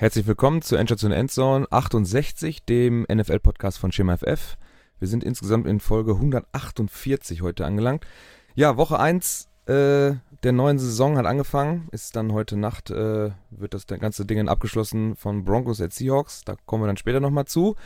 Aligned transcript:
Herzlich 0.00 0.26
willkommen 0.26 0.62
zu 0.62 0.76
Endstation 0.76 1.12
Endzone 1.12 1.66
68, 1.70 2.64
dem 2.64 3.02
NFL-Podcast 3.12 3.76
von 3.76 3.92
Schema 3.92 4.16
FF. 4.16 4.56
Wir 4.98 5.08
sind 5.08 5.22
insgesamt 5.22 5.66
in 5.66 5.78
Folge 5.78 6.12
148 6.12 7.42
heute 7.42 7.66
angelangt. 7.66 8.06
Ja, 8.54 8.78
Woche 8.78 8.98
1 8.98 9.50
äh, 9.66 10.14
der 10.42 10.52
neuen 10.52 10.78
Saison 10.78 11.18
hat 11.18 11.26
angefangen. 11.26 11.88
Ist 11.92 12.16
dann 12.16 12.32
heute 12.32 12.56
Nacht, 12.56 12.88
äh, 12.88 13.32
wird 13.50 13.74
das 13.74 13.86
ganze 13.86 14.24
Ding 14.24 14.48
abgeschlossen 14.48 15.16
von 15.16 15.44
Broncos 15.44 15.82
at 15.82 15.92
Seahawks. 15.92 16.46
Da 16.46 16.56
kommen 16.64 16.82
wir 16.82 16.86
dann 16.86 16.96
später 16.96 17.20
nochmal 17.20 17.44
zu. 17.44 17.76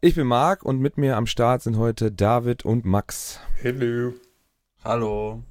Ich 0.00 0.14
bin 0.14 0.28
Marc 0.28 0.62
und 0.62 0.78
mit 0.78 0.98
mir 0.98 1.16
am 1.16 1.26
Start 1.26 1.62
sind 1.62 1.78
heute 1.78 2.12
David 2.12 2.64
und 2.64 2.84
Max. 2.84 3.40
Hello. 3.60 4.12
Hallo. 4.84 5.42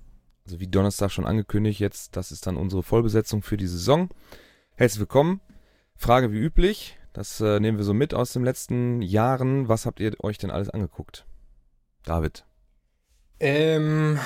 Also 0.46 0.62
wie 0.62 0.68
Donnerstag 0.68 1.12
schon 1.12 1.26
angekündigt, 1.26 1.82
jetzt, 1.82 2.16
das 2.16 2.32
ist 2.32 2.48
dann 2.48 2.56
unsere 2.56 2.84
Vollbesetzung 2.84 3.42
für 3.42 3.58
die 3.58 3.68
Saison. 3.68 4.08
Herzlich 4.76 5.02
willkommen. 5.02 5.42
Frage 5.98 6.32
wie 6.32 6.40
üblich, 6.40 6.98
das 7.14 7.40
äh, 7.40 7.60
nehmen 7.60 7.78
wir 7.78 7.86
so 7.86 7.94
mit 7.94 8.14
aus 8.14 8.34
den 8.34 8.44
letzten 8.44 9.02
Jahren. 9.02 9.70
Was 9.70 9.86
habt 9.86 10.00
ihr 10.00 10.16
euch 10.24 10.38
denn 10.38 10.52
alles 10.52 10.70
angeguckt? 10.70 11.26
David. 12.04 12.46
Ähm, 13.40 14.20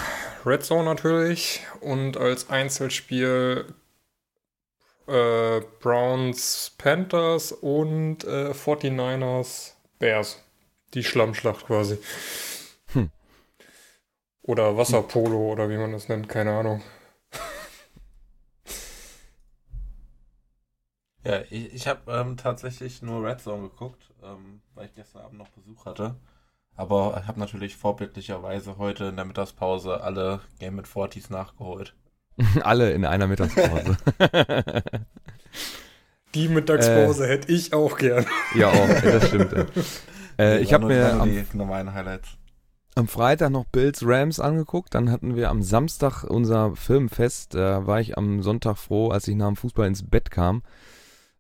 Red 0.46 0.64
Zone 0.64 0.86
natürlich 0.86 1.62
und 1.82 2.18
als 2.18 2.50
Einzelspiel 2.50 3.74
äh, 5.08 5.62
Browns 5.80 6.76
Panthers 6.78 7.52
und 7.52 8.24
äh, 8.24 8.52
49ers 8.52 9.74
Bears. 9.98 10.44
Die 10.94 11.04
Schlammschlacht 11.04 11.68
quasi. 11.68 11.98
Hm. 12.94 13.12
Oder 14.42 14.78
Wasserpolo 14.78 15.52
oder 15.52 15.70
wie 15.70 15.78
man 15.78 15.92
das 15.92 16.10
nennt, 16.10 16.30
keine 16.30 16.52
Ahnung. 16.52 16.82
Ja, 21.24 21.42
ich, 21.50 21.74
ich 21.74 21.88
habe 21.88 22.12
ähm, 22.12 22.38
tatsächlich 22.38 23.02
nur 23.02 23.24
Red 23.24 23.42
Zone 23.42 23.64
geguckt, 23.70 24.14
ähm, 24.24 24.62
weil 24.74 24.86
ich 24.86 24.96
gestern 24.96 25.24
Abend 25.24 25.38
noch 25.38 25.50
Besuch 25.50 25.86
hatte. 25.86 26.16
Aber 26.76 27.20
ich 27.22 27.28
habe 27.28 27.40
natürlich 27.40 27.76
vorbildlicherweise 27.76 28.78
heute 28.78 29.06
in 29.06 29.18
der 29.18 29.26
Mittagspause 29.26 30.02
alle 30.02 30.40
Game 30.60 30.76
mit 30.76 30.88
40s 30.88 31.32
nachgeholt. 31.32 31.94
alle 32.64 32.94
in 32.94 33.04
einer 33.06 33.28
Mittagspause. 33.28 33.98
Die 36.36 36.48
Mittagspause 36.48 37.26
äh, 37.26 37.30
hätte 37.30 37.52
ich 37.52 37.74
auch 37.74 37.98
gern. 37.98 38.26
Ja, 38.56 38.70
auch, 38.70 39.02
das 39.02 39.28
stimmt. 39.28 39.54
Äh, 40.38 40.60
ich 40.60 40.72
habe 40.72 40.86
mir 40.86 41.20
am, 41.20 41.30
die 41.30 41.44
normalen 41.52 41.94
Highlights. 41.94 42.30
am 42.96 43.10
Freitag 43.10 43.50
noch 43.50 43.66
Bills 43.66 44.06
Rams 44.06 44.40
angeguckt. 44.40 44.96
Dann 44.96 45.12
hatten 45.12 45.36
wir 45.36 45.50
am 45.50 45.62
Samstag 45.62 46.24
unser 46.24 46.78
Filmfest. 46.78 47.56
Da 47.56 47.86
war 47.86 48.00
ich 48.00 48.18
am 48.18 48.42
Sonntag 48.42 48.78
froh, 48.78 49.10
als 49.10 49.28
ich 49.28 49.36
nach 49.36 49.48
dem 49.48 49.58
Fußball 49.58 49.86
ins 49.86 50.10
Bett 50.10 50.32
kam. 50.32 50.64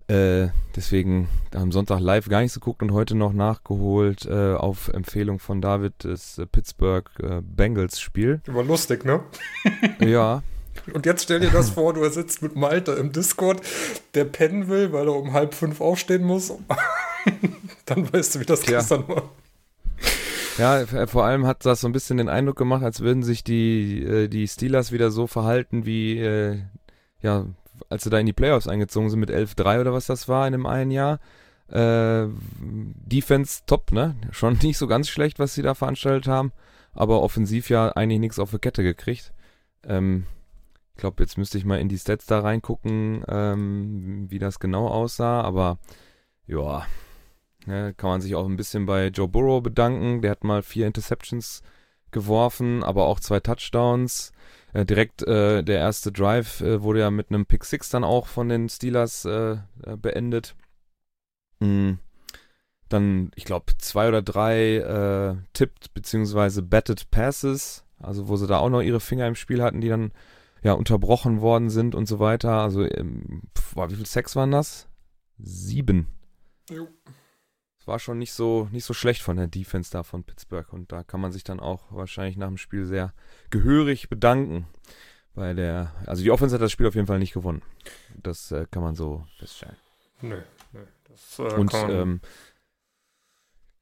Äh, 0.09 0.49
deswegen 0.75 1.29
am 1.53 1.71
Sonntag 1.71 1.99
live 1.99 2.29
gar 2.29 2.41
nichts 2.41 2.55
geguckt 2.55 2.81
und 2.81 2.93
heute 2.93 3.15
noch 3.15 3.31
nachgeholt 3.31 4.25
äh, 4.25 4.55
auf 4.55 4.87
Empfehlung 4.87 5.37
von 5.37 5.61
David 5.61 5.93
das 5.99 6.39
äh, 6.39 6.47
Pittsburgh 6.47 7.07
äh, 7.21 7.41
Bengals 7.43 8.01
Spiel. 8.01 8.41
War 8.47 8.63
lustig, 8.63 9.05
ne? 9.05 9.21
ja. 9.99 10.41
Und 10.93 11.05
jetzt 11.05 11.23
stell 11.23 11.41
dir 11.41 11.51
das 11.51 11.69
vor, 11.71 11.93
du 11.93 12.09
sitzt 12.09 12.41
mit 12.41 12.55
Malte 12.55 12.93
im 12.93 13.11
Discord, 13.11 13.61
der 14.15 14.25
pennen 14.25 14.67
will, 14.67 14.91
weil 14.93 15.07
er 15.07 15.15
um 15.15 15.33
halb 15.33 15.53
fünf 15.53 15.79
aufstehen 15.79 16.23
muss. 16.23 16.51
Dann 17.85 18.11
weißt 18.11 18.33
du, 18.33 18.39
wie 18.39 18.45
das 18.45 18.65
ja. 18.65 18.79
gestern 18.79 19.07
war. 19.07 19.29
Ja, 20.57 20.85
vor 21.05 21.23
allem 21.23 21.45
hat 21.45 21.65
das 21.65 21.81
so 21.81 21.87
ein 21.87 21.93
bisschen 21.93 22.17
den 22.17 22.29
Eindruck 22.29 22.57
gemacht, 22.57 22.83
als 22.83 23.01
würden 23.01 23.21
sich 23.21 23.43
die, 23.43 24.03
äh, 24.03 24.27
die 24.27 24.47
Steelers 24.47 24.91
wieder 24.91 25.11
so 25.11 25.27
verhalten 25.27 25.85
wie 25.85 26.17
äh, 26.17 26.57
ja, 27.21 27.45
als 27.89 28.03
sie 28.03 28.09
da 28.09 28.19
in 28.19 28.25
die 28.25 28.33
Playoffs 28.33 28.67
eingezogen 28.67 29.09
sind 29.09 29.19
mit 29.19 29.31
11-3 29.31 29.81
oder 29.81 29.93
was 29.93 30.07
das 30.07 30.27
war 30.27 30.45
in 30.47 30.53
dem 30.53 30.65
einen 30.65 30.91
Jahr. 30.91 31.19
Äh, 31.69 32.27
Defense 32.59 33.61
top, 33.65 33.91
ne? 33.91 34.15
Schon 34.31 34.57
nicht 34.63 34.77
so 34.77 34.87
ganz 34.87 35.07
schlecht, 35.07 35.39
was 35.39 35.53
sie 35.53 35.61
da 35.61 35.75
veranstaltet 35.75 36.27
haben, 36.27 36.51
aber 36.93 37.21
offensiv 37.21 37.69
ja 37.69 37.89
eigentlich 37.89 38.19
nichts 38.19 38.39
auf 38.39 38.51
die 38.51 38.59
Kette 38.59 38.83
gekriegt. 38.83 39.33
Ähm, 39.83 40.25
ich 40.95 41.01
glaube, 41.01 41.23
jetzt 41.23 41.37
müsste 41.37 41.57
ich 41.57 41.65
mal 41.65 41.79
in 41.79 41.87
die 41.87 41.97
Stats 41.97 42.25
da 42.25 42.39
reingucken, 42.39 43.23
ähm, 43.27 44.25
wie 44.29 44.39
das 44.39 44.59
genau 44.59 44.87
aussah, 44.87 45.41
aber 45.41 45.79
ja, 46.47 46.85
ne, 47.65 47.93
kann 47.95 48.09
man 48.09 48.21
sich 48.21 48.35
auch 48.35 48.45
ein 48.45 48.57
bisschen 48.57 48.85
bei 48.85 49.07
Joe 49.07 49.27
Burrow 49.27 49.61
bedanken. 49.61 50.21
Der 50.21 50.31
hat 50.31 50.43
mal 50.43 50.63
vier 50.63 50.87
Interceptions 50.87 51.61
geworfen, 52.11 52.83
aber 52.83 53.05
auch 53.05 53.19
zwei 53.19 53.39
Touchdowns. 53.39 54.31
Äh, 54.73 54.85
direkt 54.85 55.23
äh, 55.23 55.63
der 55.63 55.79
erste 55.79 56.11
Drive 56.11 56.61
äh, 56.61 56.81
wurde 56.83 56.99
ja 56.99 57.11
mit 57.11 57.29
einem 57.29 57.45
Pick 57.45 57.65
Six 57.65 57.89
dann 57.89 58.03
auch 58.03 58.27
von 58.27 58.49
den 58.49 58.69
Steelers 58.69 59.25
äh, 59.25 59.57
äh, 59.83 59.97
beendet. 59.97 60.55
Mhm. 61.59 61.99
Dann, 62.87 63.31
ich 63.35 63.45
glaube, 63.45 63.73
zwei 63.77 64.07
oder 64.07 64.21
drei 64.21 64.77
äh, 64.77 65.35
tipped 65.53 65.93
bzw. 65.93 66.61
batted 66.61 67.11
Passes, 67.11 67.83
also 67.99 68.27
wo 68.27 68.35
sie 68.35 68.47
da 68.47 68.59
auch 68.59 68.69
noch 68.69 68.81
ihre 68.81 68.99
Finger 68.99 69.27
im 69.27 69.35
Spiel 69.35 69.61
hatten, 69.61 69.81
die 69.81 69.89
dann 69.89 70.11
ja 70.63 70.73
unterbrochen 70.73 71.41
worden 71.41 71.69
sind 71.69 71.95
und 71.95 72.07
so 72.07 72.19
weiter. 72.19 72.51
Also, 72.61 72.83
ähm, 72.83 73.43
pf, 73.57 73.75
wie 73.89 73.95
viel 73.95 74.05
Sex 74.05 74.35
waren 74.35 74.51
das? 74.51 74.87
Sieben. 75.37 76.07
Jo 76.69 76.87
war 77.89 77.99
schon 77.99 78.19
nicht 78.19 78.31
so, 78.31 78.69
nicht 78.71 78.85
so 78.85 78.93
schlecht 78.93 79.21
von 79.21 79.35
der 79.35 79.47
Defense 79.47 79.91
da 79.91 80.03
von 80.03 80.23
Pittsburgh. 80.23 80.71
Und 80.71 80.91
da 80.91 81.03
kann 81.03 81.19
man 81.19 81.33
sich 81.33 81.43
dann 81.43 81.59
auch 81.59 81.83
wahrscheinlich 81.89 82.37
nach 82.37 82.47
dem 82.47 82.57
Spiel 82.57 82.85
sehr 82.85 83.13
gehörig 83.49 84.07
bedanken. 84.07 84.67
Bei 85.35 85.53
der, 85.53 85.91
also 86.05 86.23
die 86.23 86.31
Offense 86.31 86.55
hat 86.55 86.61
das 86.61 86.71
Spiel 86.71 86.87
auf 86.87 86.95
jeden 86.95 87.07
Fall 87.07 87.19
nicht 87.19 87.33
gewonnen. 87.33 87.61
Das 88.15 88.51
äh, 88.51 88.65
kann 88.71 88.83
man 88.83 88.95
so 88.95 89.25
feststellen. 89.39 89.75
Nö, 90.21 90.41
nö. 90.71 90.79
Das, 91.09 91.39
äh, 91.39 91.55
Und 91.55 91.73
ähm, 91.73 92.21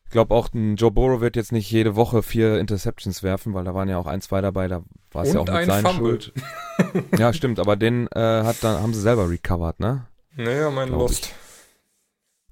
ich 0.05 0.11
glaube 0.11 0.33
auch, 0.33 0.49
Joe 0.53 0.91
Burrow 0.91 1.19
wird 1.19 1.35
jetzt 1.35 1.51
nicht 1.51 1.69
jede 1.69 1.97
Woche 1.97 2.23
vier 2.23 2.59
Interceptions 2.59 3.23
werfen, 3.23 3.53
weil 3.53 3.65
da 3.65 3.75
waren 3.75 3.89
ja 3.89 3.97
auch 3.97 4.07
ein, 4.07 4.21
zwei 4.21 4.39
dabei, 4.39 4.69
da 4.69 4.83
war 5.11 5.23
es 5.23 5.33
ja 5.33 5.41
auch 5.41 5.47
mit 5.47 5.65
seiner 5.65 5.93
Schuld. 5.93 6.31
ja, 7.17 7.33
stimmt, 7.33 7.59
aber 7.59 7.75
den 7.75 8.07
äh, 8.07 8.43
hat 8.43 8.63
dann, 8.63 8.81
haben 8.81 8.93
sie 8.93 9.01
selber 9.01 9.29
recovered, 9.29 9.81
ne? 9.81 10.07
Naja, 10.35 10.71
mein 10.71 10.89
Lost. 10.89 11.25
Ich. 11.25 11.35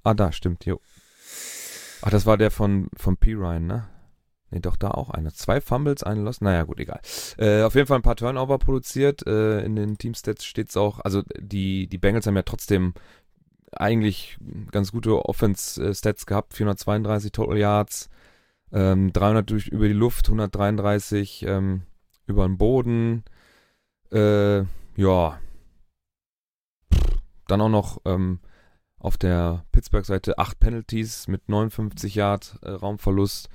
Ah, 0.04 0.14
da, 0.14 0.34
stimmt, 0.34 0.66
jo. 0.66 0.82
Ach, 2.06 2.12
das 2.12 2.28
war 2.28 2.38
der 2.38 2.52
von, 2.52 2.88
von 2.96 3.18
P. 3.18 3.34
Ryan, 3.34 3.66
ne? 3.66 3.88
Ne, 4.52 4.62
doch, 4.62 4.76
da 4.76 4.92
auch 4.92 5.10
einer. 5.10 5.34
Zwei 5.34 5.60
Fumbles, 5.60 6.04
einen 6.04 6.24
Lost. 6.24 6.44
Naja, 6.44 6.62
gut, 6.62 6.80
egal. 6.80 7.00
Äh, 7.40 7.64
auf 7.64 7.74
jeden 7.74 7.88
Fall 7.88 7.98
ein 7.98 8.04
paar 8.04 8.16
Turnover 8.16 8.60
produziert. 8.60 9.26
Äh, 9.26 9.62
in 9.62 9.76
den 9.76 9.98
Teamstats 9.98 10.46
steht 10.46 10.70
es 10.70 10.78
auch. 10.78 11.00
Also, 11.00 11.24
die, 11.40 11.88
die 11.88 11.98
Bengals 11.98 12.28
haben 12.28 12.36
ja 12.36 12.44
trotzdem 12.44 12.94
eigentlich 13.72 14.38
ganz 14.70 14.92
gute 14.92 15.26
Offense-Stats 15.26 16.28
gehabt. 16.28 16.54
432 16.54 17.32
Total 17.32 17.58
Yards, 17.58 18.12
ähm, 18.72 19.12
300 19.12 19.50
durch, 19.50 19.70
über 19.70 19.88
die 19.88 19.94
Luft, 19.94 20.28
133 20.28 21.44
ähm, 21.48 21.82
über 22.28 22.46
den 22.48 22.60
Boden. 22.60 23.24
Äh, 24.12 24.60
ja. 24.96 25.40
Dann 27.48 27.62
auch 27.62 27.70
noch 27.70 28.02
ähm, 28.06 28.42
auf 29.06 29.18
der 29.18 29.64
Pittsburgh-Seite 29.72 30.40
8 30.40 30.60
Penalties 30.60 31.28
mit 31.28 31.48
59 31.48 32.16
Yard 32.16 32.58
äh, 32.64 32.72
Raumverlust. 32.72 33.50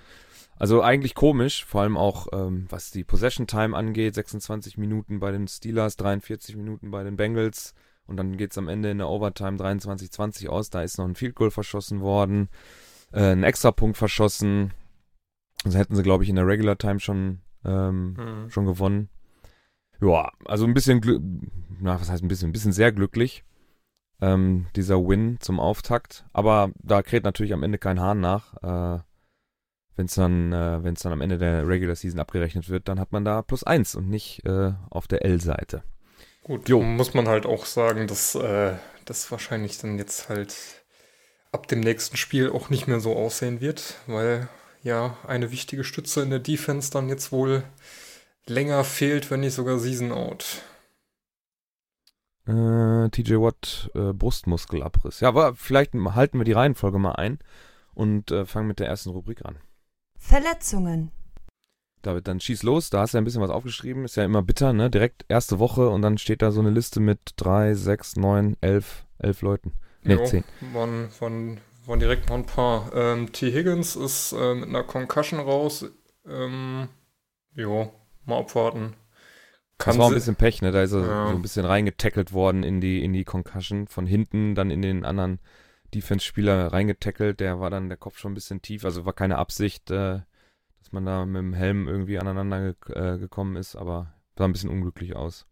Also 0.57 0.81
eigentlich 0.81 1.17
komisch, 1.17 1.65
vor 1.65 1.83
allem 1.83 1.97
auch 1.97 2.29
ähm, 2.33 2.67
was 2.69 2.93
die 2.93 3.03
Possession 3.03 3.49
Time 3.49 3.77
angeht. 3.77 4.15
26 4.15 4.79
Minuten 4.79 5.19
bei 5.19 5.33
den 5.33 5.49
Steelers, 5.49 5.97
43 5.97 6.55
Minuten 6.55 6.93
bei 6.93 7.03
den 7.03 7.17
Bengals. 7.17 7.75
Und 8.07 8.17
dann 8.17 8.37
geht 8.37 8.53
es 8.53 8.59
am 8.59 8.69
Ende 8.69 8.91
in 8.91 8.99
der 8.99 9.09
Overtime 9.09 9.57
23-20 9.57 10.49
aus. 10.49 10.71
Da 10.71 10.83
ist 10.83 10.99
noch 10.99 11.07
ein 11.07 11.17
Field 11.17 11.35
Goal 11.35 11.51
verschossen 11.51 12.01
worden, 12.01 12.49
äh, 13.13 13.33
ein 13.33 13.43
Extrapunkt 13.43 13.97
verschossen. 13.97 14.73
Also 15.65 15.79
hätten 15.79 15.97
sie, 15.97 16.03
glaube 16.05 16.23
ich, 16.23 16.31
in 16.31 16.37
der 16.37 16.47
Regular 16.47 16.79
Time 16.79 17.01
schon, 17.01 17.41
ähm, 17.65 18.13
mhm. 18.13 18.51
schon 18.51 18.67
gewonnen. 18.67 19.09
Ja, 20.01 20.31
also 20.45 20.65
ein 20.65 20.75
bisschen, 20.75 21.51
na, 21.81 22.01
was 22.01 22.09
heißt 22.09 22.23
ein 22.23 22.29
bisschen, 22.29 22.51
ein 22.51 22.53
bisschen 22.53 22.73
sehr 22.73 22.93
glücklich 22.93 23.45
ähm, 24.21 24.67
dieser 24.77 24.97
Win 24.97 25.39
zum 25.41 25.61
Auftakt. 25.61 26.25
Aber 26.33 26.71
da 26.83 27.03
kräht 27.03 27.25
natürlich 27.25 27.53
am 27.53 27.63
Ende 27.63 27.79
kein 27.79 28.01
Hahn 28.01 28.21
nach. 28.21 28.55
Äh, 28.63 29.03
wenn 29.97 30.07
es 30.07 30.15
dann, 30.15 30.53
äh, 30.53 30.83
wenn's 30.83 31.03
dann 31.03 31.13
am 31.13 31.21
Ende 31.21 31.39
der 31.39 31.67
Regular 31.69 31.95
Season 31.95 32.21
abgerechnet 32.21 32.69
wird, 32.69 32.89
dann 32.89 32.99
hat 32.99 33.13
man 33.13 33.25
da 33.25 33.43
plus 33.43 33.65
eins 33.65 33.95
und 33.95 34.09
nicht 34.09 34.45
äh, 34.47 34.73
auf 34.89 35.07
der 35.07 35.25
L-Seite. 35.25 35.83
Gut, 36.43 36.69
jo. 36.69 36.81
muss 36.81 37.13
man 37.13 37.29
halt 37.29 37.45
auch 37.45 37.67
sagen, 37.67 38.07
dass 38.07 38.35
äh, 38.35 38.73
das 39.05 39.31
wahrscheinlich 39.31 39.79
dann 39.79 39.99
jetzt 39.99 40.29
halt 40.29 40.55
ab 41.53 41.67
dem 41.67 41.81
nächsten 41.81 42.17
Spiel 42.17 42.51
auch 42.51 42.71
nicht 42.71 42.87
mehr 42.87 43.01
so 43.01 43.15
aussehen 43.15 43.61
wird, 43.61 43.97
weil 44.07 44.49
ja 44.83 45.19
eine 45.27 45.51
wichtige 45.51 45.85
Stütze 45.85 46.23
in 46.23 46.31
der 46.31 46.39
Defense 46.39 46.91
dann 46.91 47.09
jetzt 47.09 47.33
wohl 47.33 47.65
länger 48.47 48.85
fehlt, 48.85 49.31
wenn 49.31 49.41
nicht 49.41 49.55
sogar 49.55 49.79
Season 49.79 50.13
out. 50.13 50.63
Äh, 52.51 53.11
TJ 53.11 53.35
Watt 53.35 53.91
äh, 53.95 54.13
Brustmuskelabriss. 54.13 55.21
Ja, 55.21 55.29
aber 55.29 55.55
vielleicht 55.55 55.95
halten 55.95 56.39
wir 56.39 56.45
die 56.45 56.53
Reihenfolge 56.53 56.99
mal 56.99 57.13
ein 57.13 57.39
und 57.95 58.31
äh, 58.31 58.45
fangen 58.45 58.67
mit 58.67 58.81
der 58.81 58.89
ersten 58.89 59.11
Rubrik 59.11 59.45
an. 59.45 59.57
Verletzungen. 60.19 61.13
David, 62.03 62.27
dann 62.29 62.41
schieß 62.41 62.63
los. 62.63 62.91
Da 62.91 63.01
hast 63.01 63.13
du 63.13 63.19
ja 63.19 63.21
ein 63.21 63.25
bisschen 63.25 63.43
was 63.43 63.51
aufgeschrieben. 63.51 64.05
Ist 64.05 64.17
ja 64.17 64.25
immer 64.25 64.43
bitter, 64.43 64.73
ne? 64.73 64.91
Direkt 64.91 65.25
erste 65.29 65.59
Woche 65.59 65.89
und 65.89 66.03
dann 66.03 66.19
steht 66.19 66.43
da 66.43 66.51
so 66.51 66.61
eine 66.61 66.71
Liste 66.71 66.99
mit 66.99 67.21
drei, 67.37 67.75
sechs, 67.75 68.17
neun, 68.17 68.57
elf, 68.61 69.07
elf 69.19 69.43
Leuten. 69.43 69.73
Ne, 70.03 70.15
Jo, 70.15 70.25
10. 70.25 70.45
Waren, 70.73 71.09
waren, 71.21 71.61
waren 71.87 72.01
direkt 72.01 72.29
noch 72.29 72.37
ein 72.37 72.47
paar. 72.47 72.91
Ähm, 72.95 73.33
T. 73.33 73.53
Higgins 73.53 73.97
ist 73.97 74.33
äh, 74.33 74.55
mit 74.55 74.71
einer 74.71 74.83
Concussion 74.83 75.41
raus. 75.41 75.85
Ähm, 76.27 76.89
jo, 77.55 77.93
mal 78.25 78.39
abwarten. 78.39 78.95
Das 79.85 79.99
war 79.99 80.09
ein 80.09 80.15
bisschen 80.15 80.37
Pech, 80.37 80.63
ne? 80.63 80.73
Da 80.73 80.83
ist 80.83 80.93
er 80.93 81.01
Ja. 81.07 81.29
so 81.29 81.35
ein 81.35 81.43
bisschen 81.43 81.65
reingetackelt 81.65 82.33
worden 82.33 82.63
in 82.63 82.81
die, 82.81 83.03
in 83.05 83.13
die 83.13 83.25
Concussion. 83.25 83.87
Von 83.89 84.07
hinten 84.07 84.55
dann 84.55 84.71
in 84.71 84.83
den 84.83 85.05
anderen 85.05 85.41
Defense-Spieler 85.95 86.73
reingetackelt. 86.73 87.41
Der 87.41 87.61
war 87.61 87.71
dann 87.71 87.89
der 87.89 87.99
Kopf 87.99 88.19
schon 88.19 88.33
ein 88.33 88.35
bisschen 88.35 88.63
tief. 88.63 88.85
Also 88.85 89.05
war 89.07 89.13
keine 89.13 89.39
Absicht, 89.39 89.91
äh, 89.91 90.21
dass 90.79 90.93
man 90.93 91.05
da 91.07 91.25
mit 91.27 91.37
dem 91.41 91.53
Helm 91.55 91.89
irgendwie 91.89 92.19
aneinander 92.19 92.75
ge 92.75 92.97
äh, 92.97 93.19
gekommen 93.19 93.57
ist, 93.57 93.77
aber 93.77 94.15
sah 94.37 94.45
ein 94.45 94.53
bisschen 94.53 94.71
unglücklich 94.71 95.17
aus. 95.17 95.47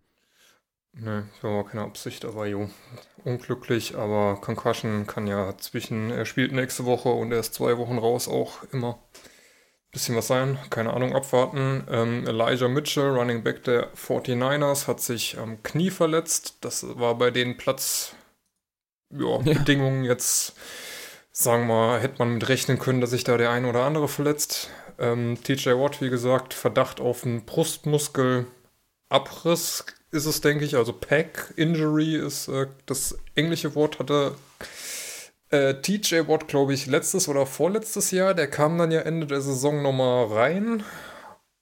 Ne, 0.94 1.28
war 1.42 1.64
keine 1.64 1.82
Absicht, 1.82 2.24
aber 2.24 2.46
jo, 2.46 2.70
unglücklich. 3.24 3.96
Aber 3.96 4.40
Concussion 4.40 5.06
kann 5.06 5.26
ja 5.26 5.56
zwischen, 5.58 6.10
er 6.10 6.24
spielt 6.24 6.52
nächste 6.52 6.84
Woche 6.86 7.10
und 7.10 7.30
er 7.30 7.40
ist 7.40 7.54
zwei 7.54 7.78
Wochen 7.78 7.98
raus 7.98 8.26
auch 8.26 8.64
immer 8.72 8.98
bisschen 9.90 10.16
was 10.16 10.26
sein. 10.26 10.58
Keine 10.70 10.92
Ahnung, 10.92 11.14
abwarten. 11.14 11.84
Ähm, 11.90 12.26
Elijah 12.26 12.68
Mitchell, 12.68 13.10
Running 13.10 13.42
Back 13.42 13.64
der 13.64 13.92
49ers, 13.94 14.86
hat 14.86 15.00
sich 15.00 15.38
am 15.38 15.62
Knie 15.62 15.90
verletzt. 15.90 16.56
Das 16.60 16.84
war 16.98 17.16
bei 17.16 17.30
den 17.30 17.56
Platz, 17.56 18.14
ja, 19.10 19.40
jetzt, 20.02 20.54
sagen 21.32 21.66
wir 21.66 21.74
mal, 21.74 22.00
hätte 22.00 22.18
man 22.18 22.34
mit 22.34 22.48
rechnen 22.48 22.78
können, 22.78 23.00
dass 23.00 23.10
sich 23.10 23.24
da 23.24 23.36
der 23.36 23.50
ein 23.50 23.64
oder 23.64 23.84
andere 23.84 24.08
verletzt. 24.08 24.70
Ähm, 24.98 25.38
TJ 25.42 25.70
Watt, 25.70 26.02
wie 26.02 26.10
gesagt, 26.10 26.54
Verdacht 26.54 27.00
auf 27.00 27.24
einen 27.24 27.44
Brustmuskelabriss 27.44 29.84
ist 30.10 30.26
es, 30.26 30.40
denke 30.40 30.64
ich. 30.64 30.76
Also 30.76 30.92
Pack 30.92 31.52
Injury 31.56 32.16
ist 32.16 32.48
äh, 32.48 32.66
das 32.86 33.18
englische 33.34 33.74
Wort, 33.74 33.98
hatte 33.98 34.34
äh, 35.50 35.74
TJ 35.74 36.28
Watt, 36.28 36.48
glaube 36.48 36.74
ich, 36.74 36.86
letztes 36.86 37.28
oder 37.28 37.46
vorletztes 37.46 38.10
Jahr. 38.10 38.34
Der 38.34 38.48
kam 38.48 38.78
dann 38.78 38.90
ja 38.90 39.00
Ende 39.00 39.26
der 39.26 39.40
Saison 39.40 39.82
nochmal 39.82 40.26
rein. 40.26 40.84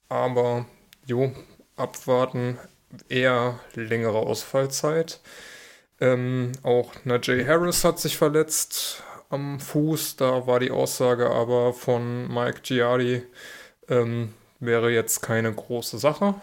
Aber, 0.09 0.65
jo, 1.05 1.31
abwarten. 1.75 2.57
Eher 3.09 3.59
längere 3.75 4.19
Ausfallzeit. 4.19 5.19
Ähm, 5.99 6.51
auch 6.63 6.93
Najee 7.03 7.45
Harris 7.45 7.83
hat 7.83 7.99
sich 7.99 8.17
verletzt 8.17 9.03
am 9.29 9.59
Fuß. 9.59 10.17
Da 10.17 10.47
war 10.47 10.59
die 10.59 10.71
Aussage 10.71 11.29
aber 11.29 11.73
von 11.73 12.27
Mike 12.33 12.61
Giardi, 12.63 13.23
ähm, 13.89 14.33
wäre 14.59 14.91
jetzt 14.91 15.21
keine 15.21 15.53
große 15.53 15.97
Sache. 15.97 16.35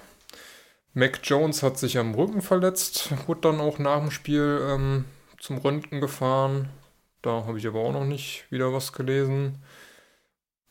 Mac 0.93 1.21
Jones 1.25 1.63
hat 1.63 1.79
sich 1.79 1.99
am 1.99 2.15
Rücken 2.15 2.43
verletzt, 2.43 3.13
wurde 3.27 3.43
dann 3.43 3.61
auch 3.61 3.79
nach 3.79 4.01
dem 4.01 4.11
Spiel 4.11 4.61
ähm, 4.69 5.05
zum 5.41 5.59
Röntgen 5.59 6.01
gefahren. 6.01 6.69
Da 7.25 7.47
habe 7.47 7.59
ich 7.59 7.67
aber 7.67 7.81
auch 7.81 7.93
noch 7.93 8.05
nicht 8.05 8.45
wieder 8.51 8.75
was 8.75 8.93
gelesen. 8.93 9.63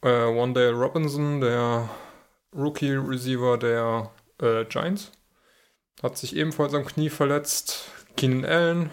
Äh, 0.03 0.09
Wandale 0.09 0.73
Robinson, 0.73 1.41
der 1.41 1.89
Rookie-Receiver 2.55 3.57
der 3.57 4.11
äh, 4.39 4.63
Giants, 4.65 5.11
hat 6.03 6.15
sich 6.15 6.35
ebenfalls 6.35 6.75
am 6.75 6.85
Knie 6.85 7.09
verletzt. 7.09 7.85
Keenan 8.17 8.45
Allen, 8.45 8.89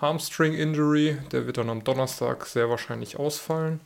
Hamstring-Injury, 0.00 1.18
der 1.32 1.46
wird 1.48 1.58
dann 1.58 1.70
am 1.70 1.82
Donnerstag 1.82 2.46
sehr 2.46 2.70
wahrscheinlich 2.70 3.16
ausfallen. 3.16 3.80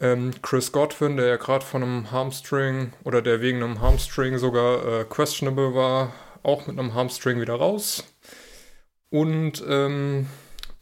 Ähm, 0.00 0.32
Chris 0.42 0.72
Godwin, 0.72 1.16
der 1.16 1.26
ja 1.26 1.36
gerade 1.36 1.64
von 1.64 1.84
einem 1.84 2.10
Hamstring 2.10 2.92
oder 3.04 3.22
der 3.22 3.40
wegen 3.40 3.62
einem 3.62 3.80
Hamstring 3.80 4.36
sogar 4.38 4.84
äh, 4.84 5.04
questionable 5.04 5.76
war, 5.76 6.12
auch 6.42 6.66
mit 6.66 6.76
einem 6.76 6.94
Hamstring 6.94 7.40
wieder 7.40 7.54
raus. 7.54 8.02
Und 9.10 9.62
ähm, 9.68 10.26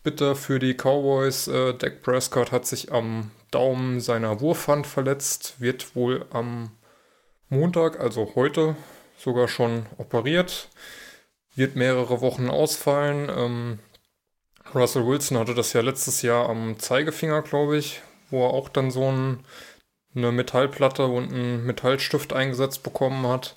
bitter 0.03 0.37
für 0.37 0.59
die 0.59 0.75
Cowboys, 0.75 1.49
äh, 1.49 1.75
Dak 1.75 2.03
Prescott 2.03 2.53
hat 2.53 2.67
sich 2.67 2.93
am 2.93 3.31
Daumen 3.51 4.01
seiner 4.01 4.41
Wurfhand 4.41 4.87
verletzt, 4.87 5.55
wird 5.59 5.95
wohl 5.97 6.27
am 6.31 6.71
Montag, 7.49 7.99
also 7.99 8.33
heute, 8.35 8.77
sogar 9.17 9.49
schon 9.49 9.87
operiert. 9.97 10.69
Wird 11.55 11.75
mehrere 11.75 12.21
Wochen 12.21 12.51
ausfallen. 12.51 13.29
Ähm, 13.35 13.79
Russell 14.75 15.07
Wilson 15.07 15.39
hatte 15.39 15.55
das 15.55 15.73
ja 15.73 15.81
letztes 15.81 16.23
Jahr 16.23 16.49
am 16.49 16.79
Zeigefinger, 16.79 17.43
glaube 17.43 17.79
ich, 17.79 18.01
wo 18.31 18.47
er 18.47 18.51
auch 18.51 18.69
dann 18.69 18.91
so 18.91 19.11
ein, 19.11 19.45
eine 20.15 20.31
Metallplatte 20.31 21.07
und 21.07 21.33
einen 21.33 21.65
Metallstift 21.65 22.33
eingesetzt 22.33 22.83
bekommen 22.83 23.27
hat. 23.27 23.57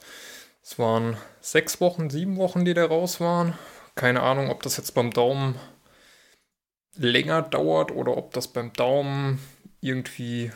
Es 0.64 0.80
waren 0.80 1.18
sechs 1.42 1.82
Wochen, 1.82 2.10
sieben 2.10 2.38
Wochen, 2.38 2.66
die 2.66 2.74
da 2.74 2.86
raus 2.86 3.20
waren. 3.20 3.58
Keine 3.96 4.24
Ahnung, 4.24 4.50
ob 4.50 4.64
das 4.64 4.78
jetzt 4.78 4.94
beim 4.94 5.12
Daumen 5.12 5.56
länger 6.98 7.42
dauert 7.44 7.92
oder 7.92 8.18
ob 8.18 8.34
das 8.34 8.48
beim 8.50 8.74
Daumen 8.74 9.40
irgendwie 9.82 10.52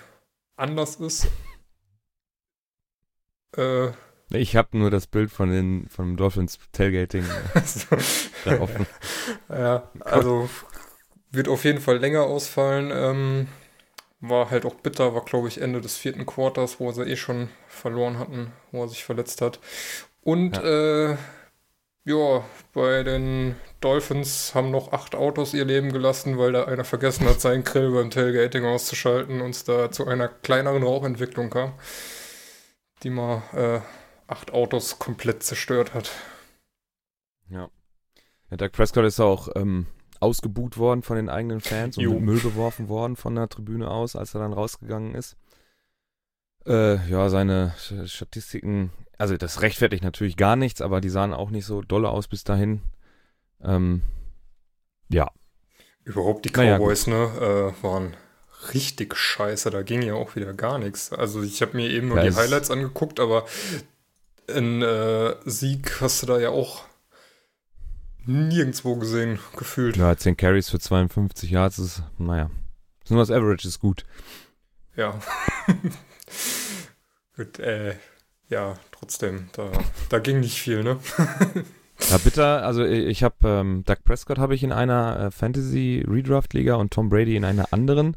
anders 0.57 0.95
ist. 0.97 1.27
Äh, 3.57 3.91
Ich 4.31 4.55
habe 4.55 4.77
nur 4.77 4.89
das 4.91 5.07
Bild 5.07 5.31
von 5.31 5.49
den 5.51 5.87
von 5.89 6.05
dem 6.07 6.17
Dolphins 6.17 6.59
Tailgating 6.71 7.23
so. 7.65 7.95
da 8.43 8.59
offen. 8.59 8.87
Ja, 9.49 9.91
also 9.99 10.49
wird 11.31 11.47
auf 11.47 11.63
jeden 11.65 11.81
Fall 11.81 11.97
länger 11.97 12.23
ausfallen. 12.23 12.91
Ähm, 12.93 13.47
war 14.21 14.49
halt 14.51 14.65
auch 14.65 14.75
bitter, 14.75 15.15
war 15.15 15.25
glaube 15.25 15.47
ich 15.49 15.61
Ende 15.61 15.81
des 15.81 15.97
vierten 15.97 16.25
Quarters, 16.25 16.79
wo 16.79 16.91
sie 16.91 17.03
eh 17.03 17.17
schon 17.17 17.49
verloren 17.67 18.19
hatten, 18.19 18.51
wo 18.71 18.83
er 18.83 18.89
sich 18.89 19.03
verletzt 19.03 19.41
hat. 19.41 19.59
Und 20.23 20.57
ja, 20.57 21.11
äh, 21.13 21.17
ja 22.05 22.43
bei 22.73 23.03
den 23.03 23.55
Dolphins 23.81 24.55
haben 24.55 24.71
noch 24.71 24.93
acht 24.93 25.15
Autos 25.15 25.53
ihr 25.53 25.65
Leben 25.65 25.91
gelassen, 25.91 26.37
weil 26.37 26.53
da 26.53 26.65
einer 26.65 26.85
vergessen 26.85 27.27
hat, 27.27 27.41
seinen 27.41 27.63
Grill 27.63 27.91
beim 27.91 28.09
Tailgating 28.09 28.65
auszuschalten 28.65 29.41
und 29.41 29.51
es 29.51 29.63
da 29.63 29.91
zu 29.91 30.07
einer 30.07 30.27
kleineren 30.27 30.83
Rauchentwicklung 30.83 31.49
kam, 31.49 31.73
die 33.03 33.09
mal 33.09 33.43
äh, 33.53 33.81
acht 34.27 34.53
Autos 34.53 34.99
komplett 34.99 35.43
zerstört 35.43 35.93
hat. 35.93 36.11
Ja. 37.49 37.69
ja 38.49 38.57
Doug 38.57 38.71
Prescott 38.71 39.05
ist 39.05 39.19
auch 39.19 39.49
ähm, 39.55 39.87
ausgebuht 40.19 40.77
worden 40.77 41.01
von 41.01 41.17
den 41.17 41.29
eigenen 41.29 41.59
Fans 41.59 41.97
und 41.97 42.05
mit 42.05 42.21
Müll 42.21 42.39
beworfen 42.39 42.87
worden 42.87 43.15
von 43.15 43.35
der 43.35 43.49
Tribüne 43.49 43.89
aus, 43.89 44.15
als 44.15 44.33
er 44.33 44.41
dann 44.41 44.53
rausgegangen 44.53 45.15
ist. 45.15 45.37
Äh, 46.67 46.95
ja, 47.09 47.29
seine 47.29 47.73
Statistiken, 48.05 48.91
also 49.17 49.37
das 49.37 49.61
rechtfertigt 49.61 50.03
natürlich 50.03 50.35
gar 50.37 50.55
nichts, 50.55 50.81
aber 50.81 50.99
die 51.01 51.09
sahen 51.09 51.33
auch 51.33 51.49
nicht 51.51 51.65
so 51.65 51.81
dolle 51.81 52.09
aus 52.09 52.27
bis 52.27 52.43
dahin. 52.43 52.81
Ähm, 53.63 54.01
ja, 55.09 55.29
Überhaupt 56.03 56.45
die 56.45 56.51
Naja, 56.51 56.77
Cowboys, 56.77 57.07
ne, 57.07 57.73
äh, 57.79 57.83
waren 57.83 58.15
richtig 58.73 59.15
scheiße. 59.15 59.71
Da 59.71 59.81
ging 59.81 60.03
ja 60.03 60.13
auch 60.13 60.35
wieder 60.35 60.53
gar 60.53 60.77
nichts. 60.77 61.11
Also 61.11 61.41
ich 61.41 61.61
habe 61.63 61.75
mir 61.77 61.89
eben 61.89 62.09
nur 62.09 62.17
Ja, 62.17 62.29
die 62.29 62.35
Highlights 62.35 62.69
angeguckt, 62.69 63.19
aber 63.19 63.45
ein 64.47 64.83
äh, 64.83 65.35
Sieg 65.45 65.99
hast 66.01 66.21
du 66.21 66.27
da 66.27 66.39
ja 66.39 66.49
auch 66.49 66.83
nirgendwo 68.25 68.95
gesehen, 68.95 69.39
gefühlt. 69.57 69.97
ja, 69.97 70.15
10 70.15 70.37
Carries 70.37 70.69
für 70.69 70.79
52 70.79 71.49
Yards 71.51 71.79
ist, 71.79 72.03
naja, 72.17 72.49
ist 73.03 73.11
nur 73.11 73.19
das 73.19 73.31
Average 73.31 73.67
ist 73.67 73.79
gut. 73.79 74.05
Ja. 74.95 75.19
Gut, 77.35 77.59
äh, 77.59 77.95
ja, 78.49 78.75
trotzdem, 78.91 79.49
da, 79.53 79.71
da 80.09 80.19
ging 80.19 80.39
nicht 80.39 80.59
viel, 80.59 80.83
ne? 80.83 80.99
Ja, 82.09 82.17
bitter. 82.17 82.65
Also 82.65 82.83
ich, 82.83 83.05
ich 83.05 83.23
habe 83.23 83.35
ähm, 83.45 83.83
Doug 83.85 84.03
Prescott 84.03 84.37
habe 84.37 84.53
ich 84.55 84.63
in 84.63 84.71
einer 84.71 85.19
äh, 85.19 85.31
Fantasy 85.31 86.03
Redraft 86.07 86.53
Liga 86.53 86.75
und 86.75 86.91
Tom 86.91 87.09
Brady 87.09 87.35
in 87.35 87.45
einer 87.45 87.71
anderen. 87.71 88.15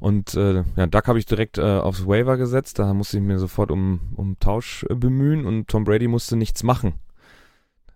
Und 0.00 0.34
äh, 0.34 0.64
ja, 0.76 0.86
Doug 0.86 1.02
habe 1.06 1.18
ich 1.18 1.26
direkt 1.26 1.58
äh, 1.58 1.62
aufs 1.62 2.06
Waiver 2.06 2.36
gesetzt. 2.36 2.78
Da 2.78 2.92
musste 2.92 3.18
ich 3.18 3.22
mir 3.22 3.38
sofort 3.38 3.70
um, 3.70 4.00
um 4.16 4.38
Tausch 4.38 4.84
äh, 4.90 4.94
bemühen 4.94 5.46
und 5.46 5.68
Tom 5.68 5.84
Brady 5.84 6.08
musste 6.08 6.36
nichts 6.36 6.62
machen. 6.62 6.94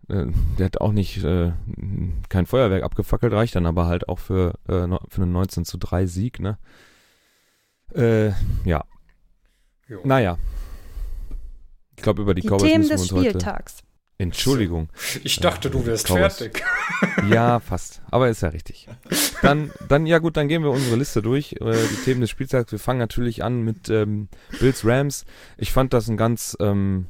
Äh, 0.09 0.27
der 0.59 0.67
hat 0.67 0.81
auch 0.81 0.93
nicht 0.93 1.23
äh, 1.23 1.53
kein 2.29 2.47
Feuerwerk 2.47 2.83
abgefackelt, 2.83 3.33
reicht 3.33 3.57
dann 3.57 3.67
aber 3.67 3.87
halt 3.87 4.09
auch 4.09 4.19
für, 4.19 4.55
äh, 4.69 4.89
für 5.09 5.23
einen 5.23 5.33
19 5.33 5.65
zu 5.67 5.77
3 5.77 6.07
Sieg, 6.07 6.41
ne? 6.41 6.59
Äh, 7.95 8.33
ja, 8.65 8.85
Jo. 9.89 10.01
naja. 10.05 10.39
Ich 11.97 12.03
glaube, 12.03 12.23
über 12.23 12.35
die, 12.35 12.43
Die 12.43 12.49
Cowboys 12.49 12.63
Themen 12.63 12.87
müssen 12.87 12.91
wir 12.91 12.97
des 12.97 13.03
uns 13.03 13.13
heute. 13.13 13.31
Spieltags. 13.31 13.83
Entschuldigung. 14.21 14.89
Ich 15.23 15.39
dachte, 15.39 15.71
du 15.71 15.87
wärst 15.87 16.07
Cowboys. 16.09 16.37
fertig. 16.37 16.65
Ja, 17.29 17.61
fast. 17.61 18.01
Aber 18.11 18.29
ist 18.29 18.43
ja 18.43 18.49
richtig. 18.49 18.89
Dann, 19.43 19.73
dann, 19.89 20.07
ja 20.07 20.19
gut, 20.19 20.37
dann 20.37 20.49
gehen 20.49 20.63
wir 20.63 20.71
unsere 20.71 20.97
Liste 20.97 21.21
durch. 21.23 21.53
Äh, 21.61 21.73
die 21.91 22.05
Themen 22.05 22.21
des 22.21 22.31
Spieltags. 22.31 22.71
Wir 22.73 22.79
fangen 22.79 22.99
natürlich 22.99 23.43
an 23.43 23.63
mit 23.63 23.89
ähm, 23.89 24.29
Bills 24.61 24.85
Rams. 24.85 25.25
Ich 25.57 25.73
fand 25.73 25.93
das 25.93 26.09
ein 26.09 26.17
ganz 26.17 26.57
ähm, 26.61 27.07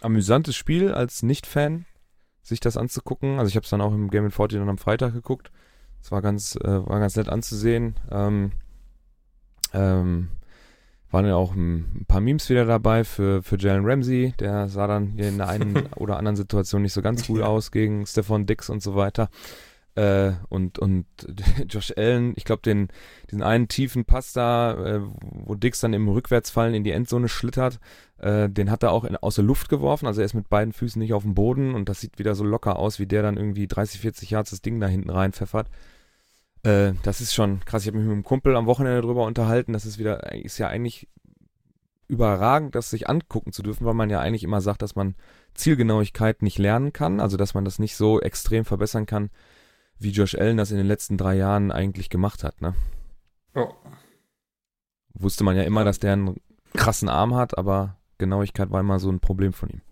amüsantes 0.00 0.56
Spiel 0.56 0.92
als 0.92 1.22
Nicht-Fan, 1.22 1.84
sich 2.42 2.60
das 2.60 2.76
anzugucken. 2.76 3.38
Also 3.38 3.48
ich 3.48 3.56
habe 3.56 3.64
es 3.64 3.70
dann 3.70 3.80
auch 3.80 3.92
im 3.92 4.10
Game 4.10 4.30
40 4.30 4.58
dann 4.58 4.68
am 4.68 4.78
Freitag 4.78 5.12
geguckt. 5.12 5.50
Es 6.02 6.10
war 6.10 6.22
ganz, 6.22 6.56
äh, 6.56 6.86
war 6.86 7.00
ganz 7.00 7.16
nett 7.16 7.28
anzusehen. 7.28 7.96
Ähm, 8.10 8.52
ähm, 9.72 10.28
waren 11.10 11.26
ja 11.26 11.36
auch 11.36 11.54
ein, 11.54 12.04
paar 12.08 12.20
Memes 12.20 12.48
wieder 12.50 12.64
dabei 12.64 13.04
für, 13.04 13.42
für 13.42 13.58
Jalen 13.58 13.84
Ramsey. 13.84 14.34
Der 14.40 14.68
sah 14.68 14.86
dann 14.86 15.12
hier 15.16 15.28
in 15.28 15.38
der 15.38 15.48
einen 15.48 15.86
oder 15.96 16.16
anderen 16.16 16.36
Situation 16.36 16.82
nicht 16.82 16.92
so 16.92 17.02
ganz 17.02 17.26
gut 17.26 17.40
Ja. 17.40 17.46
aus 17.46 17.70
gegen 17.70 18.06
Stefan 18.06 18.46
Dix 18.46 18.68
und 18.68 18.82
so 18.82 18.96
weiter. 18.96 19.28
Äh, 19.94 20.32
und, 20.50 20.78
und 20.78 21.06
Josh 21.68 21.92
Allen, 21.96 22.34
ich 22.36 22.44
glaube, 22.44 22.62
den, 22.62 22.88
diesen 23.30 23.42
einen 23.42 23.66
tiefen 23.68 24.04
Pass 24.04 24.32
da, 24.34 24.74
äh, 24.74 25.00
wo 25.20 25.54
Dix 25.54 25.80
dann 25.80 25.94
im 25.94 26.08
Rückwärtsfallen 26.08 26.74
in 26.74 26.84
die 26.84 26.90
Endzone 26.90 27.28
schlittert, 27.28 27.80
äh, 28.18 28.50
den 28.50 28.70
hat 28.70 28.82
er 28.82 28.92
auch 28.92 29.04
in, 29.04 29.16
aus 29.16 29.36
der 29.36 29.44
Luft 29.44 29.70
geworfen. 29.70 30.06
Also 30.06 30.20
er 30.20 30.26
ist 30.26 30.34
mit 30.34 30.50
beiden 30.50 30.74
Füßen 30.74 31.00
nicht 31.00 31.14
auf 31.14 31.22
dem 31.22 31.34
Boden 31.34 31.74
und 31.74 31.88
das 31.88 32.00
sieht 32.00 32.18
wieder 32.18 32.34
so 32.34 32.44
locker 32.44 32.76
aus, 32.78 32.98
wie 32.98 33.06
der 33.06 33.22
dann 33.22 33.38
irgendwie 33.38 33.66
30, 33.66 34.00
40 34.00 34.30
Yards 34.30 34.50
das 34.50 34.60
Ding 34.60 34.80
da 34.80 34.86
hinten 34.86 35.08
reinpfeffert. 35.10 35.70
Äh, 36.66 36.94
das 37.04 37.20
ist 37.20 37.32
schon 37.32 37.60
krass. 37.64 37.82
Ich 37.82 37.88
habe 37.88 37.98
mich 37.98 38.06
mit 38.06 38.12
einem 38.12 38.24
Kumpel 38.24 38.56
am 38.56 38.66
Wochenende 38.66 39.00
drüber 39.00 39.24
unterhalten. 39.24 39.72
Das 39.72 39.86
ist 39.86 39.98
wieder, 39.98 40.32
ist 40.32 40.58
ja 40.58 40.66
eigentlich 40.66 41.08
überragend, 42.08 42.74
das 42.74 42.90
sich 42.90 43.08
angucken 43.08 43.52
zu 43.52 43.62
dürfen, 43.62 43.86
weil 43.86 43.94
man 43.94 44.10
ja 44.10 44.20
eigentlich 44.20 44.42
immer 44.42 44.60
sagt, 44.60 44.82
dass 44.82 44.96
man 44.96 45.14
Zielgenauigkeit 45.54 46.42
nicht 46.42 46.58
lernen 46.58 46.92
kann, 46.92 47.20
also 47.20 47.36
dass 47.36 47.54
man 47.54 47.64
das 47.64 47.78
nicht 47.78 47.96
so 47.96 48.20
extrem 48.20 48.64
verbessern 48.64 49.06
kann, 49.06 49.30
wie 49.98 50.10
Josh 50.10 50.34
Allen 50.34 50.56
das 50.56 50.70
in 50.72 50.76
den 50.76 50.86
letzten 50.86 51.16
drei 51.16 51.36
Jahren 51.36 51.70
eigentlich 51.70 52.10
gemacht 52.10 52.44
hat, 52.44 52.60
ne? 52.60 52.74
Ja. 53.54 53.68
Wusste 55.14 55.44
man 55.44 55.56
ja 55.56 55.62
immer, 55.62 55.84
dass 55.84 55.98
der 55.98 56.12
einen 56.12 56.36
krassen 56.74 57.08
Arm 57.08 57.34
hat, 57.34 57.56
aber 57.56 57.96
Genauigkeit 58.18 58.70
war 58.70 58.80
immer 58.80 58.98
so 58.98 59.10
ein 59.10 59.20
Problem 59.20 59.52
von 59.52 59.70
ihm. 59.70 59.82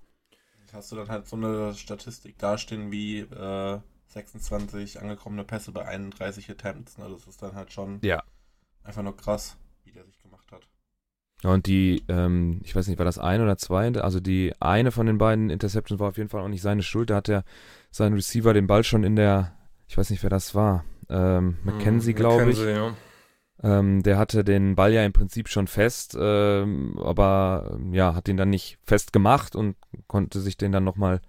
Hast 0.73 0.93
du 0.93 0.97
dann 0.97 1.09
halt 1.09 1.27
so 1.27 1.37
eine 1.37 1.73
Statistik 1.75 2.37
dastehen 2.39 2.91
wie 2.91 3.21
äh, 3.21 3.81
26 4.15 5.01
angekommene 5.01 5.45
Pässe 5.45 5.73
bei 5.73 5.87
31 5.87 6.51
Attempts. 6.51 6.99
Ne? 6.99 7.07
Das 7.11 7.27
ist 7.27 7.43
dann 7.43 7.55
halt 7.55 7.73
schon 7.73 8.01
ja. 8.03 8.23
einfach 8.83 9.03
nur 9.03 9.17
krass, 9.17 9.57
wie 9.85 9.93
der 9.93 10.05
sich 10.05 10.19
gemacht 10.21 10.51
hat. 10.51 10.67
Ja, 11.43 11.51
und 11.51 11.67
die, 11.67 12.03
ähm, 12.09 12.61
ich 12.65 12.75
weiß 12.75 12.89
nicht, 12.89 12.99
war 12.99 13.05
das 13.05 13.19
ein 13.19 13.43
oder 13.43 13.59
zwei? 13.59 13.93
Also 14.01 14.21
die 14.21 14.55
eine 14.61 14.91
von 14.93 15.07
den 15.07 15.19
beiden 15.19 15.51
Interceptions 15.51 16.01
war 16.01 16.09
auf 16.09 16.17
jeden 16.17 16.31
Fall 16.31 16.41
auch 16.41 16.49
nicht 16.49 16.63
seine 16.63 16.83
Schuld. 16.83 17.11
Da 17.11 17.17
hat 17.17 17.29
er 17.29 17.45
sein 17.91 18.15
Receiver 18.15 18.55
den 18.55 18.67
Ball 18.67 18.83
schon 18.83 19.05
in 19.05 19.17
der 19.17 19.53
ich 19.87 19.99
weiß 19.99 20.11
nicht, 20.11 20.23
wer 20.23 20.31
das 20.31 20.55
war, 20.55 20.85
ähm, 21.09 21.59
Mackenzie, 21.63 22.11
hm, 22.11 22.17
glaube 22.17 22.51
ich. 22.51 22.59
Ja. 22.59 22.95
Ähm, 23.63 24.03
der 24.03 24.19
hatte 24.19 24.45
den 24.45 24.75
Ball 24.75 24.93
ja 24.93 25.05
im 25.05 25.13
Prinzip 25.13 25.49
schon 25.49 25.69
fest, 25.69 26.17
ähm, 26.19 26.99
aber 27.03 27.79
ja, 27.93 28.15
hat 28.15 28.29
ihn 28.29 28.37
dann 28.37 28.51
nicht 28.51 28.79
fest 28.83 29.13
gemacht 29.13 29.55
und 29.55 29.77
konnte 30.07 30.41
sich 30.41 30.57
den 30.57 30.73
dann 30.73 30.85
nochmal 30.85 31.21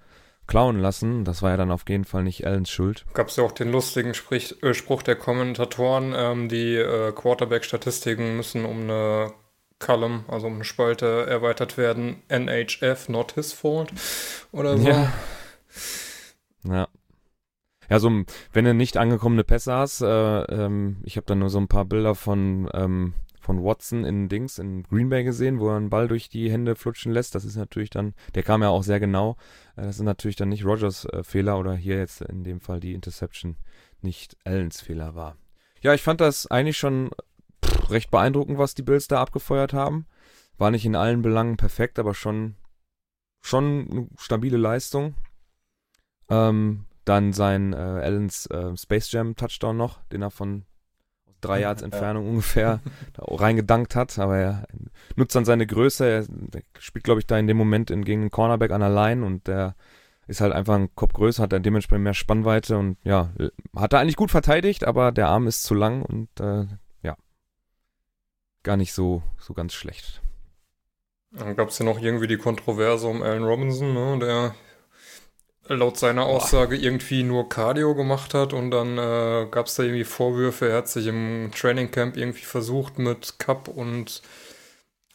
klauen 0.47 0.79
lassen. 0.79 1.25
Das 1.25 1.41
war 1.41 1.51
ja 1.51 1.57
dann 1.57 1.71
auf 1.71 1.83
jeden 1.87 2.05
Fall 2.05 2.23
nicht 2.23 2.45
Allens 2.45 2.69
Schuld. 2.69 3.05
Gab 3.13 3.29
es 3.29 3.35
ja 3.35 3.43
auch 3.43 3.51
den 3.51 3.71
lustigen 3.71 4.13
Sprich, 4.13 4.61
äh, 4.63 4.73
Spruch 4.73 5.03
der 5.03 5.15
Kommentatoren, 5.15 6.13
ähm, 6.15 6.49
die 6.49 6.75
äh, 6.75 7.11
Quarterback-Statistiken 7.11 8.35
müssen 8.37 8.65
um 8.65 8.81
eine 8.81 9.33
Column, 9.79 10.25
also 10.27 10.47
um 10.47 10.55
eine 10.55 10.63
Spalte 10.63 11.25
erweitert 11.27 11.77
werden. 11.77 12.21
NHF, 12.29 13.09
not 13.09 13.33
his 13.33 13.53
fault 13.53 13.91
oder 14.51 14.77
so. 14.77 14.87
Ja. 14.87 15.13
ja. 16.63 16.87
Ja, 17.87 17.99
so, 17.99 18.09
wenn 18.51 18.65
du 18.65 18.73
nicht 18.73 18.97
angekommene 18.97 19.43
Pässe 19.43 19.73
hast, 19.73 20.01
äh, 20.01 20.07
ähm, 20.07 20.97
ich 21.03 21.17
habe 21.17 21.27
dann 21.27 21.39
nur 21.39 21.49
so 21.49 21.59
ein 21.59 21.67
paar 21.67 21.85
Bilder 21.85 22.15
von, 22.15 22.67
ähm, 22.73 23.13
von 23.45 23.63
Watson 23.63 24.05
in 24.05 24.27
Dings, 24.27 24.57
in 24.57 24.81
Green 24.81 25.09
Bay 25.09 25.23
gesehen, 25.23 25.59
wo 25.59 25.69
er 25.69 25.77
einen 25.77 25.91
Ball 25.91 26.07
durch 26.07 26.29
die 26.29 26.51
Hände 26.51 26.75
flutschen 26.75 27.11
lässt. 27.11 27.35
Das 27.35 27.45
ist 27.45 27.55
natürlich 27.55 27.91
dann, 27.91 28.15
der 28.33 28.41
kam 28.41 28.63
ja 28.63 28.69
auch 28.69 28.81
sehr 28.81 28.99
genau. 28.99 29.37
Äh, 29.75 29.83
das 29.83 29.97
ist 29.97 30.01
natürlich 30.01 30.35
dann 30.35 30.49
nicht 30.49 30.65
Rogers 30.65 31.05
äh, 31.05 31.23
Fehler 31.23 31.59
oder 31.59 31.75
hier 31.75 31.97
jetzt 31.97 32.21
in 32.21 32.43
dem 32.43 32.59
Fall 32.59 32.79
die 32.79 32.95
Interception 32.95 33.55
nicht 34.01 34.35
Allens 34.45 34.81
Fehler 34.81 35.13
war. 35.13 35.37
Ja, 35.81 35.93
ich 35.93 36.01
fand 36.01 36.21
das 36.21 36.47
eigentlich 36.47 36.77
schon 36.77 37.11
recht 37.89 38.09
beeindruckend, 38.09 38.57
was 38.57 38.73
die 38.73 38.81
Bills 38.81 39.07
da 39.07 39.21
abgefeuert 39.21 39.73
haben. 39.73 40.07
War 40.57 40.71
nicht 40.71 40.85
in 40.85 40.95
allen 40.95 41.21
Belangen 41.21 41.57
perfekt, 41.57 41.99
aber 41.99 42.15
schon, 42.15 42.55
schon 43.41 43.87
eine 43.91 44.07
stabile 44.17 44.57
Leistung. 44.57 45.13
Ähm, 46.29 46.85
dann 47.03 47.31
sein 47.31 47.73
äh, 47.73 47.75
Allens 47.75 48.47
äh, 48.47 48.75
Space 48.75 49.11
Jam 49.11 49.35
Touchdown 49.35 49.77
noch, 49.77 50.01
den 50.05 50.23
er 50.23 50.31
von 50.31 50.65
drei 51.45 51.61
Yards 51.61 51.81
Entfernung 51.81 52.27
ungefähr 52.27 52.79
reingedankt 53.17 53.95
hat, 53.95 54.17
aber 54.19 54.37
er 54.37 54.67
nutzt 55.15 55.35
dann 55.35 55.45
seine 55.45 55.67
Größe, 55.67 56.05
er, 56.05 56.25
spielt 56.79 57.05
glaube 57.05 57.19
ich 57.19 57.27
da 57.27 57.37
in 57.37 57.47
dem 57.47 57.57
Moment 57.57 57.89
in, 57.91 58.03
gegen 58.03 58.21
einen 58.21 58.31
Cornerback 58.31 58.71
an 58.71 58.81
der 58.81 58.89
Line 58.89 59.25
und 59.25 59.47
der 59.47 59.75
ist 60.27 60.41
halt 60.41 60.53
einfach 60.53 60.75
ein 60.75 60.93
Kopf 60.95 61.13
größer, 61.13 61.43
hat 61.43 61.53
dann 61.53 61.63
dementsprechend 61.63 62.03
mehr 62.03 62.13
Spannweite 62.13 62.77
und 62.77 62.97
ja, 63.03 63.29
hat 63.75 63.93
er 63.93 63.99
eigentlich 63.99 64.15
gut 64.15 64.31
verteidigt, 64.31 64.85
aber 64.85 65.11
der 65.11 65.27
Arm 65.27 65.47
ist 65.47 65.63
zu 65.63 65.75
lang 65.75 66.01
und 66.01 66.29
äh, 66.39 66.65
ja, 67.03 67.15
gar 68.63 68.77
nicht 68.77 68.93
so, 68.93 69.21
so 69.37 69.53
ganz 69.53 69.73
schlecht. 69.73 70.21
Dann 71.31 71.55
gab 71.55 71.69
es 71.69 71.79
ja 71.79 71.85
noch 71.85 71.99
irgendwie 71.99 72.27
die 72.27 72.37
Kontroverse 72.37 73.07
um 73.07 73.21
Allen 73.21 73.43
Robinson, 73.43 73.93
ne, 73.93 74.19
der 74.19 74.55
laut 75.67 75.97
seiner 75.97 76.25
Aussage 76.25 76.77
Boah. 76.77 76.83
irgendwie 76.83 77.23
nur 77.23 77.49
Cardio 77.49 77.95
gemacht 77.95 78.33
hat 78.33 78.53
und 78.53 78.71
dann 78.71 78.97
äh, 78.97 79.47
gab 79.49 79.65
es 79.67 79.75
da 79.75 79.83
irgendwie 79.83 80.03
Vorwürfe, 80.03 80.69
er 80.69 80.77
hat 80.77 80.87
sich 80.87 81.07
im 81.07 81.51
Trainingcamp 81.55 82.17
irgendwie 82.17 82.43
versucht 82.43 82.99
mit 82.99 83.39
Cup 83.39 83.67
und 83.67 84.21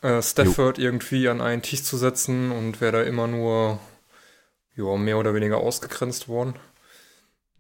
äh, 0.03 0.21
Stafford 0.23 0.79
jo. 0.79 0.85
irgendwie 0.85 1.29
an 1.29 1.41
einen 1.41 1.63
Tisch 1.63 1.83
zu 1.83 1.97
setzen 1.97 2.51
und 2.51 2.81
wäre 2.81 2.93
da 2.93 3.03
immer 3.03 3.27
nur 3.27 3.79
jo, 4.75 4.97
mehr 4.97 5.19
oder 5.19 5.35
weniger 5.35 5.59
ausgegrenzt 5.59 6.29
worden. 6.29 6.55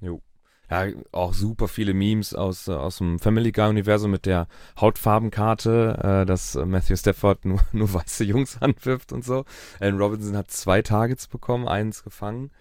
Jo. 0.00 0.22
Ja, 0.70 0.86
auch 1.10 1.34
super 1.34 1.66
viele 1.66 1.94
Memes 1.94 2.32
aus, 2.32 2.68
aus 2.68 2.98
dem 2.98 3.18
Family 3.18 3.50
Guy-Universum 3.50 4.08
mit 4.12 4.24
der 4.24 4.46
Hautfarbenkarte, 4.80 6.22
äh, 6.22 6.26
dass 6.26 6.54
Matthew 6.54 6.96
Stafford 6.96 7.44
nur, 7.44 7.60
nur 7.72 7.92
weiße 7.92 8.24
Jungs 8.24 8.58
anwirft 8.62 9.12
und 9.12 9.24
so. 9.24 9.44
Alan 9.80 9.98
Robinson 9.98 10.36
hat 10.36 10.50
zwei 10.52 10.80
Targets 10.80 11.26
bekommen, 11.26 11.66
eins 11.66 12.04
gefangen. 12.04 12.52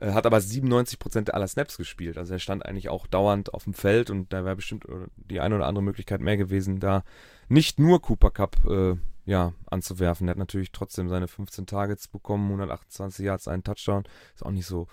Äh, 0.00 0.12
hat 0.12 0.26
aber 0.26 0.38
97% 0.38 1.30
aller 1.30 1.46
Snaps 1.46 1.76
gespielt. 1.76 2.18
Also 2.18 2.32
er 2.32 2.38
stand 2.38 2.64
eigentlich 2.64 2.88
auch 2.88 3.06
dauernd 3.06 3.54
auf 3.54 3.64
dem 3.64 3.74
Feld 3.74 4.10
und 4.10 4.32
da 4.32 4.44
wäre 4.44 4.56
bestimmt 4.56 4.86
äh, 4.86 5.06
die 5.16 5.40
eine 5.40 5.54
oder 5.54 5.66
andere 5.66 5.84
Möglichkeit 5.84 6.20
mehr 6.20 6.36
gewesen, 6.36 6.80
da 6.80 7.04
nicht 7.48 7.78
nur 7.78 8.00
Cooper 8.00 8.30
Cup 8.30 8.56
äh, 8.68 8.96
ja, 9.26 9.52
anzuwerfen. 9.66 10.26
Er 10.26 10.32
hat 10.32 10.38
natürlich 10.38 10.72
trotzdem 10.72 11.08
seine 11.08 11.28
15 11.28 11.66
Targets 11.66 12.08
bekommen, 12.08 12.46
128 12.46 13.24
Yards, 13.24 13.46
einen 13.46 13.62
Touchdown. 13.62 14.04
Ist 14.34 14.44
auch 14.44 14.50
nicht 14.50 14.66
so, 14.66 14.88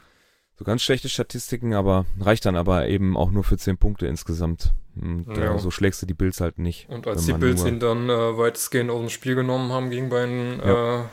so 0.55 0.65
ganz 0.65 0.81
schlechte 0.81 1.07
Statistiken, 1.07 1.73
aber 1.73 2.05
reicht 2.19 2.45
dann 2.45 2.57
aber 2.57 2.87
eben 2.87 3.15
auch 3.15 3.31
nur 3.31 3.45
für 3.45 3.57
10 3.57 3.77
Punkte 3.77 4.07
insgesamt. 4.07 4.73
Und 4.95 5.29
äh, 5.29 5.45
ja. 5.45 5.55
äh, 5.55 5.59
so 5.59 5.71
schlägst 5.71 6.01
du 6.01 6.05
die 6.05 6.13
Bills 6.13 6.41
halt 6.41 6.59
nicht. 6.59 6.89
Und 6.89 7.07
als 7.07 7.25
die 7.25 7.33
Bills 7.33 7.63
ihn 7.63 7.79
dann 7.79 8.09
äh, 8.09 8.37
weitestgehend 8.37 8.91
aus 8.91 8.99
dem 8.99 9.09
Spiel 9.09 9.35
genommen 9.35 9.71
haben, 9.71 9.89
ging 9.89 10.09
bei 10.09 10.25
den 10.25 10.59
ja. 10.59 11.03
äh, 11.03 11.05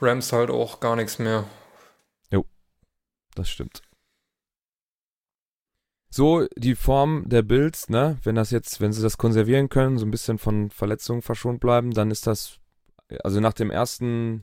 Rams 0.00 0.32
halt 0.32 0.50
auch 0.50 0.80
gar 0.80 0.96
nichts 0.96 1.18
mehr 1.18 1.44
das 3.34 3.48
stimmt. 3.48 3.82
So, 6.12 6.46
die 6.56 6.74
Form 6.74 7.28
der 7.28 7.42
Bills, 7.42 7.88
ne, 7.88 8.18
wenn 8.24 8.34
das 8.34 8.50
jetzt, 8.50 8.80
wenn 8.80 8.92
sie 8.92 9.02
das 9.02 9.16
konservieren 9.16 9.68
können, 9.68 9.96
so 9.96 10.04
ein 10.04 10.10
bisschen 10.10 10.38
von 10.38 10.70
Verletzungen 10.70 11.22
verschont 11.22 11.60
bleiben, 11.60 11.92
dann 11.92 12.10
ist 12.10 12.26
das, 12.26 12.58
also 13.22 13.38
nach 13.38 13.52
dem 13.52 13.70
ersten, 13.70 14.42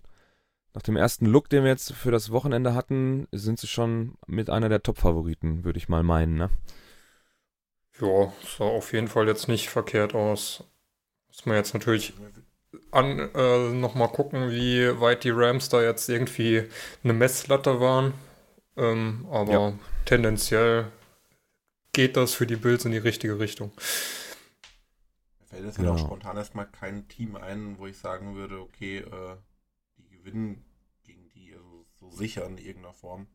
nach 0.74 0.82
dem 0.82 0.96
ersten 0.96 1.25
Look, 1.25 1.50
den 1.50 1.63
wir 1.63 1.72
jetzt 1.72 1.91
für 1.91 2.12
das 2.12 2.32
Wochenende 2.32 2.74
hatten, 2.74 3.27
sind 3.34 3.60
sie 3.60 3.67
schon 3.67 4.15
mit 4.27 4.50
einer 4.50 4.70
der 4.70 4.82
Top-Favoriten, 4.82 5.65
würde 5.65 5.77
ich 5.77 5.89
mal 5.89 6.03
meinen, 6.03 6.36
ne? 6.36 6.50
Ja, 8.00 8.32
sah 8.58 8.63
auf 8.63 8.94
jeden 8.94 9.08
Fall 9.10 9.27
jetzt 9.27 9.48
nicht 9.50 9.70
verkehrt 9.70 10.13
aus. 10.15 10.63
Muss 11.27 11.46
man 11.46 11.56
jetzt 11.58 11.74
natürlich 11.74 12.13
an, 12.91 13.29
äh, 13.34 13.70
nochmal 13.74 14.10
gucken, 14.10 14.51
wie 14.51 15.00
weit 15.01 15.24
die 15.24 15.32
Rams 15.32 15.67
da 15.70 15.82
jetzt 15.82 16.08
irgendwie 16.08 16.63
eine 17.03 17.13
Messlatte 17.13 17.82
waren. 17.82 18.13
Ähm, 18.77 19.27
aber 19.31 19.51
ja. 19.51 19.74
tendenziell 20.05 20.91
geht 21.93 22.15
das 22.15 22.34
für 22.34 22.46
die 22.46 22.55
Bills 22.55 22.86
in 22.86 22.91
die 22.91 23.00
richtige 23.00 23.39
Richtung. 23.39 23.72
Mir 25.39 25.48
fällt 25.48 25.65
jetzt 25.65 25.77
genau. 25.77 25.93
auch 25.93 26.00
spontan 26.00 26.38
erstmal 26.38 26.67
kein 26.67 27.07
Team 27.07 27.36
ein, 27.36 27.79
wo 27.79 27.88
ich 27.88 27.98
sagen 27.98 28.36
würde, 28.36 28.62
okay, 28.62 29.00
äh, 29.00 29.36
die 29.98 30.07
gewinnen 30.10 30.63
gegen 31.03 31.27
die 31.29 31.53
also 31.53 31.86
so 32.00 32.12
sicher 32.12 32.46
in 32.46 32.60
irgendeiner 32.60 32.93
Form. 32.93 33.27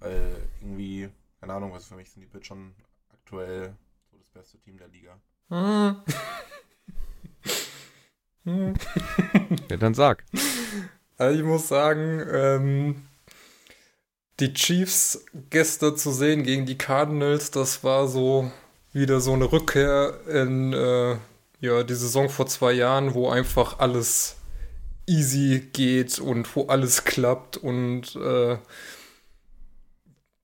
Weil 0.00 0.36
irgendwie, 0.60 1.08
keine 1.40 1.54
Ahnung, 1.54 1.72
was 1.72 1.86
für 1.86 1.94
mich 1.94 2.10
sind 2.10 2.22
die 2.22 2.26
Bills 2.26 2.46
schon 2.46 2.74
aktuell 3.12 3.76
so 4.10 4.18
das 4.18 4.28
beste 4.28 4.58
Team 4.58 4.76
der 4.76 4.88
Liga. 4.88 5.20
Hm. 5.48 6.02
ja, 9.70 9.76
dann 9.76 9.94
sag. 9.94 10.24
Also 11.20 11.36
ich 11.36 11.44
muss 11.44 11.66
sagen, 11.66 12.22
ähm, 12.32 13.07
die 14.40 14.54
Chiefs 14.54 15.24
gestern 15.50 15.96
zu 15.96 16.12
sehen 16.12 16.44
gegen 16.44 16.66
die 16.66 16.78
Cardinals, 16.78 17.50
das 17.50 17.82
war 17.82 18.06
so 18.08 18.50
wieder 18.92 19.20
so 19.20 19.32
eine 19.32 19.50
Rückkehr 19.50 20.20
in 20.28 20.72
äh, 20.72 21.16
ja, 21.60 21.82
die 21.82 21.94
Saison 21.94 22.28
vor 22.28 22.46
zwei 22.46 22.72
Jahren, 22.72 23.14
wo 23.14 23.28
einfach 23.28 23.78
alles 23.78 24.36
easy 25.06 25.68
geht 25.72 26.18
und 26.18 26.54
wo 26.54 26.66
alles 26.66 27.04
klappt 27.04 27.56
und 27.56 28.14
äh, 28.16 28.58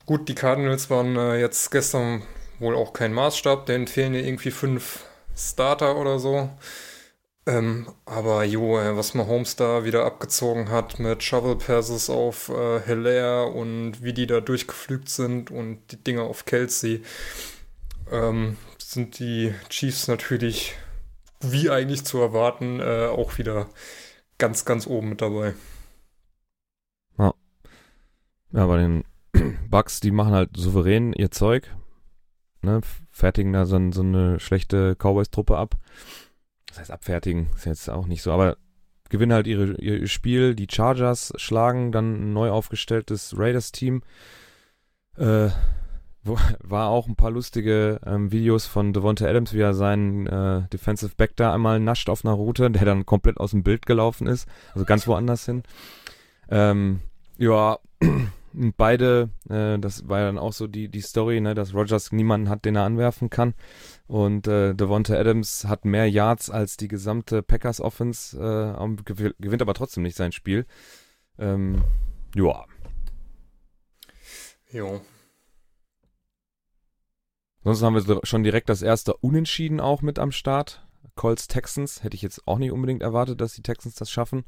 gut, 0.06 0.28
die 0.28 0.34
Cardinals 0.34 0.90
waren 0.90 1.16
äh, 1.16 1.38
jetzt 1.38 1.70
gestern 1.70 2.22
wohl 2.58 2.74
auch 2.74 2.92
kein 2.92 3.12
Maßstab, 3.12 3.66
denn 3.66 3.86
fehlen 3.86 4.14
ja 4.14 4.20
irgendwie 4.20 4.50
fünf 4.50 5.04
Starter 5.36 5.96
oder 5.96 6.18
so. 6.18 6.50
Ähm, 7.46 7.86
aber 8.06 8.44
jo, 8.44 8.78
äh, 8.78 8.96
was 8.96 9.12
Mahomes 9.12 9.56
da 9.56 9.84
wieder 9.84 10.06
abgezogen 10.06 10.70
hat 10.70 10.98
mit 10.98 11.22
Shovel 11.22 11.56
Passes 11.56 12.08
auf 12.08 12.48
äh, 12.48 12.80
Hilaire 12.80 13.48
und 13.48 14.02
wie 14.02 14.14
die 14.14 14.26
da 14.26 14.40
durchgeflügt 14.40 15.10
sind 15.10 15.50
und 15.50 15.80
die 15.92 16.02
Dinger 16.02 16.22
auf 16.22 16.46
Kelsey, 16.46 17.02
ähm, 18.10 18.56
sind 18.78 19.18
die 19.18 19.54
Chiefs 19.68 20.08
natürlich, 20.08 20.74
wie 21.40 21.68
eigentlich 21.68 22.04
zu 22.04 22.18
erwarten, 22.18 22.80
äh, 22.80 23.08
auch 23.08 23.36
wieder 23.36 23.68
ganz, 24.38 24.64
ganz 24.64 24.86
oben 24.86 25.10
mit 25.10 25.20
dabei. 25.20 25.52
Ja. 27.18 27.34
Ja, 28.52 28.66
bei 28.66 28.78
den 28.78 29.04
Bucks, 29.68 30.00
die 30.00 30.12
machen 30.12 30.32
halt 30.32 30.56
souverän 30.56 31.12
ihr 31.12 31.30
Zeug, 31.30 31.76
ne, 32.62 32.80
fertigen 33.10 33.52
da 33.52 33.66
so, 33.66 33.78
so 33.92 34.00
eine 34.00 34.40
schlechte 34.40 34.96
Cowboys-Truppe 34.96 35.58
ab 35.58 35.76
das 36.74 36.80
heißt 36.80 36.90
abfertigen, 36.90 37.50
ist 37.54 37.66
jetzt 37.66 37.88
auch 37.88 38.06
nicht 38.06 38.22
so, 38.22 38.32
aber 38.32 38.56
gewinnen 39.08 39.32
halt 39.32 39.46
ihre, 39.46 39.74
ihr 39.80 40.08
Spiel. 40.08 40.56
Die 40.56 40.66
Chargers 40.68 41.32
schlagen 41.36 41.92
dann 41.92 42.14
ein 42.14 42.32
neu 42.32 42.50
aufgestelltes 42.50 43.38
Raiders-Team. 43.38 44.02
Äh, 45.16 45.50
wo, 46.24 46.36
war 46.64 46.88
auch 46.88 47.06
ein 47.06 47.14
paar 47.14 47.30
lustige 47.30 48.00
ähm, 48.04 48.32
Videos 48.32 48.66
von 48.66 48.92
Devonta 48.92 49.26
Adams, 49.26 49.52
wie 49.52 49.60
er 49.60 49.72
seinen 49.74 50.26
äh, 50.26 50.62
Defensive 50.72 51.14
Back 51.16 51.36
da 51.36 51.54
einmal 51.54 51.78
nascht 51.78 52.08
auf 52.08 52.24
einer 52.24 52.34
Route, 52.34 52.68
der 52.70 52.84
dann 52.84 53.06
komplett 53.06 53.38
aus 53.38 53.52
dem 53.52 53.62
Bild 53.62 53.86
gelaufen 53.86 54.26
ist, 54.26 54.48
also 54.72 54.84
ganz 54.84 55.06
woanders 55.06 55.44
hin. 55.44 55.62
Ähm, 56.48 57.00
ja, 57.38 57.78
beide, 58.76 59.30
äh, 59.48 59.78
das 59.78 60.08
war 60.08 60.20
ja 60.20 60.26
dann 60.26 60.38
auch 60.38 60.52
so 60.52 60.66
die, 60.66 60.88
die 60.88 61.00
Story, 61.00 61.40
ne, 61.40 61.54
dass 61.54 61.74
Rogers 61.74 62.12
niemanden 62.12 62.48
hat, 62.48 62.64
den 62.64 62.76
er 62.76 62.84
anwerfen 62.84 63.30
kann. 63.30 63.54
Und 64.06 64.46
äh, 64.46 64.74
Devonta 64.74 65.14
Adams 65.14 65.64
hat 65.66 65.84
mehr 65.84 66.08
Yards 66.08 66.50
als 66.50 66.76
die 66.76 66.88
gesamte 66.88 67.42
Packers 67.42 67.80
Offense, 67.80 68.36
äh, 68.38 69.02
gewinnt 69.38 69.62
aber 69.62 69.74
trotzdem 69.74 70.02
nicht 70.02 70.16
sein 70.16 70.32
Spiel. 70.32 70.66
Ähm, 71.38 71.82
ja. 72.34 72.64
Jo. 74.70 75.00
Sonst 77.64 77.82
haben 77.82 77.94
wir 77.94 78.20
schon 78.24 78.42
direkt 78.42 78.68
das 78.68 78.82
erste 78.82 79.14
Unentschieden 79.16 79.80
auch 79.80 80.02
mit 80.02 80.18
am 80.18 80.32
Start. 80.32 80.86
Colts 81.14 81.48
Texans. 81.48 82.02
Hätte 82.02 82.16
ich 82.16 82.22
jetzt 82.22 82.46
auch 82.46 82.58
nicht 82.58 82.72
unbedingt 82.72 83.02
erwartet, 83.02 83.40
dass 83.40 83.54
die 83.54 83.62
Texans 83.62 83.94
das 83.94 84.10
schaffen. 84.10 84.44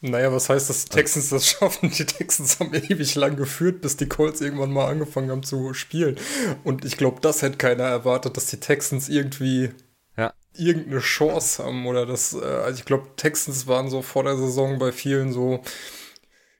Naja, 0.00 0.30
was 0.30 0.48
heißt, 0.48 0.68
dass 0.68 0.84
die 0.84 0.90
Texans 0.90 1.30
das 1.30 1.46
schaffen? 1.50 1.90
Die 1.90 2.04
Texans 2.04 2.60
haben 2.60 2.74
ewig 2.74 3.14
lang 3.14 3.36
geführt, 3.36 3.80
bis 3.80 3.96
die 3.96 4.08
Colts 4.08 4.40
irgendwann 4.40 4.72
mal 4.72 4.88
angefangen 4.88 5.30
haben 5.30 5.42
zu 5.42 5.72
spielen. 5.74 6.16
Und 6.64 6.84
ich 6.84 6.96
glaube, 6.96 7.20
das 7.20 7.42
hätte 7.42 7.56
keiner 7.56 7.84
erwartet, 7.84 8.36
dass 8.36 8.46
die 8.46 8.60
Texans 8.60 9.08
irgendwie 9.08 9.70
ja. 10.16 10.34
irgendeine 10.54 11.00
Chance 11.00 11.64
haben. 11.64 11.86
Oder 11.86 12.04
das, 12.04 12.34
äh, 12.34 12.44
also 12.44 12.78
ich 12.78 12.84
glaube, 12.84 13.08
Texans 13.16 13.66
waren 13.66 13.88
so 13.88 14.02
vor 14.02 14.24
der 14.24 14.36
Saison 14.36 14.78
bei 14.78 14.92
vielen 14.92 15.32
so, 15.32 15.62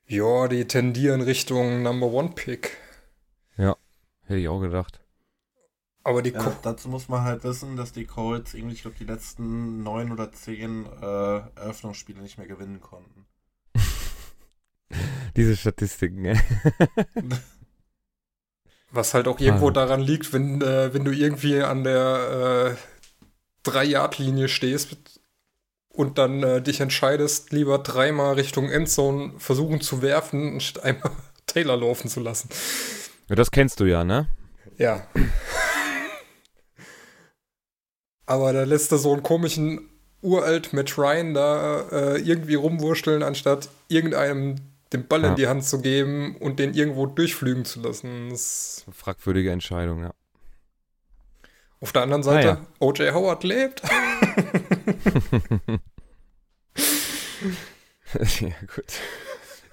ja, 0.06 0.48
die 0.48 0.66
tendieren 0.66 1.20
Richtung 1.20 1.82
Number 1.82 2.06
One 2.06 2.30
Pick. 2.34 2.78
Ja, 3.58 3.76
hätte 4.24 4.40
ich 4.40 4.48
auch 4.48 4.60
gedacht. 4.60 5.00
Aber 6.06 6.22
die 6.22 6.30
ja, 6.30 6.56
dazu 6.62 6.88
muss 6.88 7.08
man 7.08 7.24
halt 7.24 7.42
wissen, 7.42 7.76
dass 7.76 7.90
die 7.90 8.04
Colts 8.04 8.54
irgendwie, 8.54 8.76
ich 8.76 8.82
glaube, 8.82 8.96
die 8.96 9.06
letzten 9.06 9.82
neun 9.82 10.12
oder 10.12 10.30
zehn 10.30 10.86
äh, 11.02 11.40
Eröffnungsspiele 11.56 12.20
nicht 12.22 12.38
mehr 12.38 12.46
gewinnen 12.46 12.80
konnten. 12.80 13.26
Diese 15.36 15.56
Statistiken, 15.56 16.26
ey. 16.26 16.40
Was 18.92 19.14
halt 19.14 19.26
auch 19.26 19.40
irgendwo 19.40 19.66
ah. 19.70 19.72
daran 19.72 20.00
liegt, 20.00 20.32
wenn, 20.32 20.62
äh, 20.62 20.94
wenn 20.94 21.04
du 21.04 21.10
irgendwie 21.10 21.60
an 21.60 21.82
der 21.82 22.76
äh, 22.76 22.76
Drei-Yard-Linie 23.64 24.46
stehst 24.46 24.96
und 25.88 26.18
dann 26.18 26.40
äh, 26.44 26.62
dich 26.62 26.80
entscheidest, 26.80 27.50
lieber 27.50 27.78
dreimal 27.78 28.34
Richtung 28.34 28.70
Endzone 28.70 29.32
versuchen 29.38 29.80
zu 29.80 30.02
werfen, 30.02 30.52
anstatt 30.54 30.84
einmal 30.84 31.10
Taylor 31.46 31.76
laufen 31.76 32.08
zu 32.08 32.20
lassen. 32.20 32.48
Ja, 33.28 33.34
das 33.34 33.50
kennst 33.50 33.80
du 33.80 33.86
ja, 33.86 34.04
ne? 34.04 34.28
Ja. 34.78 35.08
Aber 38.26 38.52
da 38.52 38.64
lässt 38.64 38.92
er 38.92 38.98
so 38.98 39.12
einen 39.12 39.22
komischen 39.22 39.88
uralt 40.20 40.72
Matt 40.72 40.98
Ryan 40.98 41.34
da 41.34 41.88
äh, 41.90 42.20
irgendwie 42.20 42.56
rumwurschteln, 42.56 43.22
anstatt 43.22 43.68
irgendeinem 43.88 44.56
den 44.92 45.06
Ball 45.06 45.22
ja. 45.22 45.28
in 45.30 45.36
die 45.36 45.48
Hand 45.48 45.64
zu 45.64 45.80
geben 45.80 46.36
und 46.36 46.58
den 46.58 46.74
irgendwo 46.74 47.06
durchflügen 47.06 47.64
zu 47.64 47.80
lassen. 47.80 48.30
Das 48.30 48.84
Fragwürdige 48.92 49.50
Entscheidung, 49.50 50.02
ja. 50.02 50.12
Auf 51.80 51.92
der 51.92 52.02
anderen 52.02 52.22
Seite, 52.22 52.50
ah, 52.50 52.54
ja. 52.54 52.66
O.J. 52.78 53.12
Howard 53.12 53.44
lebt. 53.44 53.82
ja, 58.40 58.48
gut. 58.74 59.00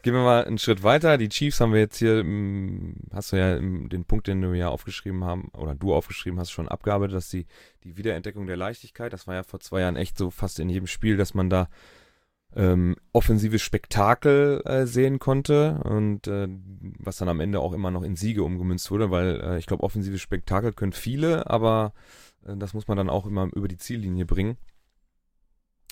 Gehen 0.03 0.13
wir 0.15 0.21
mal 0.21 0.43
einen 0.43 0.57
Schritt 0.57 0.83
weiter. 0.83 1.17
Die 1.17 1.29
Chiefs 1.29 1.61
haben 1.61 1.71
wir 1.71 1.79
jetzt 1.79 1.97
hier, 1.97 2.25
hast 3.13 3.31
du 3.31 3.37
ja 3.37 3.57
den 3.57 4.03
Punkt, 4.03 4.27
den 4.27 4.41
du 4.41 4.53
ja 4.53 4.67
aufgeschrieben 4.67 5.23
haben, 5.23 5.49
oder 5.57 5.75
du 5.75 5.93
aufgeschrieben 5.93 6.37
hast, 6.41 6.51
schon 6.51 6.67
abgearbeitet, 6.67 7.15
dass 7.15 7.29
die, 7.29 7.45
die 7.85 7.95
Wiederentdeckung 7.95 8.45
der 8.45 8.57
Leichtigkeit, 8.57 9.13
das 9.13 9.27
war 9.27 9.35
ja 9.35 9.43
vor 9.43 9.61
zwei 9.61 9.79
Jahren 9.79 9.95
echt 9.95 10.17
so 10.17 10.29
fast 10.29 10.59
in 10.59 10.67
jedem 10.67 10.87
Spiel, 10.87 11.15
dass 11.15 11.33
man 11.33 11.49
da 11.49 11.69
ähm, 12.53 12.97
offensives 13.13 13.61
Spektakel 13.61 14.61
äh, 14.65 14.85
sehen 14.85 15.19
konnte 15.19 15.81
und 15.85 16.27
äh, 16.27 16.49
was 16.99 17.15
dann 17.15 17.29
am 17.29 17.39
Ende 17.39 17.61
auch 17.61 17.71
immer 17.71 17.89
noch 17.89 18.03
in 18.03 18.17
Siege 18.17 18.43
umgemünzt 18.43 18.91
wurde, 18.91 19.09
weil 19.09 19.39
äh, 19.41 19.57
ich 19.57 19.67
glaube, 19.67 19.83
offensives 19.83 20.21
Spektakel 20.21 20.73
können 20.73 20.91
viele, 20.91 21.49
aber 21.49 21.93
äh, 22.45 22.57
das 22.57 22.73
muss 22.73 22.89
man 22.89 22.97
dann 22.97 23.09
auch 23.09 23.25
immer 23.25 23.49
über 23.53 23.69
die 23.69 23.77
Ziellinie 23.77 24.25
bringen. 24.25 24.57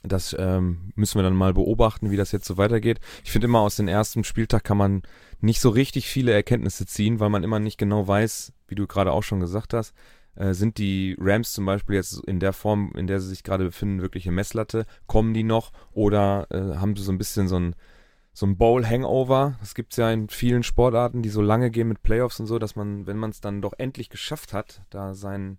Das 0.04 0.36
ähm, 0.38 0.92
müssen 0.96 1.20
wir 1.20 1.24
dann 1.24 1.36
mal 1.36 1.54
beobachten, 1.54 2.10
wie 2.10 2.18
das 2.18 2.32
jetzt 2.32 2.46
so 2.46 2.58
weitergeht. 2.58 3.00
Ich 3.24 3.32
finde 3.32 3.46
immer 3.46 3.60
aus 3.60 3.76
dem 3.76 3.88
ersten 3.88 4.24
Spieltag 4.24 4.64
kann 4.64 4.78
man 4.78 5.04
nicht 5.42 5.62
so 5.62 5.70
richtig 5.70 6.08
viele 6.08 6.32
Erkenntnisse 6.32 6.86
ziehen, 6.86 7.20
weil 7.20 7.30
man 7.30 7.44
immer 7.44 7.60
nicht 7.60 7.78
genau 7.78 8.08
weiß, 8.08 8.54
wie 8.68 8.76
du 8.76 8.88
gerade 8.88 9.12
auch 9.12 9.24
schon 9.24 9.40
gesagt 9.40 9.74
hast, 9.74 9.94
äh, 10.36 10.54
sind 10.54 10.78
die 10.78 11.16
Rams 11.20 11.54
zum 11.54 11.66
Beispiel 11.66 11.96
jetzt 11.96 12.24
in 12.26 12.40
der 12.40 12.54
Form, 12.54 12.94
in 12.96 13.08
der 13.08 13.20
sie 13.20 13.30
sich 13.30 13.44
gerade 13.44 13.66
befinden, 13.66 14.02
wirklich 14.02 14.26
eine 14.26 14.36
Messlatte? 14.36 14.86
Kommen 15.08 15.34
die 15.34 15.44
noch? 15.44 15.72
Oder 15.92 16.48
äh, 16.50 16.78
haben 16.78 16.96
sie 16.96 17.04
so 17.04 17.12
ein 17.12 17.18
bisschen 17.18 17.48
so 17.48 17.60
ein, 17.60 17.76
so 18.34 18.46
ein 18.46 18.58
Bowl-Hangover? 18.58 19.58
Das 19.60 19.76
gibt 19.76 19.94
es 19.94 19.98
ja 19.98 20.12
in 20.12 20.30
vielen 20.30 20.64
Sportarten, 20.64 21.22
die 21.22 21.30
so 21.30 21.42
lange 21.42 21.70
gehen 21.70 21.90
mit 21.90 22.02
Playoffs 22.02 22.40
und 22.40 22.48
so, 22.48 22.60
dass 22.60 22.76
man, 22.76 23.06
wenn 23.08 23.18
man 23.18 23.32
es 23.32 23.42
dann 23.42 23.62
doch 23.62 23.74
endlich 23.78 24.10
geschafft 24.10 24.54
hat, 24.54 24.82
da 24.90 25.14
seinen 25.14 25.58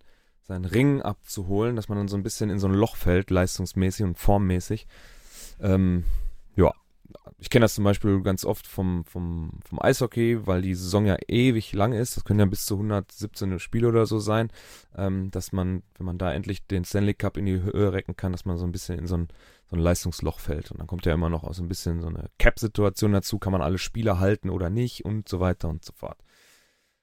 seinen 0.52 0.64
Ring 0.64 1.02
abzuholen, 1.02 1.76
dass 1.76 1.88
man 1.88 1.98
dann 1.98 2.08
so 2.08 2.16
ein 2.16 2.22
bisschen 2.22 2.50
in 2.50 2.58
so 2.58 2.68
ein 2.68 2.74
Loch 2.74 2.96
fällt, 2.96 3.30
leistungsmäßig 3.30 4.04
und 4.04 4.18
formmäßig. 4.18 4.86
Ähm, 5.60 6.04
ja, 6.56 6.72
ich 7.38 7.50
kenne 7.50 7.64
das 7.64 7.74
zum 7.74 7.84
Beispiel 7.84 8.22
ganz 8.22 8.44
oft 8.44 8.66
vom, 8.66 9.04
vom, 9.04 9.58
vom 9.64 9.82
Eishockey, 9.82 10.46
weil 10.46 10.62
die 10.62 10.74
Saison 10.74 11.06
ja 11.06 11.16
ewig 11.26 11.72
lang 11.72 11.92
ist. 11.92 12.16
Das 12.16 12.24
können 12.24 12.40
ja 12.40 12.46
bis 12.46 12.66
zu 12.66 12.74
117 12.74 13.58
Spiele 13.58 13.88
oder 13.88 14.06
so 14.06 14.18
sein, 14.18 14.50
ähm, 14.96 15.30
dass 15.30 15.52
man, 15.52 15.82
wenn 15.96 16.06
man 16.06 16.18
da 16.18 16.32
endlich 16.32 16.66
den 16.66 16.84
Stanley 16.84 17.14
Cup 17.14 17.36
in 17.36 17.46
die 17.46 17.62
Höhe 17.62 17.92
recken 17.92 18.16
kann, 18.16 18.32
dass 18.32 18.44
man 18.44 18.58
so 18.58 18.64
ein 18.64 18.72
bisschen 18.72 18.98
in 18.98 19.06
so 19.06 19.16
ein, 19.16 19.28
so 19.70 19.76
ein 19.76 19.80
Leistungsloch 19.80 20.38
fällt. 20.38 20.70
Und 20.70 20.80
dann 20.80 20.86
kommt 20.86 21.06
ja 21.06 21.14
immer 21.14 21.30
noch 21.30 21.44
aus 21.44 21.56
so 21.56 21.62
ein 21.62 21.68
bisschen 21.68 22.00
so 22.00 22.08
eine 22.08 22.28
Cap-Situation 22.38 23.12
dazu, 23.12 23.38
kann 23.38 23.52
man 23.52 23.62
alle 23.62 23.78
Spieler 23.78 24.20
halten 24.20 24.50
oder 24.50 24.70
nicht 24.70 25.04
und 25.04 25.28
so 25.28 25.40
weiter 25.40 25.68
und 25.68 25.84
so 25.84 25.92
fort. 25.94 26.18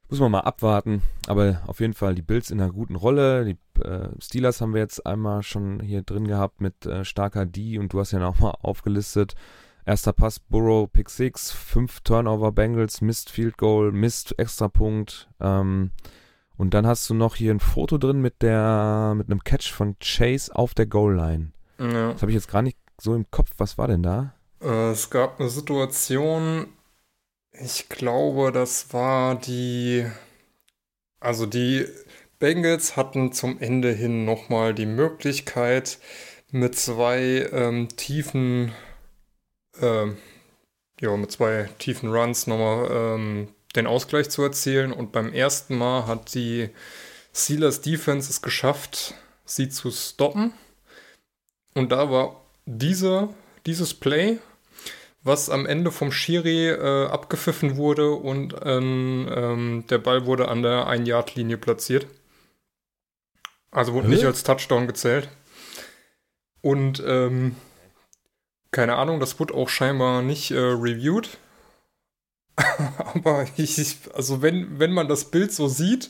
Muss 0.09 0.19
man 0.19 0.31
mal 0.31 0.41
abwarten. 0.41 1.01
Aber 1.27 1.61
auf 1.67 1.79
jeden 1.79 1.93
Fall 1.93 2.15
die 2.15 2.21
Bills 2.21 2.49
in 2.49 2.59
einer 2.59 2.71
guten 2.71 2.95
Rolle. 2.95 3.45
Die 3.45 3.81
äh, 3.81 4.09
Steelers 4.19 4.59
haben 4.59 4.73
wir 4.73 4.81
jetzt 4.81 5.05
einmal 5.05 5.43
schon 5.43 5.79
hier 5.79 6.01
drin 6.01 6.27
gehabt 6.27 6.61
mit 6.61 6.85
äh, 6.85 7.05
starker 7.05 7.45
D 7.45 7.77
und 7.77 7.93
du 7.93 7.99
hast 7.99 8.11
ja 8.11 8.25
auch 8.27 8.39
mal 8.39 8.55
aufgelistet. 8.61 9.35
Erster 9.85 10.13
Pass, 10.13 10.39
Burrow, 10.39 10.91
Pick 10.91 11.09
6, 11.09 11.51
5 11.51 12.01
Turnover 12.01 12.51
Bengals, 12.51 13.01
Mist 13.01 13.29
Field 13.29 13.57
Goal, 13.57 13.91
Mist 13.91 14.37
Extrapunkt. 14.37 15.29
Ähm, 15.39 15.91
und 16.57 16.73
dann 16.73 16.85
hast 16.85 17.09
du 17.09 17.13
noch 17.13 17.35
hier 17.35 17.53
ein 17.53 17.59
Foto 17.59 17.97
drin 17.97 18.19
mit 18.19 18.41
der 18.41 19.13
mit 19.15 19.29
einem 19.29 19.43
Catch 19.43 19.71
von 19.71 19.95
Chase 19.99 20.53
auf 20.53 20.73
der 20.73 20.87
Goal 20.87 21.15
Line. 21.15 21.51
Ja. 21.79 22.11
Das 22.11 22.21
habe 22.21 22.31
ich 22.31 22.35
jetzt 22.35 22.51
gar 22.51 22.61
nicht 22.61 22.77
so 22.99 23.15
im 23.15 23.29
Kopf. 23.31 23.51
Was 23.57 23.77
war 23.77 23.87
denn 23.87 24.03
da? 24.03 24.33
Äh, 24.61 24.91
es 24.91 25.09
gab 25.09 25.39
eine 25.39 25.49
Situation, 25.49 26.67
ich 27.63 27.89
glaube, 27.89 28.51
das 28.51 28.93
war 28.93 29.35
die. 29.35 30.05
Also 31.19 31.45
die 31.45 31.85
Bengals 32.39 32.95
hatten 32.95 33.33
zum 33.33 33.59
Ende 33.59 33.91
hin 33.91 34.23
nochmal 34.23 34.73
die 34.73 34.85
Möglichkeit, 34.85 35.99
mit 36.51 36.75
zwei 36.75 37.49
ähm, 37.51 37.89
tiefen, 37.89 38.71
ähm, 39.81 40.17
ja, 41.01 41.15
mit 41.17 41.31
zwei 41.31 41.69
tiefen 41.77 42.09
Runs 42.11 42.47
nochmal 42.47 42.89
ähm, 42.91 43.49
den 43.75 43.87
Ausgleich 43.87 44.29
zu 44.29 44.43
erzielen. 44.43 44.93
Und 44.93 45.11
beim 45.11 45.33
ersten 45.33 45.77
Mal 45.77 46.07
hat 46.07 46.33
die 46.33 46.69
Steelers 47.33 47.81
Defense 47.81 48.29
es 48.29 48.41
geschafft, 48.41 49.13
sie 49.45 49.69
zu 49.69 49.91
stoppen. 49.91 50.53
Und 51.75 51.91
da 51.91 52.09
war 52.09 52.41
dieser, 52.65 53.33
dieses 53.65 53.93
Play 53.93 54.39
was 55.21 55.49
am 55.49 55.65
Ende 55.65 55.91
vom 55.91 56.11
Schiri 56.11 56.69
äh, 56.69 57.07
abgepfiffen 57.07 57.77
wurde 57.77 58.11
und 58.11 58.55
ähm, 58.63 59.83
der 59.89 59.97
Ball 59.97 60.25
wurde 60.25 60.47
an 60.47 60.63
der 60.63 60.87
Ein-Yard-Linie 60.87 61.57
platziert. 61.57 62.07
Also 63.71 63.93
wurde 63.93 64.07
Hä? 64.07 64.15
nicht 64.15 64.25
als 64.25 64.43
Touchdown 64.43 64.87
gezählt. 64.87 65.29
Und 66.61 67.03
ähm, 67.05 67.55
keine 68.71 68.95
Ahnung, 68.95 69.19
das 69.19 69.39
wurde 69.39 69.53
auch 69.53 69.69
scheinbar 69.69 70.21
nicht 70.21 70.51
äh, 70.51 70.59
reviewed. 70.59 71.37
Aber 72.97 73.45
ich, 73.57 73.97
also 74.13 74.41
wenn, 74.41 74.79
wenn 74.79 74.91
man 74.91 75.07
das 75.07 75.25
Bild 75.25 75.51
so 75.51 75.67
sieht 75.67 76.09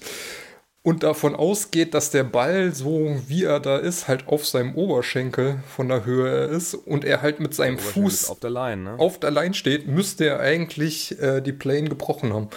und 0.81 1.03
davon 1.03 1.35
ausgeht, 1.35 1.93
dass 1.93 2.11
der 2.11 2.23
Ball 2.23 2.73
so 2.73 3.17
wie 3.27 3.43
er 3.43 3.59
da 3.59 3.77
ist, 3.77 4.07
halt 4.07 4.27
auf 4.27 4.47
seinem 4.47 4.75
Oberschenkel 4.75 5.61
von 5.67 5.89
der 5.89 6.05
Höhe 6.05 6.45
ist 6.45 6.73
und 6.73 7.03
er 7.03 7.21
halt 7.21 7.39
mit 7.39 7.53
seinem 7.53 7.77
Fuß 7.77 8.29
auf 8.29 8.39
der 8.39 8.49
Line, 8.49 8.83
ne? 8.83 8.95
auf 8.97 9.19
der 9.19 9.31
Line 9.31 9.53
steht, 9.53 9.87
müsste 9.87 10.25
er 10.25 10.39
eigentlich 10.39 11.19
äh, 11.19 11.41
die 11.41 11.53
Plane 11.53 11.89
gebrochen 11.89 12.33
haben. 12.33 12.49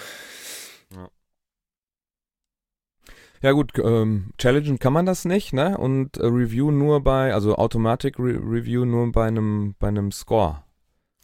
Ja 3.43 3.51
gut, 3.51 3.73
ähm, 3.83 4.31
challengen 4.39 4.79
kann 4.79 4.93
man 4.93 5.05
das 5.05 5.25
nicht, 5.25 5.53
ne? 5.53 5.77
Und 5.77 6.17
äh, 6.17 6.27
Review 6.27 6.71
nur 6.71 7.03
bei, 7.03 7.35
also 7.35 7.57
Automatic 7.57 8.17
Re 8.21 8.35
Review 8.41 8.85
nur 8.85 9.11
bei 9.11 9.27
einem 9.27 9.75
bei 9.81 9.89
einem 9.89 10.13
Score. 10.13 10.63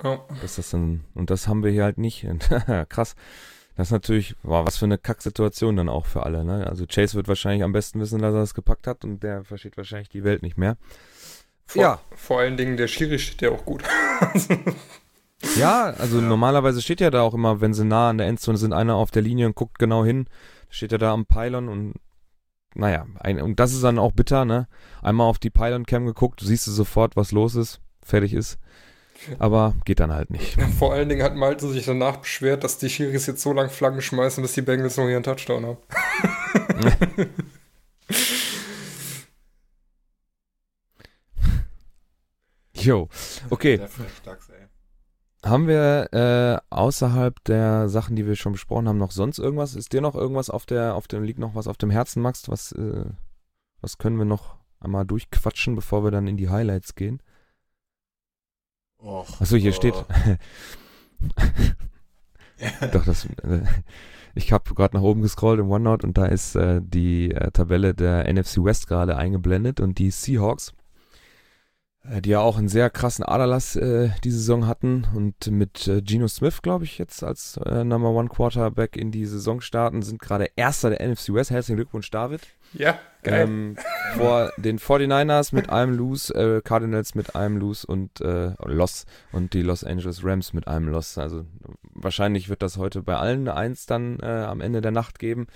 Ja. 0.02 0.24
Das 0.28 0.50
ist 0.50 0.58
das 0.58 0.70
dann, 0.70 1.04
und 1.14 1.30
das 1.30 1.46
haben 1.46 1.62
wir 1.62 1.70
hier 1.70 1.84
halt 1.84 1.98
nicht. 1.98 2.26
Krass. 2.88 3.14
Das 3.78 3.88
ist 3.88 3.92
natürlich, 3.92 4.34
wow, 4.42 4.66
was 4.66 4.76
für 4.76 4.86
eine 4.86 4.98
Kacksituation 4.98 5.76
dann 5.76 5.88
auch 5.88 6.04
für 6.04 6.24
alle, 6.24 6.44
ne? 6.44 6.66
Also 6.66 6.84
Chase 6.84 7.14
wird 7.14 7.28
wahrscheinlich 7.28 7.62
am 7.62 7.70
besten 7.70 8.00
wissen, 8.00 8.20
dass 8.20 8.34
er 8.34 8.40
das 8.40 8.52
gepackt 8.52 8.88
hat 8.88 9.04
und 9.04 9.22
der 9.22 9.44
versteht 9.44 9.76
wahrscheinlich 9.76 10.08
die 10.08 10.24
Welt 10.24 10.42
nicht 10.42 10.58
mehr. 10.58 10.76
Vor, 11.64 11.82
Ja. 11.82 12.00
Vor 12.16 12.40
allen 12.40 12.56
Dingen 12.56 12.76
der 12.76 12.88
Schiri 12.88 13.20
steht 13.20 13.40
ja 13.42 13.50
auch 13.50 13.64
gut. 13.64 13.84
Ja, 15.54 15.90
also 15.90 16.20
normalerweise 16.20 16.82
steht 16.82 17.00
ja 17.00 17.10
da 17.10 17.22
auch 17.22 17.32
immer, 17.32 17.60
wenn 17.60 17.72
sie 17.72 17.84
nah 17.84 18.10
an 18.10 18.18
der 18.18 18.26
Endzone 18.26 18.58
sind, 18.58 18.72
einer 18.72 18.96
auf 18.96 19.12
der 19.12 19.22
Linie 19.22 19.46
und 19.46 19.54
guckt 19.54 19.78
genau 19.78 20.04
hin, 20.04 20.26
steht 20.68 20.90
er 20.90 20.98
da 20.98 21.12
am 21.12 21.26
Pylon 21.26 21.68
und 21.68 21.94
naja, 22.74 23.06
ein, 23.20 23.40
und 23.40 23.60
das 23.60 23.72
ist 23.72 23.84
dann 23.84 24.00
auch 24.00 24.10
bitter, 24.10 24.44
ne? 24.44 24.66
Einmal 25.00 25.28
auf 25.28 25.38
die 25.38 25.50
Pylon-Cam 25.50 26.06
geguckt, 26.06 26.40
siehst 26.42 26.66
du 26.66 26.72
sofort, 26.72 27.14
was 27.14 27.30
los 27.30 27.54
ist, 27.54 27.80
fertig 28.02 28.34
ist. 28.34 28.58
Aber 29.38 29.74
geht 29.84 30.00
dann 30.00 30.12
halt 30.12 30.30
nicht. 30.30 30.60
Vor 30.78 30.92
allen 30.92 31.08
Dingen 31.08 31.22
hat 31.22 31.34
Malte 31.34 31.68
sich 31.68 31.86
danach 31.86 32.18
beschwert, 32.18 32.64
dass 32.64 32.78
die 32.78 32.88
Schiris 32.88 33.26
jetzt 33.26 33.42
so 33.42 33.52
lang 33.52 33.70
Flaggen 33.70 34.00
schmeißen, 34.00 34.42
bis 34.42 34.52
die 34.52 34.62
Bengals 34.62 34.96
noch 34.96 35.08
ihren 35.08 35.22
Touchdown 35.22 35.66
haben. 35.66 35.78
Jo, 42.80 43.08
okay. 43.50 43.80
Haben 45.44 45.66
wir 45.68 46.08
äh, 46.12 46.74
außerhalb 46.74 47.42
der 47.44 47.88
Sachen, 47.88 48.16
die 48.16 48.26
wir 48.26 48.36
schon 48.36 48.52
besprochen 48.52 48.88
haben, 48.88 48.98
noch 48.98 49.10
sonst 49.10 49.38
irgendwas? 49.38 49.74
Ist 49.74 49.92
dir 49.92 50.00
noch 50.00 50.14
irgendwas 50.14 50.48
auf 50.50 50.64
der, 50.64 50.94
auf 50.94 51.08
dem, 51.08 51.22
liegt 51.22 51.38
noch 51.38 51.54
was 51.54 51.66
auf 51.66 51.76
dem 51.76 51.90
Herzen, 51.90 52.22
Max? 52.22 52.48
Was, 52.48 52.72
äh, 52.72 53.04
was 53.80 53.98
können 53.98 54.18
wir 54.18 54.24
noch 54.24 54.56
einmal 54.80 55.04
durchquatschen, 55.04 55.74
bevor 55.74 56.04
wir 56.04 56.10
dann 56.10 56.28
in 56.28 56.36
die 56.36 56.48
Highlights 56.48 56.94
gehen? 56.94 57.20
Och, 58.98 59.40
Achso, 59.40 59.56
hier 59.56 59.70
oh. 59.70 59.74
steht. 59.74 59.94
Doch, 62.92 63.04
das. 63.04 63.24
Äh, 63.24 63.62
ich 64.34 64.52
habe 64.52 64.74
gerade 64.74 64.96
nach 64.96 65.02
oben 65.02 65.22
gescrollt 65.22 65.58
im 65.58 65.70
OneNote 65.70 66.06
und 66.06 66.16
da 66.16 66.26
ist 66.26 66.54
äh, 66.54 66.80
die 66.82 67.32
äh, 67.32 67.50
Tabelle 67.50 67.94
der 67.94 68.32
NFC 68.32 68.58
West 68.62 68.86
gerade 68.86 69.16
eingeblendet 69.16 69.80
und 69.80 69.98
die 69.98 70.10
Seahawks, 70.10 70.74
äh, 72.04 72.20
die 72.20 72.30
ja 72.30 72.40
auch 72.40 72.56
einen 72.56 72.68
sehr 72.68 72.88
krassen 72.90 73.24
Aderlass 73.24 73.74
äh, 73.74 74.10
die 74.22 74.30
Saison 74.30 74.66
hatten 74.66 75.06
und 75.14 75.50
mit 75.50 75.88
äh, 75.88 76.02
Geno 76.02 76.28
Smith, 76.28 76.62
glaube 76.62 76.84
ich, 76.84 76.98
jetzt 76.98 77.24
als 77.24 77.56
äh, 77.64 77.82
Number 77.82 78.10
One 78.10 78.28
Quarterback 78.28 78.96
in 78.96 79.10
die 79.10 79.26
Saison 79.26 79.60
starten, 79.60 80.02
sind 80.02 80.20
gerade 80.20 80.50
Erster 80.54 80.90
der 80.90 81.08
NFC 81.08 81.32
West. 81.32 81.50
Herzlichen 81.50 81.76
Glückwunsch, 81.76 82.10
David. 82.10 82.42
Ja, 82.72 82.98
geil. 83.22 83.44
Ähm, 83.46 83.76
vor 84.16 84.52
den 84.56 84.78
49ers 84.78 85.54
mit 85.54 85.70
einem 85.70 85.96
Lose, 85.96 86.34
äh, 86.34 86.60
Cardinals 86.62 87.14
mit 87.14 87.34
einem 87.34 87.56
Lose 87.56 87.86
und 87.86 88.20
äh, 88.20 88.52
Loss 88.64 89.06
und 89.32 89.54
die 89.54 89.62
Los 89.62 89.84
Angeles 89.84 90.24
Rams 90.24 90.52
mit 90.52 90.68
einem 90.68 90.88
Loss. 90.88 91.18
Also 91.18 91.44
wahrscheinlich 91.94 92.48
wird 92.48 92.62
das 92.62 92.76
heute 92.76 93.02
bei 93.02 93.16
allen 93.16 93.40
eine 93.40 93.54
Eins 93.54 93.86
dann 93.86 94.18
äh, 94.20 94.26
am 94.26 94.60
Ende 94.60 94.80
der 94.80 94.92
Nacht 94.92 95.18
geben. 95.18 95.46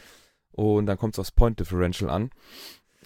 Und 0.52 0.86
dann 0.86 0.98
kommt 0.98 1.14
es 1.14 1.18
aufs 1.18 1.30
Point 1.30 1.60
Differential 1.60 2.10
an. 2.10 2.30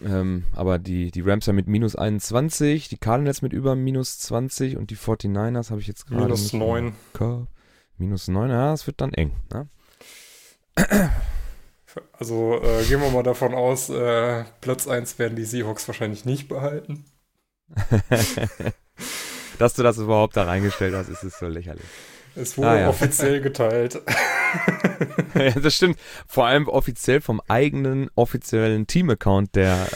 Ähm, 0.04 0.44
aber 0.54 0.78
die, 0.78 1.10
die 1.10 1.22
Rams 1.22 1.46
ja 1.46 1.52
mit 1.52 1.68
minus 1.68 1.96
21, 1.96 2.88
die 2.88 2.98
Cardinals 2.98 3.40
mit 3.40 3.52
über 3.52 3.74
minus 3.76 4.18
20 4.18 4.76
und 4.76 4.90
die 4.90 4.96
49ers 4.96 5.70
habe 5.70 5.80
ich 5.80 5.86
jetzt 5.86 6.06
gerade. 6.06 6.24
Minus 6.24 6.42
nicht 6.42 6.52
im 6.52 6.58
9. 6.58 6.92
Kopf. 7.12 7.46
Minus 7.98 8.28
9, 8.28 8.50
ja, 8.50 8.74
es 8.74 8.86
wird 8.86 9.00
dann 9.00 9.14
eng. 9.14 9.32
Ne? 9.52 9.68
Also 12.18 12.60
äh, 12.62 12.84
gehen 12.84 13.00
wir 13.00 13.10
mal 13.10 13.22
davon 13.22 13.54
aus, 13.54 13.88
äh, 13.88 14.44
Platz 14.60 14.86
1 14.88 15.18
werden 15.18 15.36
die 15.36 15.44
Seahawks 15.44 15.86
wahrscheinlich 15.88 16.24
nicht 16.24 16.48
behalten. 16.48 17.04
Dass 19.58 19.74
du 19.74 19.82
das 19.82 19.98
überhaupt 19.98 20.36
da 20.36 20.44
reingestellt 20.44 20.94
hast, 20.94 21.08
ist 21.08 21.24
es 21.24 21.38
so 21.38 21.46
lächerlich. 21.46 21.86
Es 22.36 22.58
wurde 22.58 22.68
Ah, 22.68 22.80
ja. 22.80 22.88
offiziell 22.88 23.40
geteilt. 23.40 24.00
ja, 25.34 25.50
das 25.50 25.74
stimmt. 25.74 25.98
Vor 26.26 26.46
allem 26.46 26.68
offiziell 26.68 27.20
vom 27.20 27.40
eigenen 27.48 28.10
offiziellen 28.14 28.86
Team-Account 28.86 29.54
der, 29.54 29.86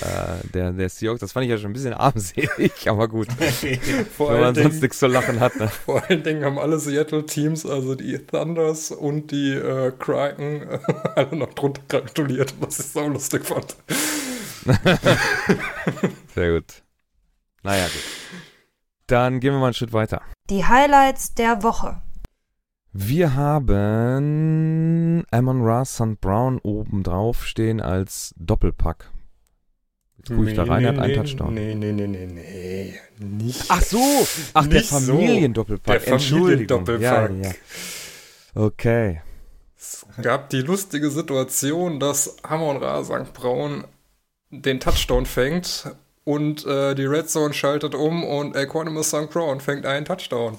äh, 0.42 0.48
der, 0.48 0.72
der 0.72 0.88
Seahawks. 0.88 1.20
Das 1.20 1.32
fand 1.32 1.44
ich 1.44 1.50
ja 1.50 1.58
schon 1.58 1.70
ein 1.70 1.74
bisschen 1.74 1.92
armselig, 1.92 2.72
aber 2.88 3.08
gut. 3.08 3.28
Vor 4.16 4.30
wenn 4.32 4.36
man 4.36 4.44
allen, 4.44 4.54
sonst 4.54 4.70
Dingen, 4.72 4.80
nichts 4.80 4.98
zu 4.98 5.06
lachen 5.06 5.40
hat. 5.40 5.56
Ne? 5.56 5.68
vor 5.68 6.02
allen 6.08 6.22
Dingen 6.22 6.44
haben 6.44 6.58
alle 6.58 6.78
Seattle-Teams, 6.78 7.66
also 7.66 7.94
die 7.94 8.18
Thunders 8.18 8.90
und 8.90 9.30
die 9.30 9.52
äh, 9.54 9.92
Kraken, 9.98 10.62
äh, 10.62 10.78
alle 11.16 11.36
noch 11.36 11.52
drunter 11.54 11.82
gratuliert, 11.88 12.54
was 12.60 12.80
ich 12.80 12.86
so 12.86 13.06
lustig 13.06 13.44
fand. 13.44 13.76
Sehr 16.34 16.52
gut. 16.52 16.82
Naja, 17.62 17.84
gut. 17.84 18.02
Dann 19.06 19.40
gehen 19.40 19.52
wir 19.52 19.58
mal 19.58 19.66
einen 19.66 19.74
Schritt 19.74 19.92
weiter. 19.92 20.22
Die 20.48 20.64
Highlights 20.64 21.34
der 21.34 21.62
Woche. 21.62 22.00
Wir 22.92 23.34
haben 23.36 25.24
Amon 25.30 25.62
Ra 25.62 25.84
St. 25.84 26.20
Brown 26.20 26.58
oben 26.58 27.04
drauf 27.04 27.46
stehen 27.46 27.80
als 27.80 28.34
Doppelpack. 28.36 29.10
Jetzt 30.18 30.30
gucke 30.30 30.50
ich 30.50 30.56
da 30.56 30.64
rein, 30.64 30.84
er 30.84 30.92
hat 30.92 30.98
einen 30.98 31.14
Touchdown. 31.14 31.54
Nee, 31.54 31.74
nee, 31.74 31.92
nee, 31.92 32.06
nee, 32.08 32.26
nee. 32.26 33.00
Nicht. 33.18 33.64
Ach 33.68 33.80
so, 33.80 34.26
ach 34.54 34.66
der 34.66 34.80
Nicht 34.80 34.90
so. 34.90 34.96
Familiendoppelpack. 34.96 36.04
Der. 36.04 36.18
Familiendoppelpack. 36.18 37.30
Ja, 37.30 37.30
ja. 37.30 37.54
Okay. 38.54 39.22
Es 39.78 40.04
gab 40.20 40.50
die 40.50 40.60
lustige 40.60 41.10
Situation, 41.10 42.00
dass 42.00 42.42
Amon 42.44 42.78
Ra 42.78 43.04
St. 43.04 43.32
Braun 43.32 43.84
den 44.50 44.80
Touchdown 44.80 45.26
fängt 45.26 45.94
und 46.24 46.66
äh, 46.66 46.94
die 46.96 47.06
Red 47.06 47.30
Zone 47.30 47.54
schaltet 47.54 47.94
um 47.94 48.24
und 48.24 48.56
Equanimous 48.56 49.08
St. 49.08 49.30
Brown 49.30 49.60
fängt 49.60 49.86
einen 49.86 50.04
Touchdown. 50.04 50.58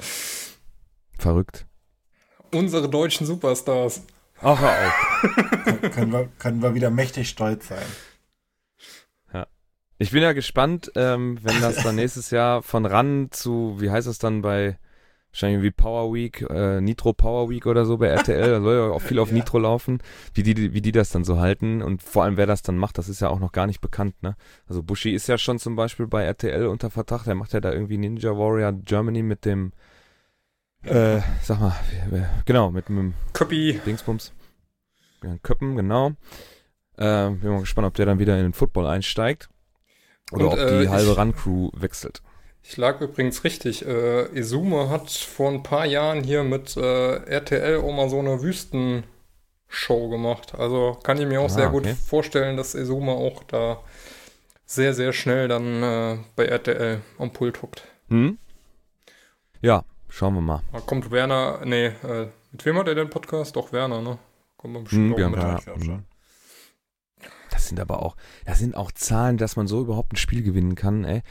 Verrückt. 1.19 1.67
Unsere 2.53 2.89
deutschen 2.89 3.25
Superstars. 3.25 4.03
Ach, 4.41 4.59
hör 4.59 4.69
auf. 4.71 5.91
können, 5.93 6.11
wir, 6.11 6.29
können 6.39 6.61
wir 6.61 6.73
wieder 6.73 6.89
mächtig 6.89 7.29
stolz 7.29 7.67
sein. 7.67 7.85
Ich 10.01 10.09
bin 10.09 10.23
ja 10.23 10.33
gespannt, 10.33 10.91
ähm, 10.95 11.37
wenn 11.43 11.61
das 11.61 11.83
dann 11.83 11.93
nächstes 11.95 12.31
Jahr 12.31 12.63
von 12.63 12.87
ran 12.87 13.27
zu, 13.29 13.75
wie 13.79 13.91
heißt 13.91 14.07
das 14.07 14.17
dann 14.17 14.41
bei, 14.41 14.79
wahrscheinlich 15.31 15.61
wie 15.61 15.69
Power 15.69 16.11
Week, 16.11 16.41
äh, 16.49 16.81
Nitro 16.81 17.13
Power 17.13 17.51
Week 17.51 17.67
oder 17.67 17.85
so 17.85 17.99
bei 17.99 18.07
RTL, 18.07 18.49
da 18.49 18.61
soll 18.61 18.75
ja 18.77 18.89
auch 18.89 18.99
viel 19.03 19.19
auf 19.19 19.27
Ja. 19.27 19.35
Nitro 19.35 19.59
laufen, 19.59 19.99
wie 20.33 20.41
die, 20.41 20.73
wie 20.73 20.81
die 20.81 20.91
das 20.91 21.11
dann 21.11 21.23
so 21.23 21.39
halten 21.39 21.83
und 21.83 22.01
vor 22.01 22.23
allem 22.23 22.35
wer 22.35 22.47
das 22.47 22.63
dann 22.63 22.77
macht, 22.77 22.97
das 22.97 23.09
ist 23.09 23.21
ja 23.21 23.29
auch 23.29 23.39
noch 23.39 23.51
gar 23.51 23.67
nicht 23.67 23.79
bekannt, 23.79 24.15
ne? 24.23 24.35
Also 24.67 24.81
Bushi 24.81 25.11
ist 25.13 25.27
ja 25.27 25.37
schon 25.37 25.59
zum 25.59 25.75
Beispiel 25.75 26.07
bei 26.07 26.23
RTL 26.23 26.65
unter 26.65 26.89
Vertrag, 26.89 27.25
der 27.25 27.35
macht 27.35 27.53
ja 27.53 27.59
da 27.59 27.71
irgendwie 27.71 27.99
Ninja 27.99 28.31
Warrior 28.31 28.73
Germany 28.73 29.21
mit 29.21 29.45
dem, 29.45 29.71
äh, 30.83 31.21
sag 31.43 31.59
mal, 31.59 31.73
genau, 32.45 32.71
mit 32.71 32.87
dem 32.89 33.13
Copy. 33.33 33.79
Dingsbums. 33.85 34.31
Köppen, 35.43 35.75
genau. 35.75 36.11
Äh, 36.97 37.29
bin 37.29 37.49
mal 37.51 37.59
gespannt, 37.61 37.87
ob 37.87 37.93
der 37.95 38.05
dann 38.07 38.19
wieder 38.19 38.35
in 38.37 38.43
den 38.43 38.53
Football 38.53 38.87
einsteigt. 38.87 39.49
Oder 40.31 40.45
Und, 40.47 40.53
ob 40.53 40.59
äh, 40.59 40.81
die 40.81 40.89
halbe 40.89 41.11
ich- 41.11 41.17
Run-Crew 41.17 41.69
wechselt. 41.73 42.21
Ich 42.63 42.77
lag 42.77 43.01
übrigens 43.01 43.43
richtig. 43.43 43.85
Äh, 43.85 44.25
Izuma 44.37 44.89
hat 44.89 45.09
vor 45.09 45.49
ein 45.51 45.63
paar 45.63 45.85
Jahren 45.85 46.23
hier 46.23 46.43
mit 46.43 46.77
äh, 46.77 47.15
RTL 47.25 47.77
auch 47.81 47.91
mal 47.91 48.07
so 48.09 48.19
eine 48.19 48.41
Wüstenshow 48.43 50.09
gemacht. 50.09 50.53
Also 50.55 50.97
kann 51.03 51.19
ich 51.19 51.25
mir 51.27 51.41
auch 51.41 51.45
Ah, 51.45 51.49
sehr 51.49 51.69
gut 51.69 51.85
okay. 51.85 51.95
vorstellen, 51.95 52.57
dass 52.57 52.75
Izuma 52.75 53.13
auch 53.13 53.43
da 53.45 53.79
sehr, 54.65 54.93
sehr 54.93 55.11
schnell 55.11 55.47
dann 55.47 55.81
äh, 55.83 56.17
bei 56.35 56.45
RTL 56.45 57.01
am 57.17 57.31
Pult 57.33 57.61
huckt. 57.63 57.83
Hm? 58.09 58.37
Ja, 59.61 59.83
schauen 60.11 60.35
wir 60.35 60.41
mal. 60.41 60.61
Da 60.71 60.79
kommt 60.81 61.09
Werner, 61.11 61.61
nee, 61.65 61.85
äh, 61.87 62.27
mit 62.51 62.65
wem 62.65 62.77
hat 62.77 62.87
er 62.87 62.95
den 62.95 63.09
Podcast? 63.09 63.55
Doch, 63.55 63.71
Werner, 63.71 64.01
ne? 64.01 64.17
Kommt 64.57 64.73
man 64.73 64.83
bestimmt 64.83 65.17
Hm, 65.17 65.25
auch 65.25 65.29
mit. 65.29 65.63
glaub 65.65 65.83
schon. 65.83 66.05
Das 67.49 67.67
sind 67.67 67.79
aber 67.79 68.01
auch, 68.01 68.15
das 68.45 68.59
sind 68.59 68.75
auch 68.75 68.91
Zahlen, 68.91 69.37
dass 69.37 69.55
man 69.55 69.67
so 69.67 69.81
überhaupt 69.81 70.13
ein 70.13 70.17
Spiel 70.17 70.43
gewinnen 70.43 70.75
kann, 70.75 71.03
ey. 71.03 71.21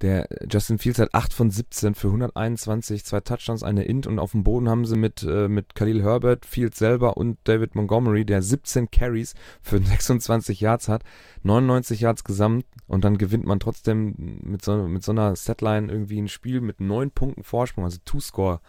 Der 0.00 0.28
Justin 0.48 0.78
Fields 0.78 1.00
hat 1.00 1.12
8 1.12 1.34
von 1.34 1.50
17 1.50 1.96
für 1.96 2.06
121, 2.08 3.04
zwei 3.04 3.20
Touchdowns, 3.20 3.64
eine 3.64 3.84
Int 3.84 4.06
und 4.06 4.20
auf 4.20 4.30
dem 4.30 4.44
Boden 4.44 4.68
haben 4.68 4.84
sie 4.84 4.96
mit, 4.96 5.24
äh, 5.24 5.48
mit 5.48 5.74
Khalil 5.74 6.04
Herbert, 6.04 6.46
Fields 6.46 6.78
selber 6.78 7.16
und 7.16 7.36
David 7.44 7.74
Montgomery, 7.74 8.24
der 8.24 8.40
17 8.40 8.92
Carries 8.92 9.34
für 9.60 9.78
26 9.82 10.60
Yards 10.60 10.88
hat, 10.88 11.02
99 11.42 12.00
Yards 12.00 12.22
gesamt 12.22 12.64
und 12.86 13.04
dann 13.04 13.18
gewinnt 13.18 13.44
man 13.44 13.58
trotzdem 13.58 14.40
mit 14.44 14.64
so, 14.64 14.76
mit 14.86 15.02
so 15.02 15.10
einer 15.10 15.34
Setline 15.34 15.90
irgendwie 15.90 16.22
ein 16.22 16.28
Spiel 16.28 16.60
mit 16.60 16.80
neun 16.80 17.10
Punkten 17.10 17.42
Vorsprung, 17.42 17.84
also 17.84 17.98
Two-Score. 18.04 18.60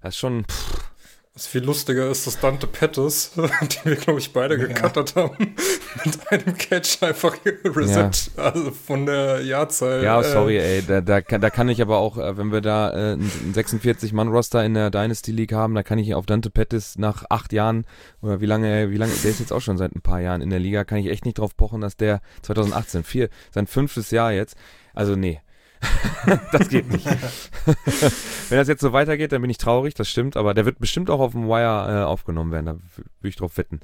Das 0.00 0.14
ist 0.14 0.18
schon, 0.18 0.44
pff, 0.44 0.90
Was 1.34 1.46
viel 1.46 1.62
lustiger 1.62 2.10
ist, 2.10 2.26
dass 2.26 2.40
Dante 2.40 2.66
Pettis, 2.66 3.30
den 3.36 3.50
wir, 3.84 3.94
glaube 3.94 4.18
ich, 4.18 4.32
beide 4.32 4.58
Ja. 4.58 4.66
gecuttert 4.66 5.14
haben, 5.14 5.36
mit 6.04 6.18
einem 6.28 6.58
Catch 6.58 7.00
einfach 7.04 7.36
reset, 7.64 8.32
also 8.36 8.72
von 8.72 9.06
der 9.06 9.40
Jahrzahl. 9.42 10.02
Ja, 10.02 10.20
äh, 10.20 10.24
sorry, 10.24 10.58
ey, 10.58 10.82
da, 10.82 11.00
da, 11.00 11.20
kann, 11.20 11.40
da 11.40 11.48
kann 11.48 11.68
ich 11.68 11.80
aber 11.80 11.98
auch, 11.98 12.18
äh, 12.18 12.36
wenn 12.36 12.50
wir 12.50 12.60
da 12.60 12.90
äh, 12.90 13.12
einen 13.12 13.54
46-Mann-Roster 13.54 14.64
in 14.64 14.74
der 14.74 14.90
Dynasty 14.90 15.30
League 15.30 15.52
haben, 15.52 15.76
da 15.76 15.84
kann 15.84 16.00
ich 16.00 16.14
auf 16.16 16.26
Dante 16.26 16.50
Pettis 16.50 16.98
nach 16.98 17.24
acht 17.30 17.52
Jahren, 17.52 17.84
oder 18.22 18.40
wie 18.40 18.46
lange, 18.46 18.90
wie 18.90 18.96
lange, 18.96 19.12
der 19.22 19.30
ist 19.30 19.38
jetzt 19.38 19.52
auch 19.52 19.60
schon 19.60 19.78
seit 19.78 19.94
ein 19.94 20.02
paar 20.02 20.20
Jahren 20.20 20.40
in 20.42 20.50
der 20.50 20.58
Liga, 20.58 20.82
kann 20.82 20.98
ich 20.98 21.06
echt 21.06 21.24
nicht 21.24 21.38
drauf 21.38 21.56
pochen, 21.56 21.80
dass 21.80 21.96
der 21.96 22.22
2018, 22.42 23.04
vier, 23.04 23.28
sein 23.54 23.68
fünftes 23.68 24.10
Jahr 24.10 24.32
jetzt, 24.32 24.56
also 24.94 25.14
nee. 25.14 25.40
das 26.52 26.68
geht 26.68 26.90
nicht. 26.90 27.06
Wenn 28.48 28.58
das 28.58 28.68
jetzt 28.68 28.80
so 28.80 28.92
weitergeht, 28.92 29.32
dann 29.32 29.42
bin 29.42 29.50
ich 29.50 29.58
traurig, 29.58 29.94
das 29.94 30.08
stimmt, 30.08 30.36
aber 30.36 30.54
der 30.54 30.66
wird 30.66 30.78
bestimmt 30.78 31.10
auch 31.10 31.20
auf 31.20 31.32
dem 31.32 31.48
Wire 31.48 32.02
äh, 32.02 32.04
aufgenommen 32.04 32.52
werden, 32.52 32.66
da 32.66 32.72
würde 32.96 33.28
ich 33.28 33.36
drauf 33.36 33.56
wetten. 33.56 33.80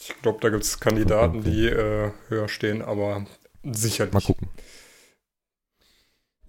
Ich 0.00 0.14
glaube, 0.22 0.38
da 0.40 0.48
gibt 0.48 0.62
es 0.62 0.80
Kandidaten, 0.80 1.42
die 1.42 1.66
äh, 1.66 2.10
höher 2.28 2.48
stehen, 2.48 2.82
aber 2.82 3.26
sicherlich. 3.62 4.14
Mal 4.14 4.22
gucken. 4.22 4.48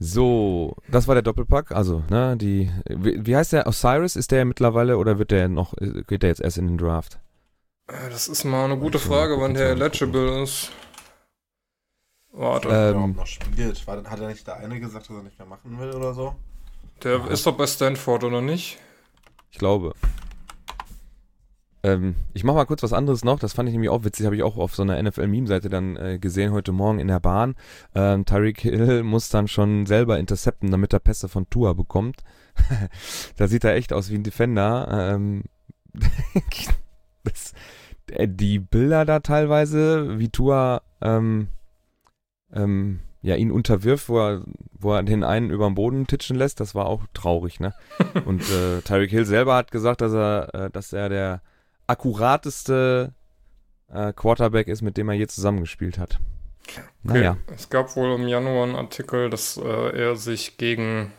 So, 0.03 0.75
das 0.87 1.07
war 1.07 1.13
der 1.13 1.21
Doppelpack. 1.21 1.71
Also, 1.71 2.03
ne, 2.09 2.35
die. 2.35 2.71
Wie, 2.89 3.23
wie 3.23 3.35
heißt 3.35 3.53
der? 3.53 3.67
Osiris? 3.67 4.15
Ist 4.15 4.31
der 4.31 4.45
mittlerweile 4.45 4.97
oder 4.97 5.19
wird 5.19 5.29
der 5.29 5.47
noch, 5.47 5.75
geht 6.07 6.23
der 6.23 6.29
jetzt 6.29 6.41
erst 6.41 6.57
in 6.57 6.67
den 6.67 6.77
Draft? 6.79 7.19
Äh, 7.87 8.09
Das 8.09 8.27
ist 8.27 8.43
mal 8.43 8.65
eine 8.65 8.77
gute 8.77 8.97
Frage, 8.97 9.39
wann 9.39 9.53
der 9.53 9.69
eligible 9.71 10.41
ist. 10.41 10.71
Warte, 12.31 12.69
er 12.69 12.89
Ähm, 12.89 12.95
überhaupt 12.95 13.15
noch 13.15 13.27
spielt. 13.27 13.87
War, 13.87 14.03
hat 14.03 14.19
er 14.19 14.27
nicht 14.27 14.47
der 14.47 14.57
eine 14.57 14.79
gesagt, 14.79 15.09
dass 15.09 15.15
er 15.15 15.23
nicht 15.23 15.37
mehr 15.37 15.47
machen 15.47 15.79
will 15.79 15.91
oder 15.91 16.13
so? 16.13 16.35
der 17.03 17.27
ist 17.29 17.45
doch 17.45 17.57
bei 17.57 17.67
Stanford, 17.67 18.23
oder 18.23 18.41
nicht? 18.41 18.77
Ich 19.51 19.57
glaube. 19.57 19.93
Ähm, 21.83 22.15
ich 22.33 22.43
mach 22.43 22.53
mal 22.53 22.65
kurz 22.65 22.83
was 22.83 22.93
anderes 22.93 23.23
noch. 23.23 23.39
Das 23.39 23.53
fand 23.53 23.67
ich 23.67 23.73
nämlich 23.73 23.89
auch 23.89 24.03
witzig. 24.03 24.25
Habe 24.25 24.35
ich 24.35 24.43
auch 24.43 24.57
auf 24.57 24.75
so 24.75 24.83
einer 24.83 25.01
NFL-Meme-Seite 25.01 25.69
dann 25.69 25.95
äh, 25.97 26.19
gesehen 26.19 26.51
heute 26.51 26.71
Morgen 26.71 26.99
in 26.99 27.07
der 27.07 27.19
Bahn. 27.19 27.55
Ähm, 27.95 28.25
Tyreek 28.25 28.61
Hill 28.61 29.03
muss 29.03 29.29
dann 29.29 29.47
schon 29.47 29.85
selber 29.85 30.19
intercepten, 30.19 30.71
damit 30.71 30.93
er 30.93 30.99
Pässe 30.99 31.27
von 31.27 31.49
Tua 31.49 31.73
bekommt. 31.73 32.23
da 33.37 33.47
sieht 33.47 33.63
er 33.63 33.75
echt 33.75 33.93
aus 33.93 34.09
wie 34.09 34.15
ein 34.15 34.23
Defender. 34.23 35.13
Ähm, 35.15 35.43
das, 37.23 37.53
äh, 38.11 38.27
die 38.27 38.59
Bilder 38.59 39.05
da 39.05 39.19
teilweise, 39.19 40.19
wie 40.19 40.29
Tua 40.29 40.83
ähm, 41.01 41.47
ähm, 42.53 42.99
ja, 43.21 43.35
ihn 43.35 43.51
unterwirft, 43.51 44.09
wo 44.09 44.19
er, 44.19 44.41
wo 44.73 44.93
er 44.93 45.03
den 45.03 45.23
einen 45.23 45.51
über 45.51 45.65
den 45.69 45.75
Boden 45.75 46.07
titschen 46.07 46.35
lässt, 46.35 46.59
das 46.59 46.73
war 46.73 46.87
auch 46.87 47.03
traurig, 47.13 47.59
ne? 47.59 47.73
Und 48.25 48.41
äh, 48.49 48.81
Tyreek 48.81 49.11
Hill 49.11 49.25
selber 49.25 49.55
hat 49.55 49.71
gesagt, 49.71 50.01
dass 50.01 50.13
er, 50.13 50.53
äh, 50.55 50.69
dass 50.71 50.91
er 50.93 51.09
der 51.09 51.41
akkurateste 51.87 53.13
äh, 53.89 54.13
Quarterback 54.13 54.67
ist, 54.67 54.81
mit 54.81 54.97
dem 54.97 55.09
er 55.09 55.15
je 55.15 55.27
zusammengespielt 55.27 55.97
hat. 55.97 56.19
Naja, 57.03 57.37
Es 57.53 57.69
gab 57.69 57.95
wohl 57.95 58.13
im 58.15 58.27
Januar 58.27 58.63
einen 58.63 58.75
Artikel, 58.75 59.29
dass 59.29 59.57
äh, 59.57 59.63
er 59.99 60.15
sich 60.15 60.57
gegen 60.57 61.11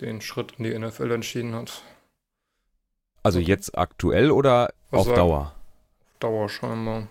den 0.00 0.20
Schritt 0.20 0.54
in 0.58 0.64
die 0.64 0.78
NFL 0.78 1.10
entschieden 1.10 1.54
hat. 1.54 1.82
also 3.22 3.38
jetzt 3.40 3.76
aktuell 3.76 4.30
oder 4.30 4.72
Was 4.90 5.00
auf 5.02 5.08
war- 5.08 5.16
Dauer? 5.16 5.54
Dauer 6.20 6.48
scheinbar. 6.48 7.08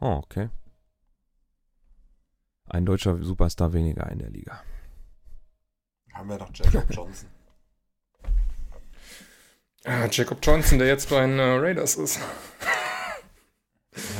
Oh, 0.00 0.20
okay. 0.24 0.48
Ein 2.66 2.86
deutscher 2.86 3.22
Superstar 3.22 3.72
weniger 3.72 4.10
in 4.10 4.18
der 4.18 4.30
Liga. 4.30 4.62
Haben 6.12 6.28
wir 6.28 6.38
noch 6.38 6.50
Jacob 6.54 6.86
Johnson. 6.90 7.28
Äh, 9.84 10.08
Jacob 10.10 10.38
Johnson, 10.42 10.78
der 10.78 10.88
jetzt 10.88 11.10
bei 11.10 11.20
den 11.26 11.38
äh, 11.38 11.42
Raiders 11.42 11.96
ist. 11.96 12.20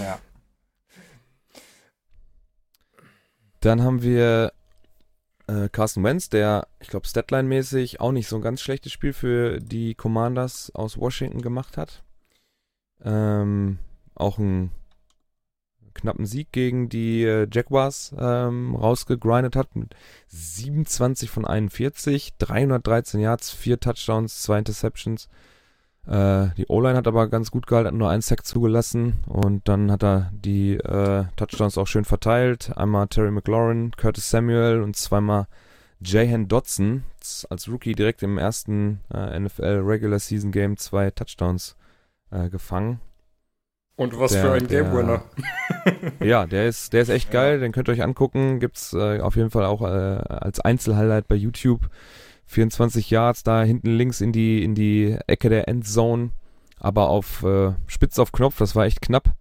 Ja. 0.01 0.19
Dann 3.61 3.83
haben 3.83 4.03
wir 4.03 4.53
äh, 5.47 5.69
Carson 5.71 6.05
Wentz, 6.05 6.29
der, 6.29 6.69
ich 6.81 6.89
glaube, 6.89 7.07
Statline-mäßig 7.07 8.01
auch 8.01 8.13
nicht 8.13 8.29
so 8.29 8.37
ein 8.37 8.43
ganz 8.43 8.61
schlechtes 8.61 8.93
Spiel 8.93 9.13
für 9.13 9.59
die 9.61 9.95
Commanders 9.95 10.71
aus 10.75 10.99
Washington 10.99 11.41
gemacht 11.41 11.77
hat. 11.77 12.03
Ähm, 13.03 13.79
auch 14.15 14.39
einen 14.39 14.71
knappen 15.95 16.27
Sieg 16.27 16.53
gegen 16.53 16.89
die 16.89 17.23
äh, 17.25 17.47
Jaguars 17.51 18.15
ähm, 18.19 18.75
rausgegrindet 18.75 19.57
hat 19.57 19.75
mit 19.77 19.95
27 20.29 21.31
von 21.31 21.45
41, 21.47 22.35
313 22.39 23.21
Yards, 23.21 23.51
4 23.51 23.81
Touchdowns, 23.81 24.43
2 24.43 24.59
Interceptions. 24.59 25.29
Äh, 26.07 26.49
die 26.59 26.67
O-Line 26.69 26.97
hat 26.99 27.07
aber 27.07 27.29
ganz 27.29 27.51
gut 27.51 27.67
gehalten, 27.67 27.89
hat 27.89 27.95
nur 27.95 28.11
einen 28.11 28.21
Sack 28.23 28.45
zugelassen 28.45 29.15
und 29.27 29.67
dann 29.69 29.91
hat 29.91 30.03
er 30.05 30.31
die 30.35 30.75
äh, 30.75 31.25
Touchdowns 31.37 31.79
auch 31.79 31.87
schön 31.87 32.05
verteilt. 32.05 32.77
Einmal 32.77 33.09
Terry 33.09 33.31
McLaurin, 33.31 33.93
Curtis 33.97 34.29
Samuel 34.29 34.83
und 34.83 34.97
zweimal 34.97 35.47
Jahan 36.01 36.49
Dotson 36.49 37.05
z- 37.21 37.51
als 37.51 37.69
Rookie 37.69 37.95
direkt 37.95 38.23
im 38.23 38.37
ersten 38.37 39.01
äh, 39.15 39.39
NFL 39.41 39.81
Regular 39.85 40.19
Season 40.19 40.53
Game 40.53 40.77
zwei 40.77 41.11
Touchdowns 41.11 41.77
äh, 42.31 42.51
gefangen. 42.51 43.01
Und 43.97 44.19
was 44.19 44.33
Der- 44.33 44.43
für 44.43 44.53
ein 44.53 44.67
Game 44.67 44.93
Winner. 44.93 45.23
Ja, 46.21 46.47
der 46.47 46.67
ist, 46.69 46.93
der 46.93 47.03
ist 47.03 47.09
echt 47.11 47.31
geil, 47.31 47.61
den 47.61 47.73
könnt 47.73 47.89
ihr 47.89 47.93
euch 47.93 48.03
angucken. 48.03 48.59
Gibt's 48.59 48.93
äh, 48.95 49.21
auf 49.21 49.37
jeden 49.37 49.51
Fall 49.51 49.65
auch 49.65 49.83
äh, 49.83 49.85
als 49.85 50.61
Einzelhighlight 50.61 51.29
bei 51.29 51.35
YouTube. 51.37 51.89
24 52.47 53.11
Yards 53.11 53.43
da 53.43 53.63
hinten 53.63 53.91
links 53.91 54.21
in 54.21 54.33
die, 54.33 54.63
in 54.63 54.75
die 54.75 55.17
Ecke 55.27 55.49
der 55.49 55.67
Endzone, 55.69 56.31
aber 56.79 57.09
auf 57.09 57.43
äh, 57.43 57.73
spitz 57.87 58.19
auf 58.19 58.33
Knopf, 58.33 58.59
das 58.59 58.77
war 58.77 58.85
echt 58.85 59.01
knapp. 59.01 59.35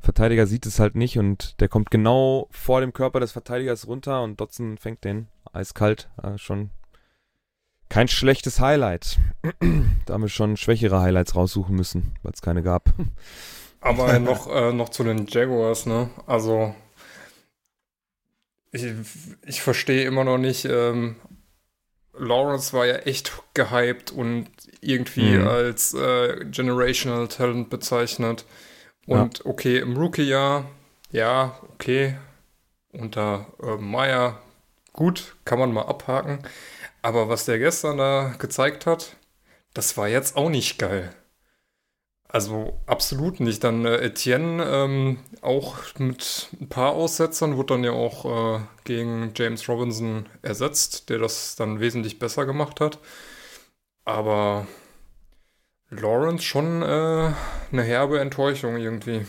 Verteidiger 0.00 0.46
sieht 0.46 0.66
es 0.66 0.78
halt 0.78 0.94
nicht 0.96 1.18
und 1.18 1.58
der 1.60 1.68
kommt 1.68 1.90
genau 1.90 2.46
vor 2.50 2.80
dem 2.82 2.92
Körper 2.92 3.20
des 3.20 3.32
Verteidigers 3.32 3.86
runter 3.86 4.22
und 4.22 4.38
Dotson 4.40 4.76
fängt 4.76 5.02
den 5.04 5.28
eiskalt. 5.52 6.08
Äh, 6.22 6.36
schon 6.36 6.70
kein 7.88 8.06
schlechtes 8.08 8.60
Highlight. 8.60 9.18
da 10.06 10.14
haben 10.14 10.22
wir 10.22 10.28
schon 10.28 10.56
schwächere 10.56 11.00
Highlights 11.00 11.34
raussuchen 11.34 11.74
müssen, 11.74 12.14
weil 12.22 12.32
es 12.32 12.42
keine 12.42 12.62
gab. 12.62 12.92
Aber 13.86 14.18
noch, 14.18 14.48
äh, 14.48 14.72
noch 14.72 14.88
zu 14.90 15.04
den 15.04 15.26
Jaguars, 15.26 15.86
ne? 15.86 16.10
Also, 16.26 16.74
ich, 18.72 18.84
ich 19.46 19.62
verstehe 19.62 20.04
immer 20.06 20.24
noch 20.24 20.38
nicht, 20.38 20.64
ähm, 20.66 21.16
Lawrence 22.18 22.72
war 22.72 22.86
ja 22.86 22.96
echt 22.96 23.32
gehypt 23.54 24.10
und 24.12 24.48
irgendwie 24.80 25.36
Mhm. 25.38 25.48
als 25.48 25.94
äh, 25.94 26.44
Generational 26.50 27.28
Talent 27.28 27.70
bezeichnet. 27.70 28.44
Und 29.06 29.46
okay, 29.46 29.78
im 29.78 29.96
Rookie-Jahr, 29.96 30.66
ja, 31.12 31.58
okay, 31.74 32.16
unter 32.92 33.46
äh, 33.62 33.76
Meyer, 33.76 34.40
gut, 34.92 35.36
kann 35.44 35.58
man 35.58 35.72
mal 35.72 35.82
abhaken. 35.86 36.40
Aber 37.02 37.28
was 37.28 37.44
der 37.46 37.58
gestern 37.58 37.98
da 37.98 38.34
gezeigt 38.38 38.86
hat, 38.86 39.16
das 39.74 39.96
war 39.96 40.08
jetzt 40.08 40.36
auch 40.36 40.50
nicht 40.50 40.78
geil. 40.78 41.14
Also 42.28 42.80
absolut 42.86 43.40
nicht. 43.40 43.62
Dann 43.64 43.84
äh, 43.84 43.96
Etienne 43.98 44.64
ähm, 44.64 45.18
auch 45.42 45.76
mit 45.98 46.48
ein 46.60 46.68
paar 46.68 46.92
Aussetzern 46.92 47.56
wird 47.56 47.70
dann 47.70 47.84
ja 47.84 47.92
auch 47.92 48.58
äh, 48.58 48.60
gegen 48.84 49.32
James 49.34 49.68
Robinson 49.68 50.26
ersetzt, 50.42 51.08
der 51.08 51.18
das 51.18 51.56
dann 51.56 51.80
wesentlich 51.80 52.18
besser 52.18 52.44
gemacht 52.44 52.80
hat. 52.80 52.98
Aber 54.04 54.66
Lawrence 55.90 56.44
schon 56.44 56.82
äh, 56.82 57.32
eine 57.72 57.82
herbe 57.82 58.18
Enttäuschung 58.20 58.76
irgendwie. 58.76 59.24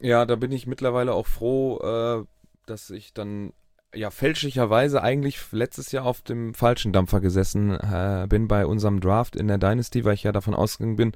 Ja, 0.00 0.26
da 0.26 0.36
bin 0.36 0.52
ich 0.52 0.66
mittlerweile 0.66 1.12
auch 1.12 1.26
froh, 1.26 1.78
äh, 1.80 2.24
dass 2.66 2.90
ich 2.90 3.14
dann 3.14 3.52
ja 3.96 4.10
fälschlicherweise 4.10 5.02
eigentlich 5.02 5.38
letztes 5.52 5.92
Jahr 5.92 6.04
auf 6.04 6.22
dem 6.22 6.54
falschen 6.54 6.92
Dampfer 6.92 7.20
gesessen 7.20 7.72
äh, 7.72 8.26
bin 8.28 8.48
bei 8.48 8.66
unserem 8.66 9.00
Draft 9.00 9.36
in 9.36 9.48
der 9.48 9.58
Dynasty, 9.58 10.04
weil 10.04 10.14
ich 10.14 10.22
ja 10.22 10.32
davon 10.32 10.54
ausgegangen 10.54 10.96
bin, 10.96 11.12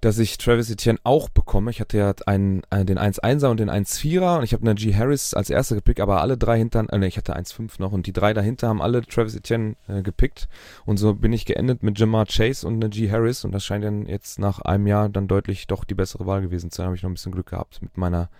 dass 0.00 0.18
ich 0.18 0.38
Travis 0.38 0.70
Etienne 0.70 0.98
auch 1.04 1.28
bekomme. 1.28 1.70
Ich 1.70 1.80
hatte 1.80 1.98
ja 1.98 2.14
einen, 2.26 2.62
äh, 2.70 2.84
den 2.84 2.98
1-1er 2.98 3.48
und 3.48 3.60
den 3.60 3.70
1-4er 3.70 4.38
und 4.38 4.44
ich 4.44 4.54
habe 4.54 4.64
Najee 4.64 4.94
Harris 4.94 5.34
als 5.34 5.50
erster 5.50 5.74
gepickt, 5.74 6.00
aber 6.00 6.22
alle 6.22 6.38
drei 6.38 6.56
hinter, 6.58 6.86
äh, 6.90 6.98
nee, 6.98 7.06
ich 7.06 7.18
hatte 7.18 7.36
1-5 7.36 7.72
noch 7.78 7.92
und 7.92 8.06
die 8.06 8.12
drei 8.12 8.32
dahinter 8.32 8.68
haben 8.68 8.80
alle 8.80 9.02
Travis 9.02 9.36
Etienne 9.36 9.76
äh, 9.88 10.02
gepickt 10.02 10.48
und 10.86 10.96
so 10.96 11.14
bin 11.14 11.32
ich 11.32 11.44
geendet 11.44 11.82
mit 11.82 11.98
Jamar 11.98 12.26
Chase 12.26 12.66
und 12.66 12.78
Najee 12.78 13.10
Harris 13.10 13.44
und 13.44 13.52
das 13.52 13.64
scheint 13.64 13.84
dann 13.84 14.06
jetzt 14.06 14.38
nach 14.38 14.60
einem 14.60 14.86
Jahr 14.86 15.10
dann 15.10 15.28
deutlich 15.28 15.66
doch 15.66 15.84
die 15.84 15.94
bessere 15.94 16.26
Wahl 16.26 16.40
gewesen 16.40 16.70
zu 16.70 16.78
sein. 16.78 16.86
Habe 16.86 16.96
ich 16.96 17.02
noch 17.02 17.10
ein 17.10 17.14
bisschen 17.14 17.32
Glück 17.32 17.50
gehabt 17.50 17.82
mit 17.82 17.98
meiner 17.98 18.30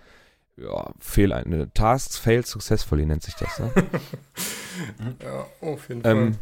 ja, 0.57 0.91
Fehl, 0.99 1.33
eine 1.33 1.71
Tasks 1.73 2.17
failed 2.17 2.47
successfully 2.47 3.05
nennt 3.05 3.23
sich 3.23 3.35
das. 3.35 3.59
Ne? 3.59 3.71
ja, 5.23 5.47
auf 5.61 5.89
jeden 5.89 6.01
ähm, 6.05 6.33
Fall. 6.33 6.41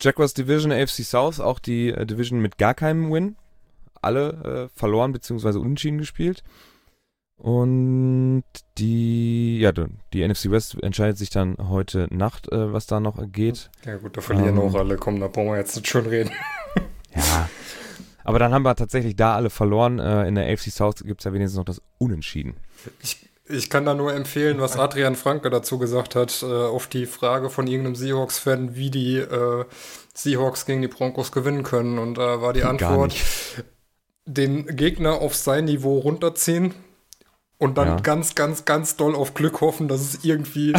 Jaguars 0.00 0.34
Division 0.34 0.72
AFC 0.72 1.04
South, 1.04 1.40
auch 1.40 1.58
die 1.58 1.90
äh, 1.90 2.06
Division 2.06 2.40
mit 2.40 2.58
gar 2.58 2.74
keinem 2.74 3.12
Win. 3.12 3.36
Alle 4.02 4.68
äh, 4.72 4.78
verloren 4.78 5.12
bzw. 5.12 5.58
unentschieden 5.58 5.98
gespielt. 5.98 6.42
Und 7.36 8.44
die, 8.76 9.60
ja, 9.60 9.72
die 9.72 10.26
NFC 10.26 10.50
West 10.50 10.82
entscheidet 10.82 11.16
sich 11.16 11.30
dann 11.30 11.56
heute 11.58 12.06
Nacht, 12.10 12.52
äh, 12.52 12.72
was 12.72 12.86
da 12.86 13.00
noch 13.00 13.18
geht. 13.32 13.70
Ja 13.86 13.96
gut, 13.96 14.16
da 14.16 14.20
verlieren 14.20 14.56
Ähm. 14.56 14.60
auch 14.60 14.74
alle. 14.74 14.96
Komm, 14.96 15.20
da 15.20 15.28
brauchen 15.28 15.48
wir 15.48 15.56
jetzt 15.56 15.76
nicht 15.76 15.88
schon 15.88 16.06
reden. 16.06 16.30
Ja. 17.12 17.50
Aber 18.22 18.38
dann 18.38 18.54
haben 18.54 18.62
wir 18.62 18.76
tatsächlich 18.76 19.16
da 19.16 19.34
alle 19.34 19.50
verloren. 19.50 19.98
Äh, 19.98 20.28
in 20.28 20.36
der 20.36 20.48
AFC 20.48 20.70
South 20.70 21.02
gibt 21.02 21.20
es 21.20 21.24
ja 21.24 21.32
wenigstens 21.32 21.58
noch 21.58 21.64
das 21.64 21.82
Unentschieden. 21.98 22.54
Ich, 23.02 23.18
ich 23.46 23.68
kann 23.70 23.84
da 23.84 23.94
nur 23.94 24.14
empfehlen, 24.14 24.60
was 24.60 24.76
Adrian 24.78 25.16
Franke 25.16 25.50
dazu 25.50 25.78
gesagt 25.78 26.14
hat, 26.14 26.42
äh, 26.42 26.46
auf 26.46 26.86
die 26.86 27.06
Frage 27.06 27.50
von 27.50 27.66
irgendeinem 27.66 27.96
Seahawks-Fan, 27.96 28.76
wie 28.76 28.90
die 28.90 29.16
äh, 29.16 29.64
Seahawks 30.14 30.66
gegen 30.66 30.82
die 30.82 30.88
Broncos 30.88 31.32
gewinnen 31.32 31.62
können. 31.62 31.98
Und 31.98 32.14
da 32.16 32.40
war 32.40 32.52
die 32.52 32.62
Antwort, 32.64 33.14
den 34.26 34.66
Gegner 34.76 35.14
auf 35.20 35.34
sein 35.34 35.64
Niveau 35.64 35.98
runterziehen 35.98 36.74
und 37.58 37.76
dann 37.76 37.88
Ja. 37.88 37.96
ganz, 37.96 38.34
ganz, 38.34 38.64
ganz 38.64 38.96
doll 38.96 39.14
auf 39.14 39.34
Glück 39.34 39.60
hoffen, 39.60 39.88
dass 39.88 40.00
es 40.00 40.24
irgendwie. 40.24 40.72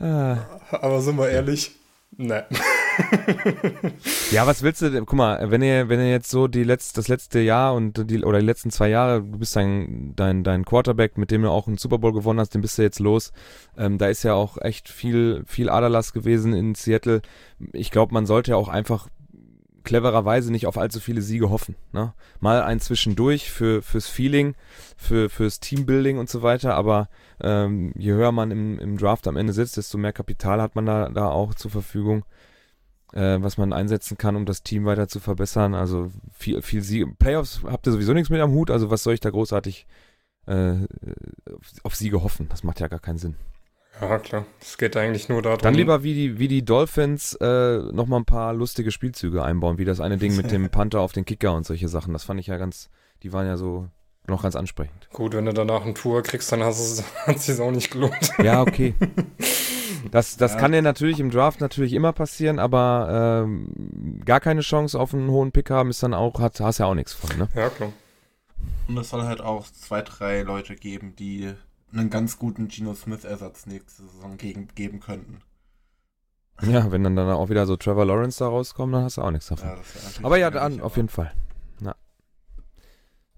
Ah. 0.00 0.38
Aber 0.70 1.00
sind 1.00 1.18
wir 1.18 1.28
ehrlich, 1.28 1.72
ne. 2.16 2.46
Ja, 4.30 4.46
was 4.46 4.62
willst 4.62 4.82
du 4.82 4.90
denn? 4.90 5.06
Guck 5.06 5.16
mal, 5.16 5.50
wenn 5.50 5.62
ihr, 5.62 5.88
wenn 5.88 6.00
ihr 6.00 6.10
jetzt 6.10 6.30
so 6.30 6.48
die 6.48 6.64
letzt, 6.64 6.98
das 6.98 7.08
letzte 7.08 7.40
Jahr 7.40 7.74
und 7.74 8.10
die, 8.10 8.24
oder 8.24 8.40
die 8.40 8.46
letzten 8.46 8.70
zwei 8.70 8.88
Jahre, 8.88 9.22
du 9.22 9.38
bist 9.38 9.54
dein, 9.56 10.14
dein, 10.16 10.44
dein 10.44 10.64
Quarterback, 10.64 11.16
mit 11.18 11.30
dem 11.30 11.42
du 11.42 11.50
auch 11.50 11.66
einen 11.66 11.78
Super 11.78 11.98
Bowl 11.98 12.12
gewonnen 12.12 12.40
hast, 12.40 12.54
den 12.54 12.60
bist 12.60 12.78
du 12.78 12.82
jetzt 12.82 12.98
los. 12.98 13.32
Ähm, 13.76 13.98
da 13.98 14.08
ist 14.08 14.22
ja 14.22 14.34
auch 14.34 14.58
echt 14.58 14.88
viel, 14.88 15.44
viel 15.46 15.68
Aderlass 15.68 16.12
gewesen 16.12 16.54
in 16.54 16.74
Seattle. 16.74 17.22
Ich 17.72 17.90
glaube, 17.90 18.14
man 18.14 18.26
sollte 18.26 18.52
ja 18.52 18.56
auch 18.56 18.68
einfach 18.68 19.08
clevererweise 19.86 20.50
nicht 20.52 20.66
auf 20.66 20.76
allzu 20.76 21.00
viele 21.00 21.22
Siege 21.22 21.48
hoffen. 21.48 21.76
Ne? 21.92 22.12
Mal 22.40 22.62
ein 22.62 22.80
Zwischendurch 22.80 23.50
für, 23.50 23.80
fürs 23.80 24.08
Feeling, 24.08 24.54
für, 24.96 25.30
fürs 25.30 25.60
Teambuilding 25.60 26.18
und 26.18 26.28
so 26.28 26.42
weiter, 26.42 26.74
aber 26.74 27.08
ähm, 27.40 27.92
je 27.96 28.12
höher 28.12 28.32
man 28.32 28.50
im, 28.50 28.78
im 28.78 28.98
Draft 28.98 29.28
am 29.28 29.36
Ende 29.36 29.52
sitzt, 29.52 29.76
desto 29.76 29.96
mehr 29.96 30.12
Kapital 30.12 30.60
hat 30.60 30.74
man 30.74 30.84
da, 30.86 31.08
da 31.08 31.28
auch 31.28 31.54
zur 31.54 31.70
Verfügung 31.70 32.24
äh, 33.12 33.38
was 33.40 33.58
man 33.58 33.72
einsetzen 33.72 34.18
kann, 34.18 34.36
um 34.36 34.46
das 34.46 34.62
Team 34.62 34.84
weiter 34.84 35.08
zu 35.08 35.20
verbessern. 35.20 35.74
Also 35.74 36.10
viel, 36.32 36.62
viel 36.62 36.82
Siege. 36.82 37.06
Playoffs 37.18 37.62
habt 37.64 37.86
ihr 37.86 37.92
sowieso 37.92 38.12
nichts 38.12 38.30
mit 38.30 38.40
am 38.40 38.52
Hut, 38.52 38.70
also 38.70 38.90
was 38.90 39.02
soll 39.02 39.14
ich 39.14 39.20
da 39.20 39.30
großartig 39.30 39.86
äh, 40.46 40.74
auf, 41.52 41.72
auf 41.82 41.94
Siege 41.94 42.22
hoffen? 42.22 42.48
Das 42.48 42.62
macht 42.62 42.80
ja 42.80 42.88
gar 42.88 43.00
keinen 43.00 43.18
Sinn. 43.18 43.36
Ja, 44.00 44.18
klar. 44.18 44.44
Es 44.60 44.76
geht 44.76 44.96
eigentlich 44.96 45.28
nur 45.28 45.40
darum. 45.40 45.58
Dann 45.58 45.74
lieber 45.74 46.02
wie 46.02 46.14
die, 46.14 46.38
wie 46.38 46.48
die 46.48 46.64
Dolphins 46.64 47.34
äh, 47.40 47.78
nochmal 47.92 48.20
ein 48.20 48.26
paar 48.26 48.52
lustige 48.52 48.90
Spielzüge 48.90 49.42
einbauen, 49.42 49.78
wie 49.78 49.86
das 49.86 50.00
eine 50.00 50.18
Ding 50.18 50.36
mit 50.36 50.50
dem 50.50 50.68
Panther 50.70 51.00
auf 51.00 51.12
den 51.12 51.24
Kicker 51.24 51.54
und 51.54 51.64
solche 51.64 51.88
Sachen. 51.88 52.12
Das 52.12 52.24
fand 52.24 52.38
ich 52.40 52.48
ja 52.48 52.58
ganz, 52.58 52.90
die 53.22 53.32
waren 53.32 53.46
ja 53.46 53.56
so 53.56 53.88
noch 54.28 54.42
ganz 54.42 54.56
ansprechend. 54.56 55.08
Gut, 55.12 55.34
wenn 55.34 55.46
du 55.46 55.54
danach 55.54 55.86
ein 55.86 55.94
Tour 55.94 56.22
kriegst, 56.22 56.50
dann 56.52 56.62
hast 56.62 57.02
hat 57.26 57.36
es 57.36 57.46
sich 57.46 57.60
auch 57.60 57.70
nicht 57.70 57.90
gelohnt. 57.90 58.32
Ja, 58.42 58.60
okay. 58.60 58.94
Das, 60.10 60.36
das 60.36 60.52
Ja. 60.54 60.58
kann 60.58 60.72
ja 60.74 60.82
natürlich 60.82 61.20
im 61.20 61.30
Draft 61.30 61.60
natürlich 61.60 61.92
immer 61.92 62.12
passieren, 62.12 62.58
aber 62.58 63.44
ähm, 63.44 64.20
gar 64.24 64.40
keine 64.40 64.60
Chance 64.60 64.98
auf 64.98 65.14
einen 65.14 65.30
hohen 65.30 65.52
Pick 65.52 65.70
haben 65.70 65.90
ist 65.90 66.02
dann 66.02 66.14
auch, 66.14 66.38
hat, 66.40 66.60
hast 66.60 66.78
ja 66.78 66.86
auch 66.86 66.94
nichts 66.94 67.12
von, 67.12 67.36
ne? 67.38 67.48
Ja, 67.54 67.68
klar. 67.68 67.92
Und 68.88 68.96
es 68.98 69.10
soll 69.10 69.22
halt 69.24 69.40
auch 69.40 69.66
zwei, 69.66 70.02
drei 70.02 70.42
Leute 70.42 70.76
geben, 70.76 71.14
die 71.16 71.52
einen 71.92 72.10
ganz 72.10 72.38
guten 72.38 72.68
Geno 72.68 72.94
Smith-Ersatz 72.94 73.66
nächste 73.66 74.02
Saison 74.02 74.36
gegen, 74.36 74.68
geben 74.74 75.00
könnten. 75.00 75.40
Ja, 76.62 76.90
wenn 76.90 77.04
dann, 77.04 77.16
dann 77.16 77.28
auch 77.30 77.50
wieder 77.50 77.66
so 77.66 77.76
Trevor 77.76 78.06
Lawrence 78.06 78.38
da 78.38 78.48
rauskommt, 78.48 78.94
dann 78.94 79.04
hast 79.04 79.18
du 79.18 79.22
auch 79.22 79.30
nichts 79.30 79.48
davon. 79.48 79.68
Ja, 79.68 79.76
aber 80.22 80.38
ja, 80.38 80.50
dann 80.50 80.80
auf 80.80 80.96
jeden 80.96 81.08
Fall. 81.10 81.32
Na. 81.80 81.94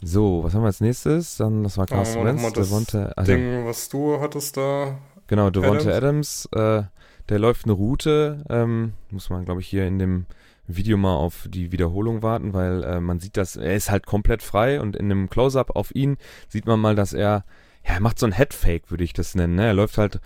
So, 0.01 0.45
was 0.45 0.55
haben 0.55 0.63
wir 0.63 0.67
als 0.67 0.81
nächstes? 0.81 1.37
Dann, 1.37 1.65
das 1.65 1.77
war 1.79 1.87
Carsten 1.87 2.19
noch 2.21 2.27
Wentz, 2.27 2.43
das 2.43 2.53
Devonta, 2.69 3.07
also, 3.17 3.33
Ding, 3.33 3.67
was 3.67 3.89
du 3.89 4.21
hattest 4.21 4.57
da. 4.57 4.99
Genau, 5.29 5.51
Devonta 5.51 5.91
Adams, 5.91 6.49
äh, 6.53 6.83
der 7.29 7.39
läuft 7.39 7.65
eine 7.65 7.75
Route, 7.75 8.45
ähm, 8.49 8.95
muss 9.11 9.31
man, 9.31 9.45
glaube 9.45 9.61
ich, 9.61 9.69
hier 9.69 9.87
in 9.87 9.99
dem 9.99 10.27
Video 10.67 10.97
mal 10.97 11.15
auf 11.15 11.49
die 11.51 11.73
Wiederholung 11.73 12.23
warten, 12.23 12.53
weil 12.53 12.85
äh, 12.85 13.01
man 13.01 13.21
sieht, 13.21 13.37
dass 13.37 13.57
er 13.57 13.75
ist 13.75 13.91
halt 13.91 14.07
komplett 14.07 14.43
frei 14.43 14.81
und 14.81 14.97
in 14.97 15.07
einem 15.07 15.31
Close-Up 15.31 15.75
auf 15.75 15.95
ihn 15.95 16.19
sieht 16.49 16.67
man 16.67 16.79
mal, 16.81 16.95
dass 16.95 17.13
er, 17.13 17.45
ja, 17.85 17.95
er 17.95 18.01
macht 18.01 18.19
so 18.19 18.27
ein 18.27 18.33
Headfake, 18.33 18.91
würde 18.91 19.05
ich 19.05 19.15
das 19.15 19.35
nennen, 19.35 19.55
ne? 19.55 19.67
Er 19.67 19.75
läuft 19.75 19.97
halt 19.97 20.21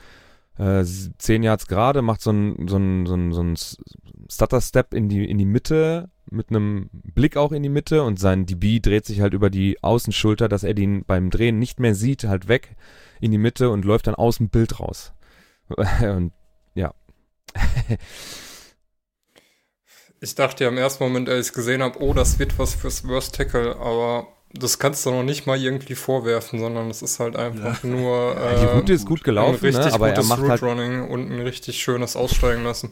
äh, 0.58 0.84
10 0.84 1.42
Yards 1.44 1.68
gerade, 1.68 2.02
macht 2.02 2.20
so 2.20 2.32
ein, 2.32 2.66
so 2.68 2.76
ein, 2.76 3.06
so 3.06 3.14
ein, 3.14 3.32
so 3.32 3.42
ein 3.42 3.56
Stutter-Step 4.28 4.94
in 4.94 5.08
die, 5.08 5.28
in 5.28 5.38
die 5.38 5.44
Mitte, 5.44 6.08
mit 6.30 6.50
einem 6.50 6.88
Blick 6.92 7.36
auch 7.36 7.52
in 7.52 7.62
die 7.62 7.68
Mitte 7.68 8.02
und 8.02 8.18
sein 8.18 8.46
DB 8.46 8.80
dreht 8.80 9.04
sich 9.04 9.20
halt 9.20 9.34
über 9.34 9.50
die 9.50 9.82
Außenschulter, 9.82 10.48
dass 10.48 10.64
er 10.64 10.74
den 10.74 11.04
beim 11.04 11.30
Drehen 11.30 11.58
nicht 11.58 11.78
mehr 11.78 11.94
sieht, 11.94 12.24
halt 12.24 12.48
weg 12.48 12.76
in 13.22 13.30
die 13.30 13.38
Mitte 13.38 13.70
und 13.70 13.84
läuft 13.84 14.08
dann 14.08 14.16
aus 14.16 14.38
dem 14.38 14.48
Bild 14.48 14.80
raus. 14.80 15.12
und 16.00 16.32
ja. 16.74 16.92
Ich 20.20 20.34
dachte 20.34 20.64
ja 20.64 20.70
im 20.70 20.76
ersten 20.76 21.04
Moment, 21.04 21.28
als 21.28 21.46
ich 21.46 21.50
es 21.50 21.52
gesehen 21.52 21.82
habe, 21.82 22.02
oh, 22.02 22.14
das 22.14 22.38
wird 22.38 22.58
was 22.58 22.74
fürs 22.74 23.06
Worst 23.06 23.36
Tackle, 23.36 23.76
aber 23.76 24.26
das 24.54 24.78
kannst 24.78 25.06
du 25.06 25.10
noch 25.10 25.22
nicht 25.22 25.46
mal 25.46 25.58
irgendwie 25.58 25.94
vorwerfen, 25.94 26.58
sondern 26.58 26.90
es 26.90 27.00
ist 27.00 27.20
halt 27.20 27.36
einfach 27.36 27.82
nur 27.82 28.34
Ja, 28.36 28.54
die 28.60 28.66
äh, 28.66 28.72
Route 28.72 28.92
ist 28.92 29.06
gut 29.06 29.20
ein 29.20 29.24
gelaufen, 29.24 29.64
richtig 29.64 29.86
ne? 29.86 29.92
aber 29.92 30.08
er 30.08 30.14
gutes 30.14 30.28
macht 30.28 30.40
Route 30.40 30.50
halt, 30.50 30.62
Running 30.62 31.08
und 31.08 31.30
ein 31.30 31.40
richtig 31.40 31.82
schönes 31.82 32.16
Aussteigen 32.16 32.62
lassen. 32.64 32.90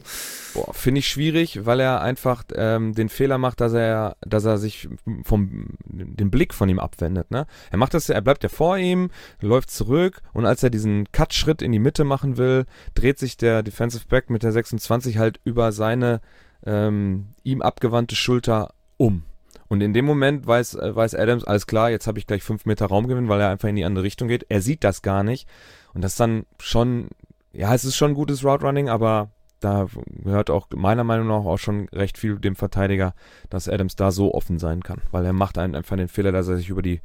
boah, 0.53 0.73
finde 0.73 0.99
ich 0.99 1.07
schwierig, 1.07 1.65
weil 1.65 1.79
er 1.79 2.01
einfach 2.01 2.43
ähm, 2.55 2.93
den 2.93 3.09
Fehler 3.09 3.37
macht, 3.37 3.61
dass 3.61 3.73
er, 3.73 4.15
dass 4.21 4.45
er 4.45 4.57
sich 4.57 4.89
vom 5.23 5.67
den 5.85 6.31
Blick 6.31 6.53
von 6.53 6.67
ihm 6.69 6.79
abwendet. 6.79 7.29
Ne? 7.29 7.45
Er 7.69 7.77
macht 7.77 7.93
das, 7.93 8.09
er 8.09 8.21
bleibt 8.21 8.43
ja 8.43 8.49
vor 8.49 8.77
ihm, 8.77 9.11
läuft 9.39 9.69
zurück 9.69 10.21
und 10.33 10.45
als 10.45 10.63
er 10.63 10.69
diesen 10.71 11.11
Cut-Schritt 11.11 11.61
in 11.61 11.71
die 11.71 11.79
Mitte 11.79 12.03
machen 12.03 12.37
will, 12.37 12.65
dreht 12.95 13.19
sich 13.19 13.37
der 13.37 13.61
Defensive 13.61 14.05
Back 14.07 14.29
mit 14.29 14.43
der 14.43 14.51
26 14.51 15.17
halt 15.17 15.39
über 15.43 15.71
seine 15.71 16.21
ähm, 16.65 17.33
ihm 17.43 17.61
abgewandte 17.61 18.15
Schulter 18.15 18.73
um. 18.97 19.23
Und 19.71 19.79
in 19.79 19.93
dem 19.93 20.03
Moment 20.03 20.45
weiß, 20.45 20.75
äh, 20.75 20.93
weiß 20.93 21.15
Adams, 21.15 21.45
alles 21.45 21.65
klar, 21.65 21.89
jetzt 21.89 22.05
habe 22.05 22.19
ich 22.19 22.27
gleich 22.27 22.43
fünf 22.43 22.65
Meter 22.65 22.87
Raumgewinn, 22.87 23.29
weil 23.29 23.39
er 23.39 23.51
einfach 23.51 23.69
in 23.69 23.77
die 23.77 23.85
andere 23.85 24.03
Richtung 24.03 24.27
geht. 24.27 24.45
Er 24.49 24.59
sieht 24.61 24.83
das 24.83 25.01
gar 25.01 25.23
nicht. 25.23 25.47
Und 25.93 26.03
das 26.03 26.11
ist 26.11 26.19
dann 26.19 26.45
schon, 26.59 27.07
ja, 27.53 27.73
es 27.73 27.85
ist 27.85 27.95
schon 27.95 28.13
gutes 28.13 28.43
Route 28.43 28.65
Running, 28.65 28.89
aber 28.89 29.29
da 29.61 29.87
gehört 30.25 30.49
auch 30.49 30.67
meiner 30.75 31.05
Meinung 31.05 31.27
nach 31.27 31.45
auch 31.45 31.57
schon 31.57 31.87
recht 31.93 32.17
viel 32.17 32.37
dem 32.37 32.57
Verteidiger, 32.57 33.13
dass 33.49 33.69
Adams 33.69 33.95
da 33.95 34.11
so 34.11 34.33
offen 34.33 34.59
sein 34.59 34.83
kann. 34.83 34.99
Weil 35.11 35.25
er 35.25 35.31
macht 35.31 35.57
einen 35.57 35.75
einfach 35.75 35.95
den 35.95 36.09
Fehler, 36.09 36.33
dass 36.33 36.49
er 36.49 36.57
sich 36.57 36.67
über 36.67 36.81
die, 36.81 36.99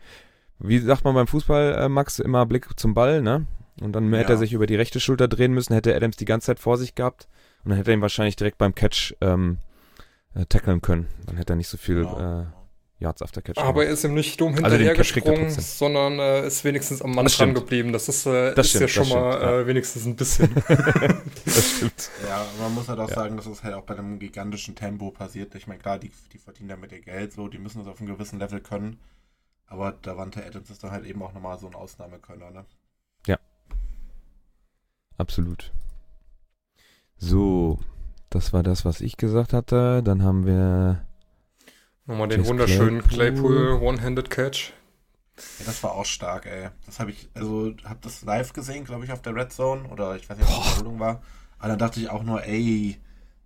wie 0.59 0.81
sagt 0.81 1.05
man 1.05 1.15
beim 1.15 1.29
Fußball, 1.29 1.73
äh, 1.85 1.89
Max, 1.89 2.19
immer 2.19 2.47
Blick 2.47 2.67
zum 2.81 2.95
Ball, 2.95 3.23
ne? 3.23 3.47
Und 3.81 3.93
dann 3.93 4.13
hätte 4.13 4.31
er 4.33 4.35
Ja. 4.35 4.37
sich 4.39 4.53
über 4.55 4.67
die 4.67 4.75
rechte 4.75 4.99
Schulter 4.99 5.29
drehen 5.29 5.53
müssen, 5.53 5.73
hätte 5.73 5.95
Adams 5.95 6.17
die 6.17 6.25
ganze 6.25 6.47
Zeit 6.47 6.59
vor 6.59 6.79
sich 6.79 6.97
gehabt. 6.97 7.29
Und 7.63 7.69
dann 7.71 7.79
hätte 7.79 7.93
er 7.93 7.95
ihn 7.97 8.03
wahrscheinlich 8.03 8.35
direkt 8.35 8.59
beim 8.59 8.75
Catch 8.75 9.15
ähm, 9.21 9.59
äh, 10.37 10.47
tackeln 10.47 10.81
können. 10.83 11.09
Dann 11.27 11.37
hätte 11.37 11.55
er 11.55 11.57
nicht 11.57 11.69
so 11.69 11.77
viel 11.77 11.97
Genau. 12.05 12.43
äh, 12.43 12.47
Yards 12.99 13.21
after 13.21 13.43
Catch 13.43 13.59
Aber 13.59 13.83
er 13.83 13.87
gemacht. 13.89 13.93
ist 13.99 14.05
ihm 14.05 14.15
nicht 14.15 14.41
dumm 14.41 14.55
Also 14.55 14.65
er 14.65 14.71
hinterhergesprungen, 14.71 15.43
trotzdem. 15.49 15.65
sondern 15.65 16.19
äh, 16.19 16.47
ist 16.47 16.65
wenigstens 16.65 17.03
am 17.03 17.11
Mann 17.15 17.27
Das 17.27 17.37
dran 17.37 17.51
stimmt. 17.51 17.65
geblieben. 17.67 17.93
Das 17.93 18.09
ist, 18.09 18.25
äh, 18.25 18.55
Das 18.55 18.67
ist 18.67 18.71
stimmt, 18.71 18.81
ja 18.83 18.89
schon 18.89 19.03
das 19.05 19.13
mal 19.13 19.33
stimmt, 19.33 19.43
ja. 19.45 19.61
äh, 19.61 19.67
wenigstens 19.67 20.07
ein 20.07 20.17
bisschen. 20.17 20.55
Das 21.45 21.71
stimmt. 21.77 22.11
Ja, 22.27 22.47
man 22.61 22.75
muss 22.75 22.89
halt 22.89 22.99
auch 22.99 23.09
Ja. 23.11 23.15
sagen, 23.15 23.37
dass 23.37 23.47
es 23.47 23.63
halt 23.63 23.75
auch 23.75 23.83
bei 23.85 23.97
einem 23.99 24.19
gigantischen 24.19 24.75
Tempo 24.77 25.11
passiert. 25.11 25.55
Ich 25.55 25.67
meine, 25.67 25.81
klar, 25.81 25.99
die, 25.99 26.11
die 26.33 26.39
verdienen 26.39 26.71
damit 26.71 26.91
ihr 26.93 27.01
Geld, 27.03 27.33
so, 27.35 27.49
die 27.49 27.59
müssen 27.59 27.79
das 27.81 27.89
auf 27.89 27.99
einem 28.01 28.09
gewissen 28.09 28.39
Level 28.39 28.61
können. 28.61 28.99
Aber 29.67 29.93
Davante 29.93 30.45
Adams 30.45 30.71
ist 30.71 30.83
dann 30.83 30.91
halt 30.93 31.05
eben 31.05 31.23
auch 31.23 31.33
nochmal 31.35 31.59
so 31.59 31.67
ein 31.67 31.75
Ausnahmekönner, 31.75 32.51
ne? 32.51 32.65
Absolut. 35.19 35.73
So, 37.17 37.79
das 38.37 38.53
war 38.53 38.63
das, 38.63 38.85
was 38.85 39.01
ich 39.01 39.17
gesagt 39.17 39.53
hatte. 39.53 40.03
Dann 40.03 40.23
haben 40.23 40.47
wir 40.47 41.05
Nochmal 42.07 42.29
den 42.29 42.41
Chase 42.41 42.51
wunderschönen 42.51 43.03
Claypool. 43.03 43.57
Claypool 43.57 43.89
One-Handed 43.89 44.31
Catch. 44.31 44.73
Ja, 45.59 45.67
das 45.67 45.83
war 45.83 45.93
auch 45.93 46.07
stark, 46.07 46.47
ey. 46.47 46.69
Das 46.87 47.01
habe 47.01 47.11
ich, 47.11 47.29
also, 47.35 47.75
hab 47.85 48.01
das 48.03 48.23
live 48.23 48.53
gesehen, 48.53 48.85
glaube 48.85 49.05
ich, 49.05 49.13
auf 49.13 49.23
der 49.23 49.35
Red 49.35 49.53
Zone. 49.53 49.89
Oder 49.89 50.17
ich 50.17 50.29
weiß 50.29 50.39
nicht, 50.39 50.49
ob 50.49 50.65
es 50.65 50.73
Wiederholung 50.73 51.01
war. 51.01 51.23
Aber 51.59 51.69
dann 51.69 51.79
dachte 51.79 52.01
ich 52.01 52.11
auch 52.11 52.23
nur, 52.23 52.45
ey, 52.45 53.01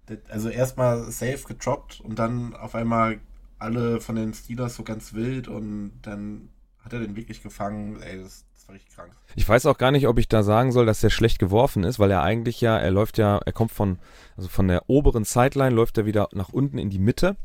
das, 0.07 0.19
also 0.29 0.49
erstmal 0.49 1.11
safe 1.11 1.45
getroppt 1.47 2.01
und 2.01 2.19
dann 2.19 2.55
auf 2.55 2.75
einmal 2.75 3.21
alle 3.59 4.01
von 4.01 4.17
den 4.17 4.35
Steelers 4.35 4.75
so 4.75 4.83
ganz 4.83 5.15
wild 5.15 5.47
und 5.49 5.93
dann 6.03 6.49
hat 6.79 6.93
er 6.93 7.01
den 7.01 7.17
wirklich 7.17 7.43
gefangen. 7.43 8.01
Ey, 8.03 8.23
das, 8.23 8.45
völlig 8.71 8.89
krank. 8.89 9.13
Ich 9.35 9.49
weiß 9.49 9.67
auch 9.67 9.79
gar 9.79 9.91
nicht, 9.91 10.07
ob 10.07 10.19
ich 10.19 10.29
da 10.29 10.43
sagen 10.43 10.71
soll, 10.71 10.87
dass 10.87 11.03
er 11.03 11.11
schlecht 11.11 11.39
geworfen 11.39 11.83
ist, 11.83 11.99
weil 11.99 12.11
er 12.11 12.23
eigentlich 12.23 12.61
ja, 12.61 12.79
er 12.79 12.91
läuft 12.91 13.19
ja, 13.19 13.39
er 13.45 13.53
kommt 13.53 13.73
von, 13.73 13.99
also 14.37 14.49
von 14.49 14.69
der 14.69 14.89
oberen 14.89 15.25
Sideline 15.25 15.75
läuft 15.75 15.99
er 15.99 16.07
wieder 16.07 16.29
nach 16.33 16.51
unten 16.51 16.79
in 16.79 16.89
die 16.89 16.99
Mitte 16.99 17.37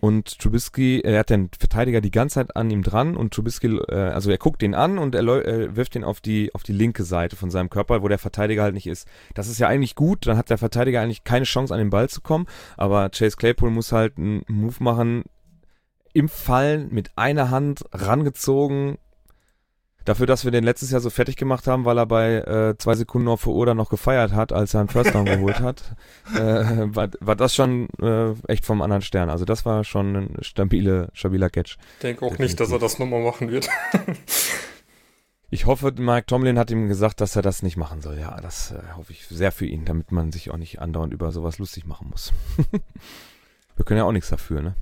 und 0.00 0.38
Trubisky, 0.38 1.00
er 1.00 1.20
hat 1.20 1.30
den 1.30 1.50
Verteidiger 1.58 2.00
die 2.00 2.10
ganze 2.10 2.34
Zeit 2.34 2.56
an 2.56 2.70
ihm 2.70 2.82
dran 2.82 3.16
und 3.16 3.34
Trubisky, 3.34 3.76
äh, 3.88 3.94
also 3.94 4.30
er 4.30 4.38
guckt 4.38 4.62
ihn 4.62 4.74
an 4.74 4.98
und 4.98 5.14
er, 5.14 5.26
er 5.44 5.76
wirft 5.76 5.96
ihn 5.96 6.04
auf 6.04 6.20
die, 6.20 6.54
auf 6.54 6.62
die 6.62 6.72
linke 6.72 7.04
Seite 7.04 7.36
von 7.36 7.50
seinem 7.50 7.68
Körper, 7.68 8.02
wo 8.02 8.08
der 8.08 8.18
Verteidiger 8.18 8.62
halt 8.62 8.74
nicht 8.74 8.86
ist. 8.86 9.06
Das 9.34 9.48
ist 9.48 9.58
ja 9.58 9.68
eigentlich 9.68 9.94
gut, 9.94 10.26
dann 10.26 10.36
hat 10.36 10.50
der 10.50 10.58
Verteidiger 10.58 11.02
eigentlich 11.02 11.24
keine 11.24 11.44
Chance 11.44 11.74
an 11.74 11.80
den 11.80 11.90
Ball 11.90 12.08
zu 12.08 12.22
kommen, 12.22 12.46
aber 12.76 13.10
Chase 13.10 13.36
Claypool 13.36 13.70
muss 13.70 13.92
halt 13.92 14.16
einen 14.16 14.44
Move 14.48 14.76
machen, 14.80 15.24
im 16.12 16.28
Fallen 16.28 16.92
mit 16.92 17.12
einer 17.16 17.50
Hand 17.50 17.84
rangezogen, 17.92 18.98
Dafür, 20.04 20.26
dass 20.26 20.44
wir 20.44 20.50
den 20.50 20.64
letztes 20.64 20.90
Jahr 20.90 21.00
so 21.00 21.10
fertig 21.10 21.36
gemacht 21.36 21.66
haben, 21.66 21.84
weil 21.84 21.98
er 21.98 22.06
bei 22.06 22.36
äh, 22.36 22.78
zwei 22.78 22.94
Sekunden 22.94 23.28
auf 23.28 23.44
der 23.44 23.52
Uhr 23.52 23.66
dann 23.66 23.76
noch 23.76 23.90
gefeiert 23.90 24.32
hat, 24.32 24.52
als 24.52 24.72
er 24.74 24.80
einen 24.80 24.88
First 24.88 25.14
Down 25.14 25.26
geholt 25.26 25.60
hat, 25.60 25.94
äh, 26.34 26.94
war, 26.94 27.08
war 27.20 27.36
das 27.36 27.54
schon 27.54 27.88
äh, 28.00 28.32
echt 28.48 28.64
vom 28.64 28.80
anderen 28.80 29.02
Stern. 29.02 29.28
Also 29.28 29.44
das 29.44 29.66
war 29.66 29.84
schon 29.84 30.16
ein 30.16 30.36
stabile, 30.40 31.10
stabiler 31.12 31.50
Catch. 31.50 31.76
Ich 31.96 32.02
denke 32.02 32.24
auch 32.24 32.30
Definitiv. 32.30 32.52
nicht, 32.52 32.60
dass 32.60 32.72
er 32.72 32.78
das 32.78 32.98
nochmal 32.98 33.22
machen 33.22 33.50
wird. 33.50 33.68
ich 35.50 35.66
hoffe, 35.66 35.92
Mike 35.96 36.26
Tomlin 36.26 36.58
hat 36.58 36.70
ihm 36.70 36.88
gesagt, 36.88 37.20
dass 37.20 37.36
er 37.36 37.42
das 37.42 37.62
nicht 37.62 37.76
machen 37.76 38.00
soll. 38.00 38.18
Ja, 38.18 38.40
das 38.40 38.72
äh, 38.72 38.80
hoffe 38.96 39.12
ich 39.12 39.26
sehr 39.26 39.52
für 39.52 39.66
ihn, 39.66 39.84
damit 39.84 40.12
man 40.12 40.32
sich 40.32 40.50
auch 40.50 40.56
nicht 40.56 40.80
andauernd 40.80 41.12
über 41.12 41.30
sowas 41.30 41.58
lustig 41.58 41.84
machen 41.84 42.08
muss. 42.10 42.32
wir 43.76 43.84
können 43.84 43.98
ja 43.98 44.04
auch 44.04 44.12
nichts 44.12 44.30
dafür, 44.30 44.62
ne? 44.62 44.74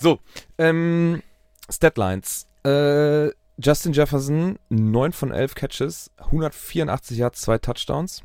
So, 0.00 0.20
ähm, 0.58 1.22
Statlines. 1.68 2.46
Äh, 2.64 3.30
Justin 3.60 3.92
Jefferson, 3.92 4.58
9 4.68 5.12
von 5.12 5.32
11 5.32 5.56
Catches, 5.56 6.12
184 6.18 7.18
Yards, 7.18 7.40
2 7.40 7.58
Touchdowns. 7.58 8.22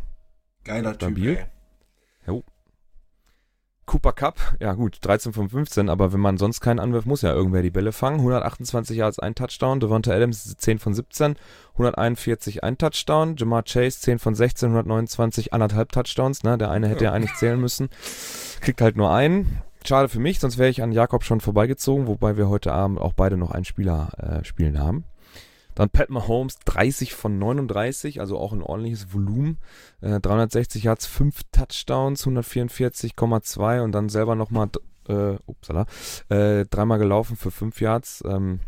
Geiler 0.64 0.98
Typ, 0.98 1.18
ey. 1.18 1.40
Jo. 2.28 2.44
Cooper 3.86 4.14
Cup, 4.14 4.40
ja 4.62 4.74
gut, 4.74 5.00
13 5.02 5.34
von 5.34 5.50
15, 5.50 5.90
aber 5.90 6.14
wenn 6.14 6.20
man 6.20 6.38
sonst 6.38 6.62
keinen 6.62 6.80
anwirft, 6.80 7.08
muss 7.08 7.22
ja 7.22 7.34
irgendwer 7.34 7.64
die 7.64 7.72
Bälle 7.72 7.92
fangen. 7.92 8.20
128 8.20 8.96
Yards, 8.96 9.20
ein 9.20 9.36
Touchdown. 9.36 9.80
Devonta 9.80 10.14
Adams 10.14 10.56
10 10.56 10.80
von 10.80 10.94
17, 10.94 11.36
141 11.74 12.64
ein 12.64 12.78
Touchdown. 12.78 13.36
Jamar 13.36 13.64
Chase 13.64 14.00
10 14.00 14.20
von 14.20 14.36
16, 14.36 14.70
129, 14.70 15.52
anderthalb 15.52 15.92
Touchdowns. 15.92 16.44
Ne? 16.44 16.58
Der 16.58 16.70
eine 16.70 16.88
hätte 16.88 17.06
ja 17.06 17.12
eigentlich 17.14 17.36
zählen 17.36 17.60
müssen. 17.60 17.90
Kriegt 18.62 18.80
halt 18.80 18.96
nur 18.96 19.12
einen. 19.12 19.62
Schade 19.86 20.10
für 20.10 20.20
mich, 20.20 20.40
sonst 20.40 20.58
wäre 20.58 20.70
ich 20.70 20.82
an 20.82 20.92
Jakob 20.92 21.24
schon 21.24 21.42
vorbeigezogen, 21.42 22.08
wobei 22.08 22.38
wir 22.38 22.50
heute 22.50 22.74
Abend 22.74 23.00
auch 23.00 23.14
beide 23.14 23.38
noch 23.38 23.52
einen 23.52 23.66
Spieler 23.66 24.12
äh, 24.18 24.44
spielen 24.46 24.80
haben. 24.80 25.04
Dann 25.76 25.90
Pat 25.90 26.10
Mahomes 26.10 26.60
30 26.66 27.14
von 27.14 27.40
39, 27.40 28.20
also 28.20 28.38
auch 28.38 28.54
ein 28.54 28.62
ordentliches 28.62 29.14
Volumen. 29.14 29.58
Äh, 30.02 30.20
360 30.20 30.84
Yards, 30.84 31.08
5 31.08 31.42
Touchdowns, 31.52 32.26
144,2 32.26 33.82
und 33.82 33.92
dann 33.92 34.10
selber 34.10 34.36
nochmal, 34.36 34.70
äh, 35.08 35.36
upsala, 35.48 35.86
äh, 36.30 36.66
dreimal 36.66 37.00
gelaufen 37.00 37.36
für 37.36 37.52
5 37.52 37.82
Yards. 37.82 38.24
Ähm, 38.26 38.60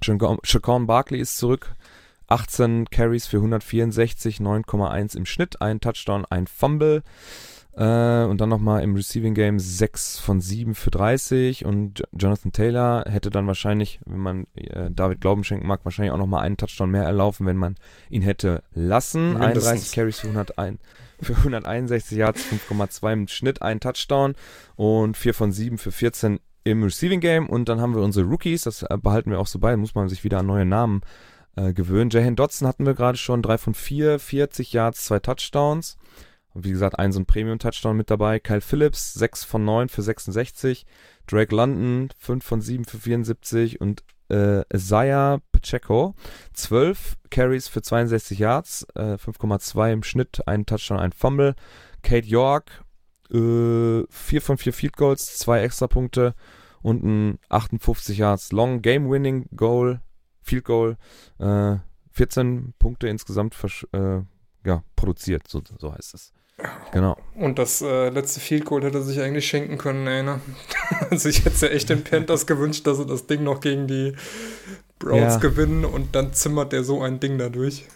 Shaquan 0.00 0.86
Barkley 0.86 1.20
ist 1.20 1.38
zurück. 1.38 1.74
18 2.28 2.90
Carries 2.90 3.26
für 3.26 3.38
164, 3.38 4.40
9,1 4.40 5.16
im 5.16 5.26
Schnitt, 5.26 5.60
ein 5.60 5.80
Touchdown, 5.80 6.24
ein 6.28 6.46
Fumble. 6.46 7.02
Äh, 7.76 8.24
und 8.24 8.40
dann 8.40 8.48
nochmal 8.48 8.82
im 8.82 8.94
Receiving 8.94 9.34
Game 9.34 9.58
6 9.58 10.18
von 10.18 10.40
7 10.40 10.74
für 10.74 10.90
30 10.90 11.66
und 11.66 12.04
Jonathan 12.12 12.52
Taylor 12.52 13.04
hätte 13.06 13.28
dann 13.28 13.46
wahrscheinlich, 13.46 14.00
wenn 14.06 14.18
man 14.18 14.46
äh, 14.54 14.90
David 14.90 15.20
Glauben 15.20 15.44
schenken 15.44 15.66
mag, 15.66 15.84
wahrscheinlich 15.84 16.12
auch 16.12 16.18
nochmal 16.18 16.42
einen 16.42 16.56
Touchdown 16.56 16.90
mehr 16.90 17.04
erlaufen, 17.04 17.46
wenn 17.46 17.58
man 17.58 17.74
ihn 18.08 18.22
hätte 18.22 18.62
lassen. 18.72 19.34
Mindestens. 19.34 19.66
31 19.66 19.92
Carries 19.92 20.20
für 20.20 20.28
101 20.28 20.78
für 21.20 21.34
161 21.34 22.18
Yards, 22.18 22.42
5,2 22.44 23.12
im 23.12 23.28
Schnitt, 23.28 23.62
ein 23.62 23.80
Touchdown 23.80 24.34
und 24.76 25.16
4 25.16 25.34
von 25.34 25.52
7 25.52 25.78
für 25.78 25.92
14 25.92 26.40
im 26.64 26.82
Receiving 26.82 27.20
Game. 27.20 27.48
Und 27.48 27.68
dann 27.68 27.80
haben 27.80 27.94
wir 27.94 28.02
unsere 28.02 28.26
Rookies, 28.26 28.62
das 28.62 28.82
äh, 28.82 28.96
behalten 29.00 29.30
wir 29.30 29.38
auch 29.38 29.46
so 29.46 29.58
bei, 29.58 29.76
muss 29.76 29.94
man 29.94 30.08
sich 30.08 30.24
wieder 30.24 30.38
an 30.38 30.46
neue 30.46 30.66
Namen 30.66 31.02
äh, 31.56 31.72
gewöhnen. 31.72 32.10
Jahan 32.10 32.36
Dotson 32.36 32.66
hatten 32.66 32.86
wir 32.86 32.94
gerade 32.94 33.18
schon, 33.18 33.42
3 33.42 33.58
von 33.58 33.74
4, 33.74 34.18
40 34.18 34.72
Yards, 34.72 35.04
2 35.04 35.18
Touchdowns. 35.20 35.96
Und 36.56 36.64
wie 36.64 36.70
gesagt, 36.70 36.98
ein 36.98 37.12
so 37.12 37.20
ein 37.20 37.26
Premium-Touchdown 37.26 37.94
mit 37.98 38.10
dabei. 38.10 38.40
Kyle 38.40 38.62
Phillips, 38.62 39.12
6 39.12 39.44
von 39.44 39.66
9 39.66 39.90
für 39.90 40.00
66. 40.00 40.86
Drake 41.26 41.54
London, 41.54 42.08
5 42.16 42.42
von 42.42 42.62
7 42.62 42.86
für 42.86 42.96
74. 42.96 43.78
Und 43.78 44.02
äh, 44.30 44.62
Isaiah 44.74 45.42
Pacheco, 45.52 46.14
12 46.54 47.16
Carries 47.28 47.68
für 47.68 47.82
62 47.82 48.38
Yards, 48.38 48.86
äh, 48.94 49.18
5,2 49.18 49.92
im 49.92 50.02
Schnitt, 50.02 50.48
ein 50.48 50.64
Touchdown, 50.64 50.98
ein 50.98 51.12
Fumble. 51.12 51.56
Kate 52.02 52.26
York, 52.26 52.82
äh, 53.30 54.04
4 54.08 54.40
von 54.40 54.56
4 54.56 54.72
Field 54.72 54.96
Goals, 54.96 55.36
2 55.36 55.60
Extrapunkte 55.60 56.34
und 56.80 57.04
ein 57.04 57.38
58 57.50 58.16
Yards 58.16 58.52
Long 58.52 58.80
Game 58.80 59.10
Winning 59.10 59.46
Goal, 59.54 60.00
Field 60.40 60.64
Goal, 60.64 60.96
äh, 61.38 61.76
14 62.12 62.72
Punkte 62.78 63.08
insgesamt 63.08 63.54
äh, 63.92 64.22
ja, 64.64 64.82
produziert, 64.96 65.48
so, 65.48 65.60
so 65.78 65.92
heißt 65.92 66.14
es. 66.14 66.32
Genau. 66.92 67.16
Und 67.34 67.58
das 67.58 67.82
äh, 67.82 68.08
letzte 68.08 68.40
Field 68.40 68.64
Goal 68.64 68.82
hätte 68.82 68.98
er 68.98 69.02
sich 69.02 69.20
eigentlich 69.20 69.46
schenken 69.46 69.76
können, 69.76 70.06
ey, 70.06 70.22
ne? 70.22 70.40
also 71.10 71.28
ich 71.28 71.44
hätte 71.44 71.66
ja 71.66 71.72
echt 71.72 71.90
den 71.90 72.02
Panthers 72.02 72.46
gewünscht, 72.46 72.86
dass 72.86 72.96
sie 72.96 73.06
das 73.06 73.26
Ding 73.26 73.42
noch 73.44 73.60
gegen 73.60 73.86
die 73.86 74.14
Browns 74.98 75.34
ja. 75.34 75.38
gewinnen 75.38 75.84
und 75.84 76.14
dann 76.14 76.32
zimmert 76.32 76.72
der 76.72 76.82
so 76.82 77.02
ein 77.02 77.20
Ding 77.20 77.36
dadurch. 77.36 77.86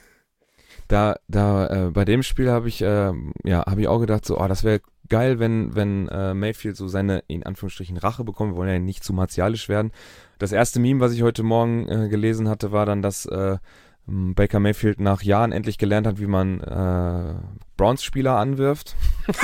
Da, 0.88 1.16
da, 1.28 1.86
äh, 1.86 1.90
bei 1.90 2.04
dem 2.04 2.22
Spiel 2.22 2.50
habe 2.50 2.68
ich, 2.68 2.82
äh, 2.82 3.12
ja, 3.44 3.64
habe 3.64 3.80
ich 3.80 3.88
auch 3.88 4.00
gedacht, 4.00 4.26
so, 4.26 4.38
oh, 4.38 4.48
das 4.48 4.64
wäre 4.64 4.80
geil, 5.08 5.38
wenn, 5.38 5.74
wenn 5.74 6.08
äh, 6.08 6.34
Mayfield 6.34 6.76
so 6.76 6.88
seine, 6.88 7.22
in 7.28 7.44
Anführungsstrichen, 7.44 7.96
Rache 7.96 8.24
bekommt. 8.24 8.52
Wir 8.52 8.56
wollen 8.56 8.70
ja 8.70 8.78
nicht 8.78 9.04
zu 9.04 9.12
martialisch 9.12 9.68
werden. 9.68 9.92
Das 10.38 10.52
erste 10.52 10.80
Meme, 10.80 11.00
was 11.00 11.12
ich 11.12 11.22
heute 11.22 11.42
Morgen 11.42 11.88
äh, 11.88 12.08
gelesen 12.08 12.48
hatte, 12.48 12.72
war 12.72 12.86
dann, 12.86 13.02
dass 13.02 13.24
äh, 13.26 13.58
Baker 14.06 14.58
Mayfield 14.58 14.98
nach 15.00 15.22
Jahren 15.22 15.52
endlich 15.52 15.78
gelernt 15.78 16.06
hat, 16.06 16.18
wie 16.18 16.26
man 16.26 16.60
äh, 16.60 17.34
Browns-Spieler 17.76 18.36
anwirft. 18.36 18.96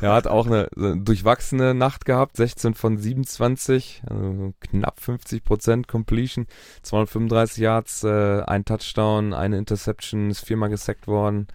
er 0.00 0.12
hat 0.12 0.26
auch 0.26 0.46
eine, 0.46 0.68
eine, 0.76 0.98
durchwachsene 0.98 1.74
Nacht 1.74 2.04
gehabt, 2.04 2.36
16 2.36 2.74
von 2.74 2.98
27, 2.98 4.02
also 4.08 4.52
knapp 4.60 5.00
50 5.00 5.44
Prozent 5.44 5.88
Completion, 5.88 6.46
235 6.82 7.58
Yards, 7.58 8.04
äh, 8.04 8.42
ein 8.42 8.64
Touchdown, 8.64 9.32
eine 9.32 9.56
Interception, 9.56 10.30
ist 10.30 10.44
viermal 10.44 10.68
gesackt 10.68 11.06
worden. 11.06 11.48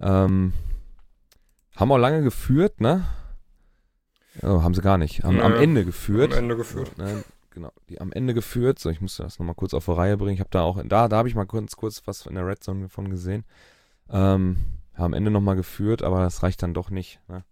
Ähm, 0.00 0.52
haben 1.74 1.92
auch 1.92 1.98
lange 1.98 2.22
geführt, 2.22 2.80
ne? 2.80 3.06
Oh, 4.42 4.62
haben 4.62 4.74
sie 4.74 4.82
gar 4.82 4.98
nicht. 4.98 5.24
Haben 5.24 5.38
ja, 5.38 5.44
am 5.44 5.54
Ende 5.54 5.84
geführt. 5.84 6.32
Am 6.32 6.40
Ende 6.40 6.56
geführt. 6.56 6.92
Genau, 7.56 7.72
die 7.88 8.02
am 8.02 8.12
Ende 8.12 8.34
geführt. 8.34 8.78
So, 8.78 8.90
ich 8.90 9.00
musste 9.00 9.22
das 9.22 9.38
nochmal 9.38 9.54
kurz 9.54 9.72
auf 9.72 9.86
die 9.86 9.92
Reihe 9.92 10.18
bringen. 10.18 10.34
Ich 10.34 10.40
habe 10.40 10.50
da 10.50 10.60
auch, 10.60 10.78
da, 10.84 11.08
da 11.08 11.16
habe 11.16 11.26
ich 11.26 11.34
mal 11.34 11.46
kurz, 11.46 11.74
kurz 11.74 12.02
was 12.06 12.26
in 12.26 12.34
der 12.34 12.46
Red 12.46 12.62
Zone 12.62 12.82
davon 12.82 13.08
gesehen. 13.08 13.46
Ähm, 14.10 14.58
am 14.92 15.14
Ende 15.14 15.30
nochmal 15.30 15.56
geführt, 15.56 16.02
aber 16.02 16.20
das 16.20 16.42
reicht 16.42 16.62
dann 16.62 16.74
doch 16.74 16.90
nicht. 16.90 17.18
Ne? 17.28 17.44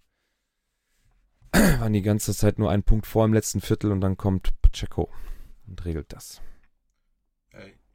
Waren 1.80 1.94
die 1.94 2.02
ganze 2.02 2.34
Zeit 2.34 2.58
nur 2.58 2.70
ein 2.70 2.82
Punkt 2.82 3.06
vor 3.06 3.24
im 3.24 3.32
letzten 3.32 3.62
Viertel 3.62 3.92
und 3.92 4.02
dann 4.02 4.18
kommt 4.18 4.52
Pacheco 4.60 5.08
und 5.66 5.82
regelt 5.86 6.12
das. 6.12 6.42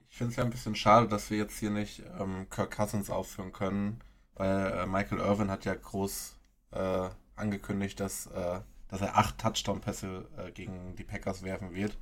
Ich 0.10 0.18
finde 0.18 0.32
es 0.32 0.38
ja 0.38 0.44
ein 0.44 0.50
bisschen 0.50 0.74
schade, 0.74 1.08
dass 1.08 1.30
wir 1.30 1.38
jetzt 1.38 1.60
hier 1.60 1.70
nicht 1.70 2.02
ähm, 2.20 2.48
Kirk 2.50 2.76
Cousins 2.76 3.12
aufführen 3.12 3.52
können, 3.52 4.02
weil 4.34 4.72
äh, 4.72 4.88
Michael 4.88 5.20
Irvin 5.20 5.52
hat 5.52 5.66
ja 5.66 5.76
groß 5.76 6.40
äh, 6.72 7.10
angekündigt, 7.36 8.00
dass 8.00 8.26
äh, 8.26 8.62
dass 8.90 9.02
er 9.02 9.18
acht 9.18 9.38
Touchdown-Pässe 9.38 10.28
äh, 10.38 10.52
gegen 10.52 10.96
die 10.96 11.04
Packers 11.04 11.44
werfen 11.44 11.74
wird. 11.74 11.98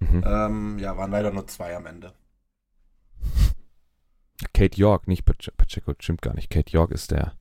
Mhm. 0.00 0.24
Ähm, 0.26 0.78
ja, 0.78 0.96
waren 0.96 1.10
leider 1.10 1.30
nur 1.30 1.46
zwei 1.46 1.76
am 1.76 1.86
Ende. 1.86 2.12
Kate 4.54 4.76
York, 4.76 5.06
nicht 5.06 5.24
Pacheco, 5.24 5.94
stimmt 5.98 6.22
gar 6.22 6.34
nicht. 6.34 6.50
Kate 6.50 6.72
York 6.72 6.90
ist 6.90 7.10
der. 7.10 7.34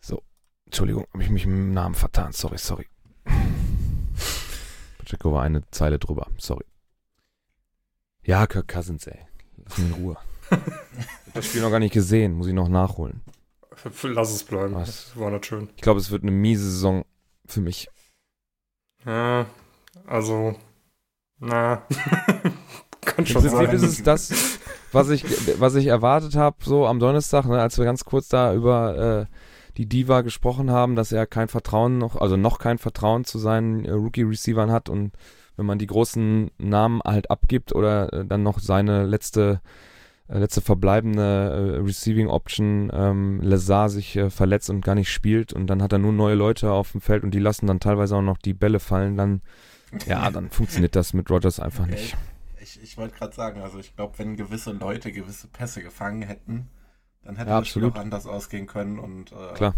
So, 0.00 0.22
Entschuldigung, 0.66 1.06
habe 1.12 1.22
ich 1.22 1.30
mich 1.30 1.44
im 1.44 1.72
Namen 1.72 1.94
vertan. 1.94 2.32
Sorry, 2.32 2.58
sorry. 2.58 2.86
Pacheco 4.98 5.32
war 5.32 5.42
eine 5.42 5.68
Zeile 5.70 5.98
drüber. 5.98 6.28
Sorry. 6.38 6.64
Ja, 8.24 8.46
Kirk 8.46 8.68
Cousins, 8.68 9.06
ey. 9.06 9.18
Lass 9.56 9.78
mich 9.78 9.88
in 9.88 9.94
Ruhe. 9.94 10.16
das 11.34 11.46
Spiel 11.46 11.62
noch 11.62 11.70
gar 11.70 11.80
nicht 11.80 11.94
gesehen. 11.94 12.34
Muss 12.34 12.46
ich 12.46 12.54
noch 12.54 12.68
nachholen. 12.68 13.22
Lass 14.02 14.32
es 14.32 14.44
bleiben. 14.44 14.74
Was? 14.74 15.12
Das 15.12 15.16
war 15.18 15.30
nicht 15.30 15.46
schön. 15.46 15.68
Ich 15.76 15.82
glaube, 15.82 16.00
es 16.00 16.10
wird 16.10 16.22
eine 16.22 16.32
miese 16.32 16.64
Saison 16.64 17.04
für 17.46 17.60
mich. 17.60 17.88
Ja, 19.04 19.46
also, 20.06 20.54
na, 21.38 21.82
kann 23.00 23.26
schon 23.26 23.42
sein. 23.42 23.70
ist 23.70 23.82
es 23.82 24.02
das, 24.02 24.58
was 24.92 25.10
ich, 25.10 25.24
was 25.60 25.74
ich 25.74 25.86
erwartet 25.86 26.36
habe, 26.36 26.56
so 26.62 26.86
am 26.86 27.00
Donnerstag, 27.00 27.46
ne, 27.46 27.60
als 27.60 27.78
wir 27.78 27.84
ganz 27.84 28.04
kurz 28.04 28.28
da 28.28 28.54
über 28.54 29.26
äh, 29.28 29.36
die 29.76 29.86
Diva 29.86 30.20
gesprochen 30.20 30.70
haben, 30.70 30.94
dass 30.94 31.12
er 31.12 31.26
kein 31.26 31.48
Vertrauen 31.48 31.98
noch, 31.98 32.16
also 32.16 32.36
noch 32.36 32.58
kein 32.58 32.78
Vertrauen 32.78 33.24
zu 33.24 33.38
seinen 33.38 33.84
äh, 33.84 33.92
Rookie-Receivern 33.92 34.70
hat 34.70 34.88
und 34.88 35.12
wenn 35.56 35.66
man 35.66 35.78
die 35.78 35.86
großen 35.86 36.50
Namen 36.58 37.00
halt 37.04 37.30
abgibt 37.30 37.74
oder 37.74 38.12
äh, 38.12 38.24
dann 38.24 38.42
noch 38.42 38.58
seine 38.58 39.04
letzte 39.04 39.60
letzte 40.28 40.60
verbleibende 40.60 41.76
äh, 41.76 41.80
Receiving 41.80 42.28
Option 42.28 42.90
ähm, 42.92 43.40
Lazar 43.42 43.88
sich 43.90 44.16
äh, 44.16 44.30
verletzt 44.30 44.70
und 44.70 44.84
gar 44.84 44.94
nicht 44.94 45.10
spielt 45.12 45.52
und 45.52 45.66
dann 45.66 45.82
hat 45.82 45.92
er 45.92 45.98
nur 45.98 46.12
neue 46.12 46.34
Leute 46.34 46.70
auf 46.72 46.92
dem 46.92 47.00
Feld 47.00 47.22
und 47.22 47.32
die 47.32 47.38
lassen 47.38 47.66
dann 47.66 47.80
teilweise 47.80 48.16
auch 48.16 48.22
noch 48.22 48.38
die 48.38 48.54
Bälle 48.54 48.80
fallen, 48.80 49.16
dann 49.16 49.42
ja, 50.06 50.30
dann 50.30 50.48
funktioniert 50.50 50.96
das 50.96 51.12
mit 51.12 51.30
Rogers 51.30 51.60
einfach 51.60 51.84
Okay. 51.84 51.92
nicht. 51.92 52.16
Ich, 52.60 52.82
ich 52.82 52.96
wollte 52.96 53.16
gerade 53.18 53.34
sagen, 53.34 53.60
also 53.60 53.78
ich 53.78 53.94
glaube, 53.94 54.18
wenn 54.18 54.36
gewisse 54.36 54.72
Leute 54.72 55.12
gewisse 55.12 55.48
Pässe 55.48 55.82
gefangen 55.82 56.22
hätten, 56.22 56.68
dann 57.24 57.36
hätte 57.36 57.50
Ja, 57.50 57.58
das 57.58 57.68
Spiel 57.68 57.84
auch 57.86 57.94
anders 57.96 58.26
ausgehen 58.26 58.66
können 58.66 58.98
und 58.98 59.32
äh, 59.32 59.52
Klar. 59.54 59.74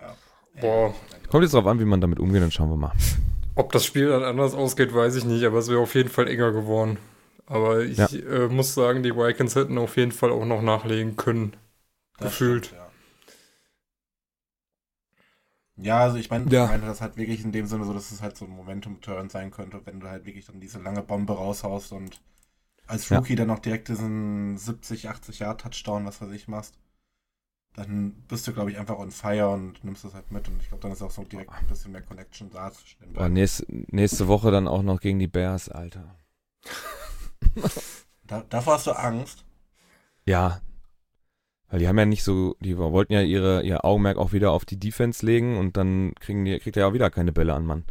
Ja. 0.00 0.14
Boah. 0.60 0.94
Kommt 1.28 1.42
jetzt 1.42 1.52
drauf 1.54 1.66
an, 1.66 1.78
wie 1.80 1.84
man 1.84 2.00
damit 2.00 2.20
umgeht, 2.20 2.40
dann 2.42 2.50
schauen 2.50 2.70
wir 2.70 2.76
mal. 2.76 2.92
Ob 3.54 3.72
das 3.72 3.84
Spiel 3.84 4.08
dann 4.08 4.22
anders 4.22 4.54
ausgeht, 4.54 4.94
weiß 4.94 5.16
ich 5.16 5.24
nicht, 5.24 5.44
aber 5.44 5.58
es 5.58 5.68
wäre 5.68 5.80
auf 5.80 5.94
jeden 5.94 6.08
Fall 6.08 6.28
enger 6.28 6.52
geworden. 6.52 6.96
Aber 7.48 7.80
ich 7.82 7.98
Ja. 7.98 8.08
äh, 8.12 8.48
muss 8.48 8.74
sagen, 8.74 9.02
die 9.02 9.14
Vikings 9.16 9.56
hätten 9.56 9.78
auf 9.78 9.96
jeden 9.96 10.12
Fall 10.12 10.30
auch 10.30 10.44
noch 10.44 10.62
nachlegen 10.62 11.16
können. 11.16 11.54
Das 12.18 12.34
gefühlt. 12.34 12.66
Stimmt, 12.66 12.70
ja. 12.72 12.90
ja, 15.76 16.00
also 16.00 16.16
ich 16.18 16.28
meine, 16.30 16.50
Ja. 16.50 16.64
ich 16.64 16.66
meine 16.66 16.84
das 16.86 17.00
halt 17.00 17.16
wirklich 17.16 17.42
in 17.44 17.52
dem 17.52 17.66
Sinne 17.66 17.84
so, 17.84 17.92
dass 17.94 18.10
es 18.10 18.20
halt 18.22 18.36
so 18.36 18.44
ein 18.44 18.50
Momentum-Turn 18.50 19.30
sein 19.30 19.50
könnte, 19.50 19.80
wenn 19.86 20.00
du 20.00 20.08
halt 20.08 20.26
wirklich 20.26 20.46
dann 20.46 20.60
diese 20.60 20.80
lange 20.80 21.02
Bombe 21.02 21.34
raushaust 21.34 21.92
und 21.92 22.20
als 22.86 23.10
Ja. 23.10 23.18
Rookie 23.18 23.36
dann 23.36 23.48
noch 23.48 23.60
direkt 23.60 23.88
diesen 23.88 24.58
70, 24.58 25.08
80 25.10 25.40
Jahr 25.40 25.58
Touchdown, 25.58 26.06
was 26.06 26.20
weiß 26.22 26.32
ich, 26.32 26.48
machst. 26.48 26.78
Dann 27.74 28.12
bist 28.28 28.46
du, 28.46 28.52
glaube 28.52 28.70
ich, 28.70 28.78
einfach 28.78 28.98
on 28.98 29.10
fire 29.10 29.48
und 29.50 29.82
nimmst 29.84 30.04
das 30.04 30.12
halt 30.14 30.30
mit. 30.32 30.48
Und 30.48 30.60
ich 30.60 30.68
glaube, 30.68 30.82
dann 30.82 30.92
ist 30.92 31.00
auch 31.02 31.10
so 31.10 31.24
direkt 31.24 31.52
ein 31.54 31.66
bisschen 31.66 31.92
mehr 31.92 32.02
Connection 32.02 32.50
da 32.50 32.70
zwischen 32.72 33.00
den 33.00 33.12
Boah, 33.12 33.28
beiden. 33.28 33.34
nächste, 33.34 33.66
nächste 33.68 34.28
Woche 34.28 34.50
dann 34.50 34.66
auch 34.68 34.82
noch 34.82 35.00
gegen 35.00 35.18
die 35.18 35.26
Bears, 35.28 35.68
Alter. 35.68 36.16
Da, 38.26 38.44
davor 38.48 38.74
hast 38.74 38.86
du 38.86 38.92
Angst. 38.92 39.44
Ja. 40.26 40.60
Weil 41.70 41.80
die 41.80 41.88
haben 41.88 41.98
ja 41.98 42.06
nicht 42.06 42.24
so, 42.24 42.56
die 42.60 42.76
wollten 42.78 43.12
ja 43.12 43.20
ihre, 43.22 43.62
ihr 43.62 43.84
Augenmerk 43.84 44.16
auch 44.16 44.32
wieder 44.32 44.52
auf 44.52 44.64
die 44.64 44.78
Defense 44.78 45.24
legen 45.24 45.58
und 45.58 45.76
dann 45.76 46.14
kriegen 46.20 46.44
die, 46.44 46.58
kriegt 46.58 46.76
er 46.76 46.82
ja 46.82 46.88
auch 46.88 46.94
wieder 46.94 47.10
keine 47.10 47.32
Bälle 47.32 47.54
an, 47.54 47.66
Mann. 47.66 47.84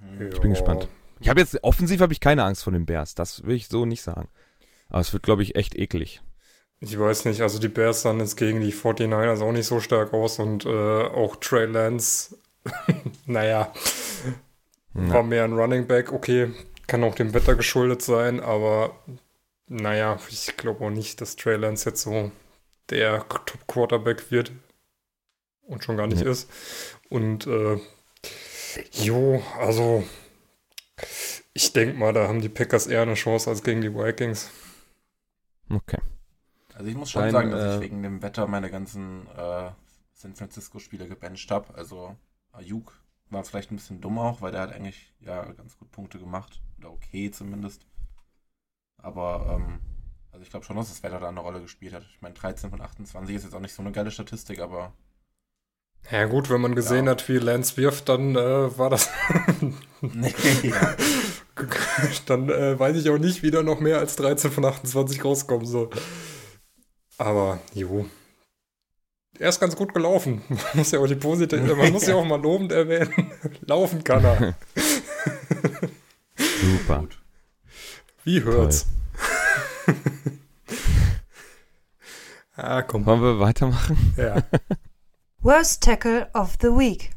Hm. 0.00 0.30
Ich 0.32 0.40
bin 0.40 0.50
gespannt. 0.50 0.88
Ich 1.20 1.28
habe 1.28 1.40
jetzt, 1.40 1.62
offensiv 1.64 2.00
habe 2.00 2.12
ich 2.12 2.20
keine 2.20 2.44
Angst 2.44 2.64
vor 2.64 2.72
den 2.72 2.86
Bears, 2.86 3.14
das 3.14 3.44
will 3.44 3.56
ich 3.56 3.68
so 3.68 3.84
nicht 3.84 4.02
sagen. 4.02 4.28
Aber 4.88 5.00
es 5.00 5.12
wird, 5.12 5.22
glaube 5.22 5.42
ich, 5.42 5.54
echt 5.54 5.74
eklig. 5.74 6.22
Ich 6.80 6.98
weiß 6.98 7.26
nicht, 7.26 7.42
also 7.42 7.58
die 7.58 7.68
Bears 7.68 8.02
sahen 8.02 8.20
jetzt 8.20 8.36
gegen 8.36 8.60
die 8.62 8.72
49ers 8.72 9.42
auch 9.42 9.52
nicht 9.52 9.66
so 9.66 9.80
stark 9.80 10.14
aus 10.14 10.38
und 10.38 10.64
äh, 10.64 10.68
auch 10.68 11.36
Trey 11.36 11.66
Lance, 11.66 12.38
naja, 13.26 13.70
war 14.94 15.16
Ja. 15.16 15.22
mehr 15.22 15.44
ein 15.44 15.52
Running 15.52 15.86
Back. 15.86 16.10
Okay, 16.12 16.50
kann 16.90 17.04
auch 17.04 17.14
dem 17.14 17.34
Wetter 17.34 17.54
geschuldet 17.54 18.02
sein, 18.02 18.40
aber 18.40 18.98
naja, 19.68 20.18
ich 20.28 20.56
glaube 20.56 20.84
auch 20.84 20.90
nicht, 20.90 21.20
dass 21.20 21.36
Trey 21.36 21.56
Lance 21.56 21.88
jetzt 21.88 22.02
so 22.02 22.32
der 22.90 23.28
Top-Quarterback 23.28 24.32
wird 24.32 24.50
und 25.62 25.84
schon 25.84 25.96
gar 25.96 26.08
nicht 26.08 26.24
Nee. 26.24 26.30
ist. 26.30 26.50
Und 27.08 27.46
äh, 27.46 27.78
jo, 28.90 29.40
also 29.56 30.02
ich 31.54 31.72
denke 31.72 31.96
mal, 31.96 32.12
da 32.12 32.26
haben 32.26 32.40
die 32.40 32.48
Packers 32.48 32.88
eher 32.88 33.02
eine 33.02 33.14
Chance 33.14 33.48
als 33.48 33.62
gegen 33.62 33.82
die 33.82 33.94
Vikings. 33.94 34.50
Okay. 35.70 35.98
Also 36.74 36.88
ich 36.90 36.96
muss 36.96 37.12
schon 37.12 37.22
Dein, 37.22 37.30
sagen, 37.30 37.50
dass 37.52 37.62
äh, 37.62 37.74
ich 37.76 37.82
wegen 37.82 38.02
dem 38.02 38.22
Wetter 38.22 38.48
meine 38.48 38.68
ganzen 38.68 39.28
äh, 39.36 39.70
San 40.12 40.34
Francisco-Spiele 40.34 41.06
gebencht 41.06 41.52
habe. 41.52 41.72
Also 41.74 42.16
Ayuk 42.50 43.00
war 43.28 43.44
vielleicht 43.44 43.70
ein 43.70 43.76
bisschen 43.76 44.00
dumm 44.00 44.18
auch, 44.18 44.40
weil 44.40 44.50
der 44.50 44.62
hat 44.62 44.72
eigentlich 44.72 45.14
ja 45.20 45.44
ganz 45.52 45.78
gut 45.78 45.92
Punkte 45.92 46.18
gemacht. 46.18 46.60
Oder 46.80 46.90
okay 46.92 47.30
zumindest. 47.30 47.82
Aber 49.02 49.46
ähm, 49.58 49.78
also 50.32 50.42
ich 50.42 50.50
glaube 50.50 50.64
schon, 50.64 50.76
dass 50.76 50.88
das 50.88 51.02
Wetter 51.02 51.20
da 51.20 51.28
eine 51.28 51.40
Rolle 51.40 51.60
gespielt 51.60 51.92
hat. 51.94 52.04
Ich 52.10 52.20
meine, 52.20 52.34
13 52.34 52.70
von 52.70 52.80
28 52.80 53.36
ist 53.36 53.44
jetzt 53.44 53.54
auch 53.54 53.60
nicht 53.60 53.74
so 53.74 53.82
eine 53.82 53.92
geile 53.92 54.10
Statistik, 54.10 54.60
aber 54.60 54.92
Ja 56.10 56.26
gut, 56.26 56.50
wenn 56.50 56.60
man 56.60 56.74
gesehen 56.74 57.06
Ja. 57.06 57.12
hat, 57.12 57.28
wie 57.28 57.38
Lance 57.38 57.76
wirft, 57.76 58.08
dann 58.08 58.36
äh, 58.36 58.78
war 58.78 58.90
das. 58.90 59.10
nee, 60.00 60.34
ja. 60.62 60.96
dann 62.26 62.48
äh, 62.48 62.78
weiß 62.78 62.96
ich 62.96 63.10
auch 63.10 63.18
nicht, 63.18 63.42
wie 63.42 63.50
da 63.50 63.62
noch 63.62 63.80
mehr 63.80 63.98
als 63.98 64.16
13 64.16 64.50
von 64.50 64.64
28 64.64 65.24
rauskommen 65.24 65.66
soll. 65.66 65.90
Aber 67.18 67.60
jo. 67.74 68.06
Er 69.38 69.48
ist 69.48 69.60
ganz 69.60 69.76
gut 69.76 69.92
gelaufen. 69.94 70.42
Man 70.48 70.58
muss 70.74 70.90
ja 70.90 70.98
auch 71.00 71.06
die 71.06 71.14
positive, 71.16 71.74
man 71.74 71.92
muss 71.92 72.06
ja 72.06 72.14
auch 72.14 72.24
mal 72.24 72.40
lobend 72.40 72.72
erwähnen. 72.72 73.30
Laufen 73.62 74.04
kann 74.04 74.24
er. 74.24 74.54
Super. 76.70 77.08
Wie 78.22 78.42
hört's? 78.44 78.86
ah, 82.56 82.82
komm. 82.82 83.06
Wollen 83.06 83.22
wir 83.22 83.40
weitermachen? 83.40 84.14
Ja. 84.16 84.44
Worst 85.40 85.82
Tackle 85.82 86.28
of 86.32 86.56
the 86.60 86.68
Week. 86.68 87.10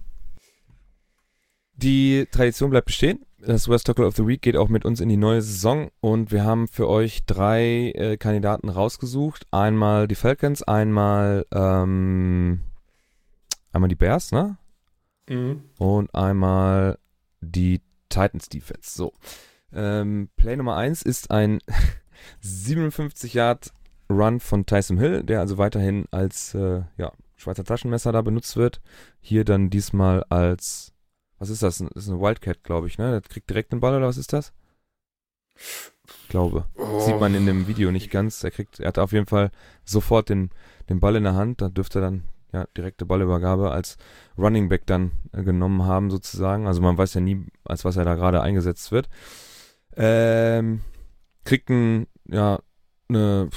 Die 1.76 2.28
Tradition 2.32 2.72
bleibt 2.72 2.88
bestehen. 2.88 3.26
Das 3.38 3.68
West 3.68 3.86
Tackle 3.86 4.08
of 4.08 4.16
the 4.16 4.26
Week 4.26 4.42
geht 4.42 4.56
auch 4.56 4.70
mit 4.70 4.86
uns 4.86 5.02
in 5.02 5.10
die 5.10 5.18
neue 5.18 5.42
Saison 5.42 5.92
und 6.00 6.32
wir 6.32 6.46
haben 6.46 6.68
für 6.70 6.88
euch 6.88 7.26
drei 7.26 7.92
äh, 7.92 8.18
Kandidaten 8.18 8.70
rausgesucht. 8.70 9.46
Einmal 9.52 10.08
die 10.08 10.16
Falcons, 10.16 10.64
einmal 10.64 11.46
ähm, 11.54 12.62
einmal 13.74 13.90
die 13.90 13.96
Bears, 13.96 14.32
ne? 14.32 14.58
Mhm. 15.28 15.64
Und 15.78 16.16
einmal 16.16 16.98
die 17.42 17.82
Titans 18.14 18.50
Defense. 18.50 18.96
So. 18.96 19.14
Ähm, 19.74 20.30
Play 20.36 20.56
Nummer 20.56 20.76
1 20.76 21.02
ist 21.02 21.32
ein 21.32 21.60
57 22.42 23.34
Yard 23.34 23.74
Run 24.10 24.40
von 24.40 24.66
Tyson 24.66 24.98
Hill, 24.98 25.24
der 25.24 25.40
also 25.40 25.58
weiterhin 25.58 26.06
als 26.12 26.54
äh, 26.54 26.84
ja, 26.98 27.12
Schweizer 27.36 27.64
Taschenmesser 27.64 28.12
da 28.12 28.22
benutzt 28.22 28.56
wird. 28.56 28.82
Hier 29.20 29.46
dann 29.46 29.70
diesmal 29.70 30.24
als 30.26 30.94
was 31.44 31.50
ist 31.50 31.62
das? 31.62 31.80
Das 31.80 32.06
ist 32.06 32.10
eine 32.10 32.22
Wildcat, 32.22 32.64
glaube 32.64 32.88
ich, 32.88 32.98
ne? 32.98 33.12
Der 33.12 33.22
kriegt 33.22 33.50
direkt 33.50 33.74
den 33.74 33.82
Ball 33.82 33.96
oder 33.96 34.08
was 34.08 34.16
ist 34.16 34.32
das? 34.32 34.54
Ich 35.56 36.30
glaube. 36.30 36.66
Oh. 36.76 37.02
Sieht 37.02 37.20
man 37.20 37.36
in 37.36 37.46
dem 37.46 37.68
Video 37.68 37.92
nicht 37.92 38.10
ganz. 38.10 38.44
Er 38.46 38.52
kriegt, 38.52 38.80
er 38.80 38.88
hat 38.88 38.98
auf 38.98 39.12
jeden 39.12 39.26
Fall 39.26 39.52
sofort 39.84 40.30
den, 40.30 40.52
den 40.88 41.02
Ball 41.02 41.18
in 41.18 41.24
der 41.24 41.36
Hand. 41.36 41.62
Da 41.62 41.68
dürfte 41.68 42.00
er 42.00 42.04
dann 42.04 42.24
ja 42.54 42.66
direkte 42.78 43.06
Ballübergabe 43.06 43.72
als 43.72 43.98
Running 44.38 44.70
Back 44.70 44.86
dann 44.86 45.12
äh, 45.34 45.44
genommen 45.44 45.84
haben 45.84 46.10
sozusagen. 46.10 46.68
Also 46.68 46.82
man 46.82 46.98
weiß 46.98 47.16
ja 47.16 47.22
nie, 47.22 47.46
als 47.66 47.84
was 47.84 47.98
er 47.98 48.06
da 48.06 48.16
gerade 48.16 48.42
eingesetzt 48.42 48.92
wird. 48.92 49.10
Ähm, 49.96 50.82
kriegt 51.44 51.70
ein, 51.70 52.08
ja, 52.28 52.60
eine, 53.10 53.50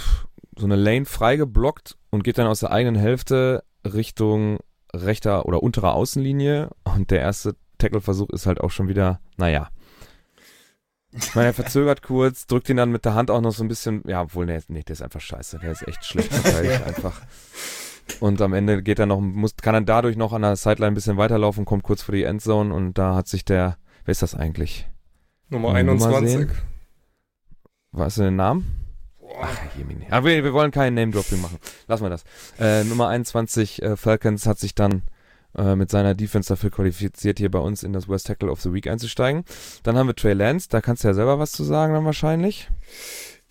so 0.59 0.67
eine 0.67 0.77
Lane 0.77 1.05
freigeblockt 1.05 1.97
und 2.11 2.25
geht 2.25 2.39
dann 2.39 2.47
aus 2.47 2.61
der 2.61 2.73
eigenen 2.73 2.97
Hälfte 2.97 3.63
Richtung 3.85 4.59
rechter 4.93 5.47
oder 5.47 5.63
unterer 5.63 5.95
Außenlinie. 5.95 6.71
Und 6.85 7.11
der 7.11 7.21
erste 7.21 7.57
Tackle-Versuch 7.79 8.31
ist 8.31 8.47
halt 8.47 8.61
auch 8.61 8.71
schon 8.71 8.89
wieder, 8.89 9.21
naja. 9.37 9.69
Ich 11.13 11.35
meine, 11.35 11.49
er 11.49 11.55
verzögert 11.55 12.03
kurz, 12.03 12.47
drückt 12.47 12.69
ihn 12.69 12.77
dann 12.77 12.91
mit 12.91 13.05
der 13.05 13.15
Hand 13.15 13.31
auch 13.31 13.41
noch 13.41 13.53
so 13.53 13.65
ein 13.65 13.69
bisschen, 13.69 14.03
ja, 14.07 14.23
obwohl, 14.23 14.45
nee, 14.45 14.59
nee 14.69 14.83
der 14.83 14.93
ist 14.93 15.03
einfach 15.03 15.21
scheiße, 15.21 15.59
der 15.59 15.73
ist 15.73 15.87
echt 15.87 16.05
schlecht 16.05 16.33
verteidigt 16.33 16.83
einfach. 16.85 17.23
Und 18.21 18.41
am 18.41 18.55
Ende 18.55 18.83
geht 18.83 18.99
er 18.99 19.07
noch, 19.07 19.21
muss, 19.21 19.57
kann 19.57 19.75
er 19.75 19.81
dadurch 19.81 20.17
noch 20.17 20.33
an 20.33 20.43
der 20.43 20.57
Sideline 20.57 20.93
ein 20.93 20.95
bisschen 20.95 21.17
weiterlaufen, 21.17 21.65
kommt 21.65 21.83
kurz 21.83 22.03
vor 22.03 22.15
die 22.15 22.25
Endzone 22.25 22.73
und 22.73 22.99
da 22.99 23.15
hat 23.15 23.29
sich 23.29 23.45
der, 23.45 23.79
wer 24.05 24.13
ist 24.13 24.23
das 24.23 24.35
eigentlich? 24.35 24.89
Nummer 25.49 25.69
Nummer 25.83 26.07
21. 26.07 26.31
sehen. 26.31 26.51
Weißt 27.93 28.19
du 28.19 28.23
den 28.23 28.37
Namen? 28.37 28.87
Ach, 29.41 29.59
Jemini. 29.77 30.07
Aber 30.11 30.29
wir, 30.29 30.45
wir 30.45 30.53
wollen 30.53 30.71
kein 30.71 30.95
Name-Dropping 30.95 31.41
machen. 31.41 31.59
Lassen 31.89 32.05
wir 32.05 32.11
das. 32.11 32.25
Äh, 32.59 32.85
Nummer 32.85 33.09
21 33.09 33.83
äh, 33.83 33.97
Falcons 33.97 34.47
hat 34.47 34.59
sich 34.59 34.75
dann 34.75 35.03
äh, 35.57 35.77
mit 35.77 35.91
seiner 35.91 36.15
Defense 36.15 36.49
dafür 36.49 36.71
qualifiziert, 36.71 37.39
hier 37.39 37.51
bei 37.51 37.59
uns 37.59 37.83
in 37.83 37.93
das 37.93 38.09
West 38.09 38.27
Tackle 38.27 38.51
of 38.51 38.61
the 38.61 38.73
Week 38.73 38.87
einzusteigen. 38.87 39.45
Dann 39.83 39.97
haben 39.97 40.07
wir 40.07 40.15
Trey 40.15 40.35
Lance, 40.35 40.69
da 40.71 40.81
kannst 40.81 41.05
du 41.05 41.09
ja 41.09 41.15
selber 41.15 41.39
was 41.39 41.53
zu 41.53 41.65
sagen 41.65 41.95
dann 41.95 42.05
wahrscheinlich. 42.05 42.69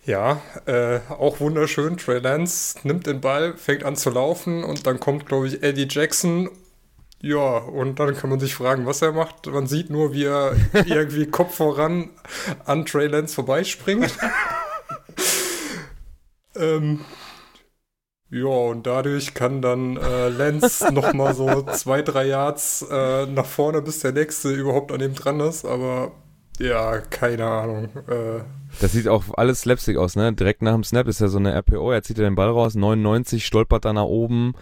Ja, 0.06 0.40
äh, 0.66 1.00
auch 1.08 1.40
wunderschön. 1.40 1.96
Trey 1.96 2.20
Lance 2.20 2.78
nimmt 2.84 3.08
den 3.08 3.20
Ball, 3.20 3.56
fängt 3.56 3.82
an 3.82 3.96
zu 3.96 4.10
laufen 4.10 4.62
und 4.62 4.86
dann 4.86 5.00
kommt, 5.00 5.26
glaube 5.26 5.48
ich, 5.48 5.64
Eddie 5.64 5.88
Jackson. 5.90 6.48
Ja, 7.20 7.58
und 7.58 7.98
dann 7.98 8.14
kann 8.14 8.30
man 8.30 8.38
sich 8.38 8.54
fragen, 8.54 8.86
was 8.86 9.02
er 9.02 9.10
macht. 9.10 9.46
Man 9.46 9.66
sieht 9.66 9.90
nur, 9.90 10.12
wie 10.12 10.26
er 10.26 10.54
irgendwie 10.86 11.26
Kopf 11.26 11.56
voran 11.56 12.10
an 12.66 12.86
Trey 12.86 13.08
Lance 13.08 13.34
vorbeispringt. 13.34 14.16
ähm, 16.54 17.00
ja, 18.30 18.46
und 18.46 18.86
dadurch 18.86 19.34
kann 19.34 19.60
dann 19.60 19.96
äh, 19.96 20.28
Lance 20.28 20.88
nochmal 20.92 21.34
so 21.34 21.62
zwei, 21.62 22.02
drei 22.02 22.26
Yards 22.26 22.86
äh, 22.88 23.26
nach 23.26 23.46
vorne, 23.46 23.82
bis 23.82 24.00
der 24.00 24.12
nächste 24.12 24.50
überhaupt 24.52 24.92
an 24.92 25.00
ihm 25.00 25.14
dran 25.14 25.40
ist. 25.40 25.64
Aber 25.64 26.12
Ja, 26.58 26.98
keine 26.98 27.46
Ahnung. 27.46 27.84
Äh, 28.08 28.40
Das 28.80 28.92
sieht 28.92 29.08
auch 29.08 29.24
alles 29.36 29.62
slapstick 29.62 29.96
aus, 29.96 30.16
ne? 30.16 30.32
Direkt 30.32 30.62
nach 30.62 30.72
dem 30.72 30.84
Snap 30.84 31.06
ist 31.08 31.20
ja 31.20 31.28
so 31.28 31.38
eine 31.38 31.54
RPO, 31.54 31.90
er 31.92 32.02
zieht 32.02 32.18
ja 32.18 32.24
den 32.24 32.34
Ball 32.34 32.48
raus, 32.48 32.74
99, 32.74 33.44
stolpert 33.44 33.84
da 33.84 33.92
nach 33.92 34.04
oben, 34.04 34.54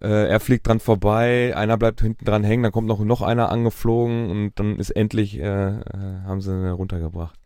äh, 0.00 0.28
er 0.28 0.40
fliegt 0.40 0.66
dran 0.66 0.80
vorbei, 0.80 1.54
einer 1.56 1.76
bleibt 1.76 2.00
hinten 2.00 2.24
dran 2.24 2.44
hängen, 2.44 2.62
dann 2.62 2.72
kommt 2.72 2.88
noch, 2.88 3.00
noch 3.00 3.22
einer 3.22 3.50
angeflogen 3.50 4.30
und 4.30 4.52
dann 4.56 4.78
ist 4.78 4.90
endlich, 4.90 5.38
äh, 5.38 5.42
äh, 5.42 5.82
haben 6.26 6.40
sie 6.40 6.50
ihn 6.52 6.68
runtergebracht. 6.70 7.38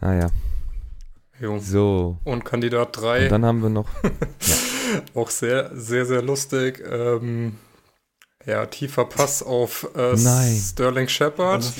Naja, 0.00 0.28
jo. 1.40 1.58
so. 1.58 2.18
Und 2.24 2.44
Kandidat 2.44 2.96
Und 2.96 3.02
3, 3.04 3.28
dann 3.28 3.44
haben 3.44 3.62
wir 3.62 3.70
noch, 3.70 3.88
auch 5.14 5.30
sehr, 5.30 5.70
sehr, 5.74 6.04
sehr 6.06 6.22
lustig. 6.22 6.82
Ähm, 6.88 7.56
ja, 8.46 8.66
tiefer 8.66 9.06
Pass 9.06 9.42
auf 9.42 9.88
äh, 9.96 10.14
Nein. 10.16 10.54
Sterling 10.56 11.08
Shepard. 11.08 11.62
so, 11.62 11.72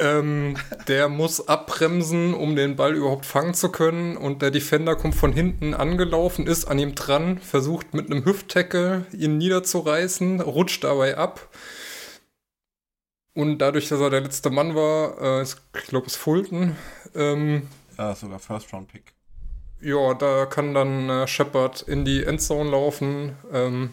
Ähm, 0.00 0.56
der 0.88 1.08
muss 1.08 1.46
abbremsen, 1.48 2.32
um 2.34 2.56
den 2.56 2.76
Ball 2.76 2.94
überhaupt 2.94 3.26
fangen 3.26 3.52
zu 3.54 3.70
können. 3.70 4.16
Und 4.16 4.40
der 4.42 4.50
Defender 4.50 4.96
kommt 4.96 5.14
von 5.14 5.32
hinten 5.32 5.74
angelaufen, 5.74 6.46
ist 6.46 6.64
an 6.64 6.78
ihm 6.78 6.94
dran, 6.94 7.38
versucht 7.38 7.92
mit 7.94 8.10
einem 8.10 8.24
Hüfttackle 8.24 9.04
ihn 9.12 9.36
niederzureißen, 9.38 10.40
rutscht 10.40 10.84
dabei 10.84 11.18
ab. 11.18 11.48
Und 13.34 13.58
dadurch, 13.58 13.88
dass 13.88 14.00
er 14.00 14.10
der 14.10 14.20
letzte 14.20 14.50
Mann 14.50 14.74
war, 14.74 15.20
äh, 15.20 15.42
ist- 15.42 15.60
ich 15.76 15.84
glaube, 15.88 16.06
es 16.06 16.16
Fulton, 16.16 16.76
ähm, 17.14 17.68
ja, 17.98 18.14
sogar 18.14 18.38
First 18.38 18.72
Round 18.72 18.88
Pick. 18.88 19.12
ja, 19.80 20.14
da 20.14 20.46
kann 20.46 20.74
dann 20.74 21.08
äh, 21.08 21.26
Shepard 21.26 21.82
in 21.82 22.04
die 22.04 22.24
Endzone 22.24 22.70
laufen. 22.70 23.36
Ähm, 23.52 23.90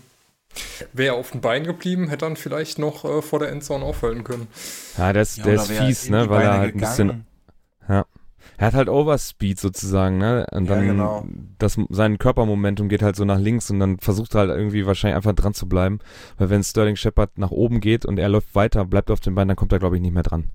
Wäre 0.94 1.16
er 1.16 1.20
auf 1.20 1.32
dem 1.32 1.42
Bein 1.42 1.64
geblieben, 1.64 2.10
hätte 2.10 2.26
dann 2.26 2.36
vielleicht 2.36 2.80
noch 2.80 3.06
äh, 3.06 3.22
vor 3.22 3.40
der 3.40 3.50
Endzone 3.50 3.84
aufhalten 3.86 4.24
können. 4.24 4.48
ja, 4.98 5.14
der 5.14 5.22
ist, 5.22 5.38
Ja, 5.38 5.44
der 5.44 5.54
ist 5.56 5.72
fies, 5.72 6.10
ne? 6.10 6.30
Weil 6.30 6.42
er 6.44 6.58
halt 6.58 6.76
ein 6.76 6.80
bisschen, 6.80 7.08
gegangen. 7.08 7.26
er 8.58 8.68
hat 8.68 8.74
halt 8.74 8.90
Overspeed 8.90 9.60
sozusagen, 9.60 10.18
ne? 10.18 10.46
Und 10.52 10.66
Ja, 10.66 10.76
dann, 10.76 10.88
genau. 10.88 11.26
das, 11.58 11.78
sein 11.90 12.18
Körpermomentum 12.18 12.90
geht 12.90 13.02
halt 13.02 13.16
so 13.16 13.26
nach 13.26 13.40
links 13.40 13.70
und 13.72 13.80
dann 13.80 14.00
versucht 14.00 14.36
er 14.36 14.42
halt 14.42 14.50
irgendwie 14.52 14.86
wahrscheinlich 14.86 15.16
einfach 15.16 15.34
dran 15.34 15.54
zu 15.54 15.68
bleiben. 15.68 16.00
Weil 16.38 16.50
wenn 16.50 16.64
Sterling 16.64 16.96
Shepard 16.96 17.38
nach 17.38 17.52
oben 17.52 17.80
geht 17.80 18.06
und 18.06 18.20
er 18.20 18.30
läuft 18.30 18.56
weiter, 18.56 18.86
bleibt 18.86 19.12
auf 19.12 19.20
dem 19.22 19.36
Bein, 19.36 19.48
dann 19.48 19.58
kommt 19.58 19.72
er, 19.72 19.80
glaube 19.80 19.96
ich, 19.96 20.02
nicht 20.02 20.14
mehr 20.14 20.24
dran. 20.24 20.50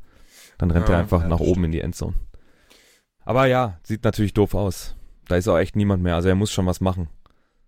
Dann 0.58 0.70
rennt 0.70 0.88
Ja, 0.88 0.94
er 0.94 1.00
einfach 1.00 1.22
ja, 1.22 1.28
nach 1.28 1.38
das 1.38 1.48
oben 1.48 1.64
in 1.64 1.72
die 1.72 1.80
Endzone. 1.80 2.14
Aber 3.24 3.46
ja, 3.46 3.78
sieht 3.82 4.04
natürlich 4.04 4.34
doof 4.34 4.54
aus. 4.54 4.96
Da 5.28 5.36
ist 5.36 5.48
auch 5.48 5.58
echt 5.58 5.76
niemand 5.76 6.02
mehr. 6.02 6.14
Also 6.14 6.28
er 6.28 6.34
muss 6.34 6.52
schon 6.52 6.66
was 6.66 6.80
machen. 6.80 7.08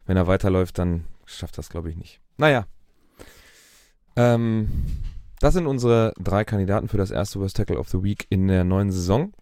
Wenn 0.04 0.16
er 0.16 0.26
weiterläuft, 0.26 0.78
dann 0.78 1.04
schafft 1.26 1.58
das, 1.58 1.68
glaube 1.68 1.90
ich, 1.90 1.96
nicht. 1.96 2.20
Naja. 2.36 2.66
Ähm, 4.16 4.68
das 5.40 5.54
sind 5.54 5.66
unsere 5.66 6.14
drei 6.18 6.44
Kandidaten 6.44 6.88
für 6.88 6.96
das 6.96 7.10
erste 7.10 7.40
Worst 7.40 7.56
Tackle 7.56 7.78
of 7.78 7.88
the 7.88 8.02
Week 8.02 8.26
in 8.30 8.48
der 8.48 8.64
neuen 8.64 8.90
Saison. 8.90 9.32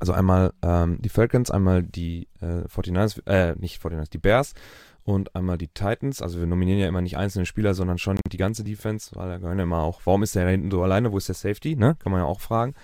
Also 0.00 0.12
einmal 0.12 0.52
ähm, 0.62 1.02
die 1.02 1.08
Falcons, 1.08 1.50
einmal 1.50 1.82
die 1.82 2.28
äh, 2.40 2.64
49ers, 2.68 3.26
äh, 3.26 3.56
nicht 3.58 3.82
49ers, 3.82 4.10
die 4.10 4.18
Bears 4.18 4.54
und 5.02 5.34
einmal 5.34 5.58
die 5.58 5.68
Titans. 5.68 6.22
Also 6.22 6.38
wir 6.38 6.46
nominieren 6.46 6.78
ja 6.78 6.86
immer 6.86 7.00
nicht 7.00 7.16
einzelne 7.16 7.46
Spieler, 7.46 7.74
sondern 7.74 7.98
schon 7.98 8.18
die 8.30 8.36
ganze 8.36 8.62
Defense, 8.62 9.10
weil 9.16 9.28
da 9.28 9.38
gehören 9.38 9.58
ja 9.58 9.64
immer 9.64 9.82
auch, 9.82 10.02
warum 10.04 10.22
ist 10.22 10.36
der 10.36 10.44
da 10.44 10.50
hinten 10.50 10.70
so 10.70 10.82
alleine, 10.82 11.10
wo 11.10 11.18
ist 11.18 11.28
der 11.28 11.34
Safety, 11.34 11.74
ne? 11.74 11.96
Kann 11.98 12.12
man 12.12 12.20
ja 12.20 12.26
auch 12.26 12.40
fragen. 12.40 12.74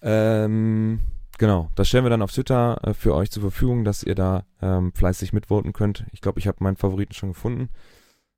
Ähm, 0.00 1.00
genau, 1.38 1.70
das 1.74 1.88
stellen 1.88 2.04
wir 2.04 2.10
dann 2.10 2.22
auf 2.22 2.32
Twitter 2.32 2.78
äh, 2.84 2.94
für 2.94 3.14
euch 3.14 3.30
zur 3.30 3.42
Verfügung, 3.42 3.84
dass 3.84 4.02
ihr 4.02 4.14
da 4.14 4.44
ähm, 4.60 4.92
fleißig 4.92 5.32
mitvoten 5.32 5.72
könnt. 5.72 6.04
Ich 6.12 6.20
glaube, 6.20 6.38
ich 6.38 6.46
habe 6.46 6.62
meinen 6.62 6.76
Favoriten 6.76 7.14
schon 7.14 7.30
gefunden. 7.30 7.70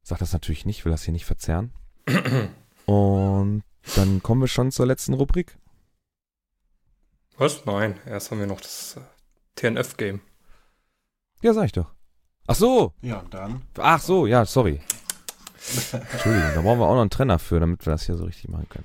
Sag 0.02 0.18
das 0.18 0.32
natürlich 0.32 0.64
nicht, 0.66 0.84
will 0.84 0.92
das 0.92 1.02
hier 1.02 1.12
nicht 1.12 1.26
verzerren. 1.26 1.72
Und 2.86 3.62
dann 3.96 4.22
kommen 4.22 4.40
wir 4.40 4.48
schon 4.48 4.70
zur 4.70 4.86
letzten 4.86 5.14
Rubrik. 5.14 5.58
Was? 7.36 7.64
Nein, 7.66 7.98
erst 8.06 8.30
haben 8.30 8.38
wir 8.40 8.46
noch 8.46 8.60
das 8.60 8.96
äh, 8.96 9.00
TNF-Game. 9.56 10.20
Ja, 11.42 11.54
sag 11.54 11.66
ich 11.66 11.72
doch. 11.72 11.92
Ach 12.46 12.54
so, 12.54 12.92
Ja, 13.00 13.22
dann. 13.30 13.62
ach 13.78 14.00
so, 14.00 14.26
ja, 14.26 14.44
sorry. 14.44 14.80
Entschuldigung, 16.12 16.50
da 16.54 16.62
brauchen 16.62 16.78
wir 16.80 16.86
auch 16.86 16.94
noch 16.94 17.02
einen 17.02 17.10
Trenner 17.10 17.38
für, 17.38 17.60
damit 17.60 17.84
wir 17.84 17.92
das 17.92 18.06
hier 18.06 18.16
so 18.16 18.24
richtig 18.24 18.48
machen 18.48 18.68
können. 18.68 18.84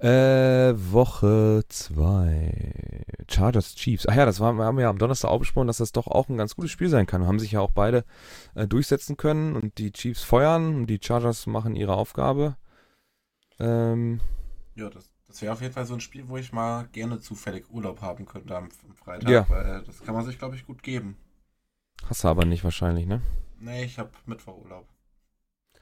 Äh, 0.00 0.74
Woche 0.92 1.64
2. 1.68 3.04
Chargers 3.28 3.74
Chiefs. 3.74 4.06
Ach 4.06 4.14
ja, 4.14 4.24
das 4.24 4.38
war, 4.40 4.52
wir 4.54 4.64
haben 4.64 4.78
ja 4.78 4.88
am 4.90 4.98
Donnerstag 4.98 5.30
auch 5.30 5.40
besprochen, 5.40 5.66
dass 5.66 5.78
das 5.78 5.92
doch 5.92 6.06
auch 6.06 6.28
ein 6.28 6.36
ganz 6.36 6.54
gutes 6.54 6.70
Spiel 6.70 6.88
sein 6.88 7.06
kann. 7.06 7.26
Haben 7.26 7.40
sich 7.40 7.52
ja 7.52 7.60
auch 7.60 7.72
beide 7.72 8.04
äh, 8.54 8.66
durchsetzen 8.66 9.16
können 9.16 9.56
und 9.56 9.78
die 9.78 9.92
Chiefs 9.92 10.22
feuern 10.22 10.74
und 10.76 10.86
die 10.86 11.00
Chargers 11.02 11.46
machen 11.46 11.74
ihre 11.74 11.94
Aufgabe. 11.94 12.56
Ähm, 13.58 14.20
Ja, 14.76 14.88
das, 14.90 15.10
das 15.26 15.42
wäre 15.42 15.52
auf 15.52 15.60
jeden 15.62 15.74
Fall 15.74 15.86
so 15.86 15.94
ein 15.94 16.00
Spiel, 16.00 16.28
wo 16.28 16.36
ich 16.36 16.52
mal 16.52 16.86
gerne 16.92 17.18
zufällig 17.20 17.68
Urlaub 17.70 18.00
haben 18.02 18.24
könnte 18.26 18.56
am, 18.56 18.68
am 18.88 18.94
Freitag. 18.94 19.28
Ja. 19.30 19.48
Weil 19.48 19.82
das 19.84 20.00
kann 20.02 20.14
man 20.14 20.24
sich, 20.24 20.38
glaube 20.38 20.54
ich, 20.56 20.64
gut 20.64 20.82
geben. 20.82 21.16
hast 22.06 22.22
du 22.24 22.28
aber 22.28 22.44
nicht 22.44 22.62
wahrscheinlich, 22.64 23.06
ne? 23.06 23.20
Nee, 23.58 23.84
ich 23.84 23.98
habe 23.98 24.10
Mittwochurlaub. 24.26 24.86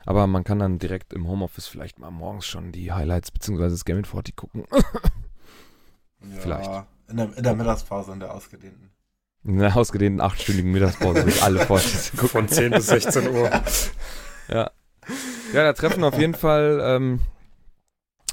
Aber 0.06 0.26
man 0.26 0.44
kann 0.44 0.58
dann 0.58 0.78
direkt 0.78 1.12
im 1.12 1.28
Homeoffice 1.28 1.66
vielleicht 1.66 1.98
mal 1.98 2.10
morgens 2.10 2.46
schon 2.46 2.72
die 2.72 2.92
Highlights 2.92 3.30
bzw. 3.30 3.68
das 3.68 3.84
Game 3.84 4.04
40 4.04 4.36
gucken. 4.36 4.64
Ja, 4.70 6.38
Vielleicht. 6.40 6.70
In 7.08 7.16
der, 7.16 7.36
in 7.36 7.42
der 7.42 7.54
Mittagspause, 7.54 8.12
in 8.12 8.20
der 8.20 8.34
ausgedehnten. 8.34 8.90
In 9.44 9.60
einer 9.60 9.76
ausgedehnten 9.76 10.20
achtstündigen 10.20 10.70
Mittagspause 10.70 11.24
durch 11.24 11.42
alle 11.42 11.66
40 11.66 12.12
gucken. 12.16 12.28
Von 12.28 12.48
10 12.48 12.70
bis 12.70 12.86
16 12.86 13.28
Uhr. 13.28 13.50
Ja. 14.48 14.70
Ja, 15.52 15.64
da 15.64 15.72
treffen 15.72 16.04
auf 16.04 16.16
jeden 16.16 16.34
Fall, 16.34 16.80
ähm, 16.82 17.20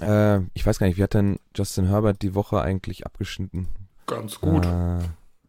äh, 0.02 0.40
ich 0.54 0.66
weiß 0.66 0.78
gar 0.78 0.88
nicht, 0.88 0.98
wie 0.98 1.04
hat 1.04 1.16
denn 1.16 1.40
Justin 1.56 1.88
Herbert 1.88 2.22
die 2.22 2.36
Woche 2.36 2.62
eigentlich 2.62 3.06
abgeschnitten? 3.06 3.68
Ganz 4.06 4.40
gut. 4.40 4.66
Äh, 4.66 5.00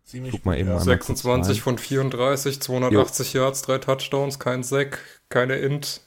Ziemlich 0.04 0.32
Guck 0.32 0.46
mal 0.46 0.58
eben 0.58 0.70
ja. 0.70 0.76
an. 0.76 0.82
26 0.82 1.60
von 1.60 1.78
34, 1.78 2.60
280 2.60 3.32
Yards, 3.34 3.62
drei 3.62 3.78
Touchdowns, 3.78 4.40
kein 4.40 4.64
Sack, 4.64 4.98
keine 5.28 5.56
Int. 5.56 6.00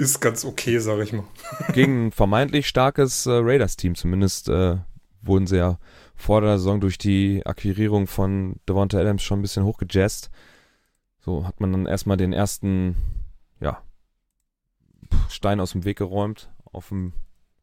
Ist 0.00 0.20
ganz 0.20 0.46
okay, 0.46 0.78
sag 0.78 0.98
ich 1.00 1.12
mal. 1.12 1.24
gegen 1.74 2.06
ein 2.06 2.12
vermeintlich 2.12 2.66
starkes 2.66 3.26
äh, 3.26 3.32
Raiders-Team. 3.32 3.94
Zumindest 3.96 4.48
äh, 4.48 4.78
wurden 5.20 5.46
sie 5.46 5.58
ja 5.58 5.78
vor 6.16 6.40
der 6.40 6.56
Saison 6.56 6.80
durch 6.80 6.96
die 6.96 7.44
Akquirierung 7.44 8.06
von 8.06 8.58
Devonta 8.66 8.98
Adams 8.98 9.22
schon 9.22 9.40
ein 9.40 9.42
bisschen 9.42 9.64
hochgejazzt. 9.64 10.30
So 11.18 11.46
hat 11.46 11.60
man 11.60 11.72
dann 11.72 11.84
erstmal 11.84 12.16
den 12.16 12.32
ersten, 12.32 12.96
ja, 13.60 13.82
Stein 15.28 15.60
aus 15.60 15.72
dem 15.72 15.84
Weg 15.84 15.98
geräumt, 15.98 16.50
auf 16.72 16.88
dem 16.88 17.12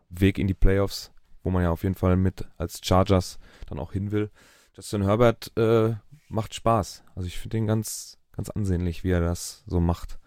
Weg 0.10 0.38
in 0.38 0.46
die 0.46 0.54
Playoffs, 0.54 1.12
wo 1.42 1.50
man 1.50 1.64
ja 1.64 1.72
auf 1.72 1.82
jeden 1.82 1.96
Fall 1.96 2.18
mit 2.18 2.46
als 2.58 2.82
Chargers 2.84 3.40
dann 3.66 3.80
auch 3.80 3.94
hin 3.94 4.12
will. 4.12 4.30
Justin 4.76 5.02
Herbert 5.02 5.58
äh, 5.58 5.96
macht 6.30 6.54
Spaß. 6.54 7.04
Also 7.16 7.26
ich 7.26 7.40
finde 7.40 7.58
den 7.58 7.66
ganz, 7.66 8.20
ganz 8.32 8.52
ansehnlich, 8.52 9.04
wie 9.04 9.10
er 9.10 9.22
das 9.22 9.64
so 9.66 9.80
macht. 9.80 10.20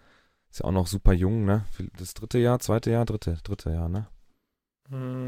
Ist 0.51 0.59
ja 0.59 0.65
auch 0.65 0.71
noch 0.71 0.87
super 0.87 1.13
jung, 1.13 1.45
ne? 1.45 1.65
Das 1.97 2.13
dritte 2.13 2.37
Jahr, 2.37 2.59
zweite 2.59 2.91
Jahr, 2.91 3.05
dritte, 3.05 3.37
dritte 3.43 3.69
Jahr, 3.71 3.87
ne? 3.89 4.07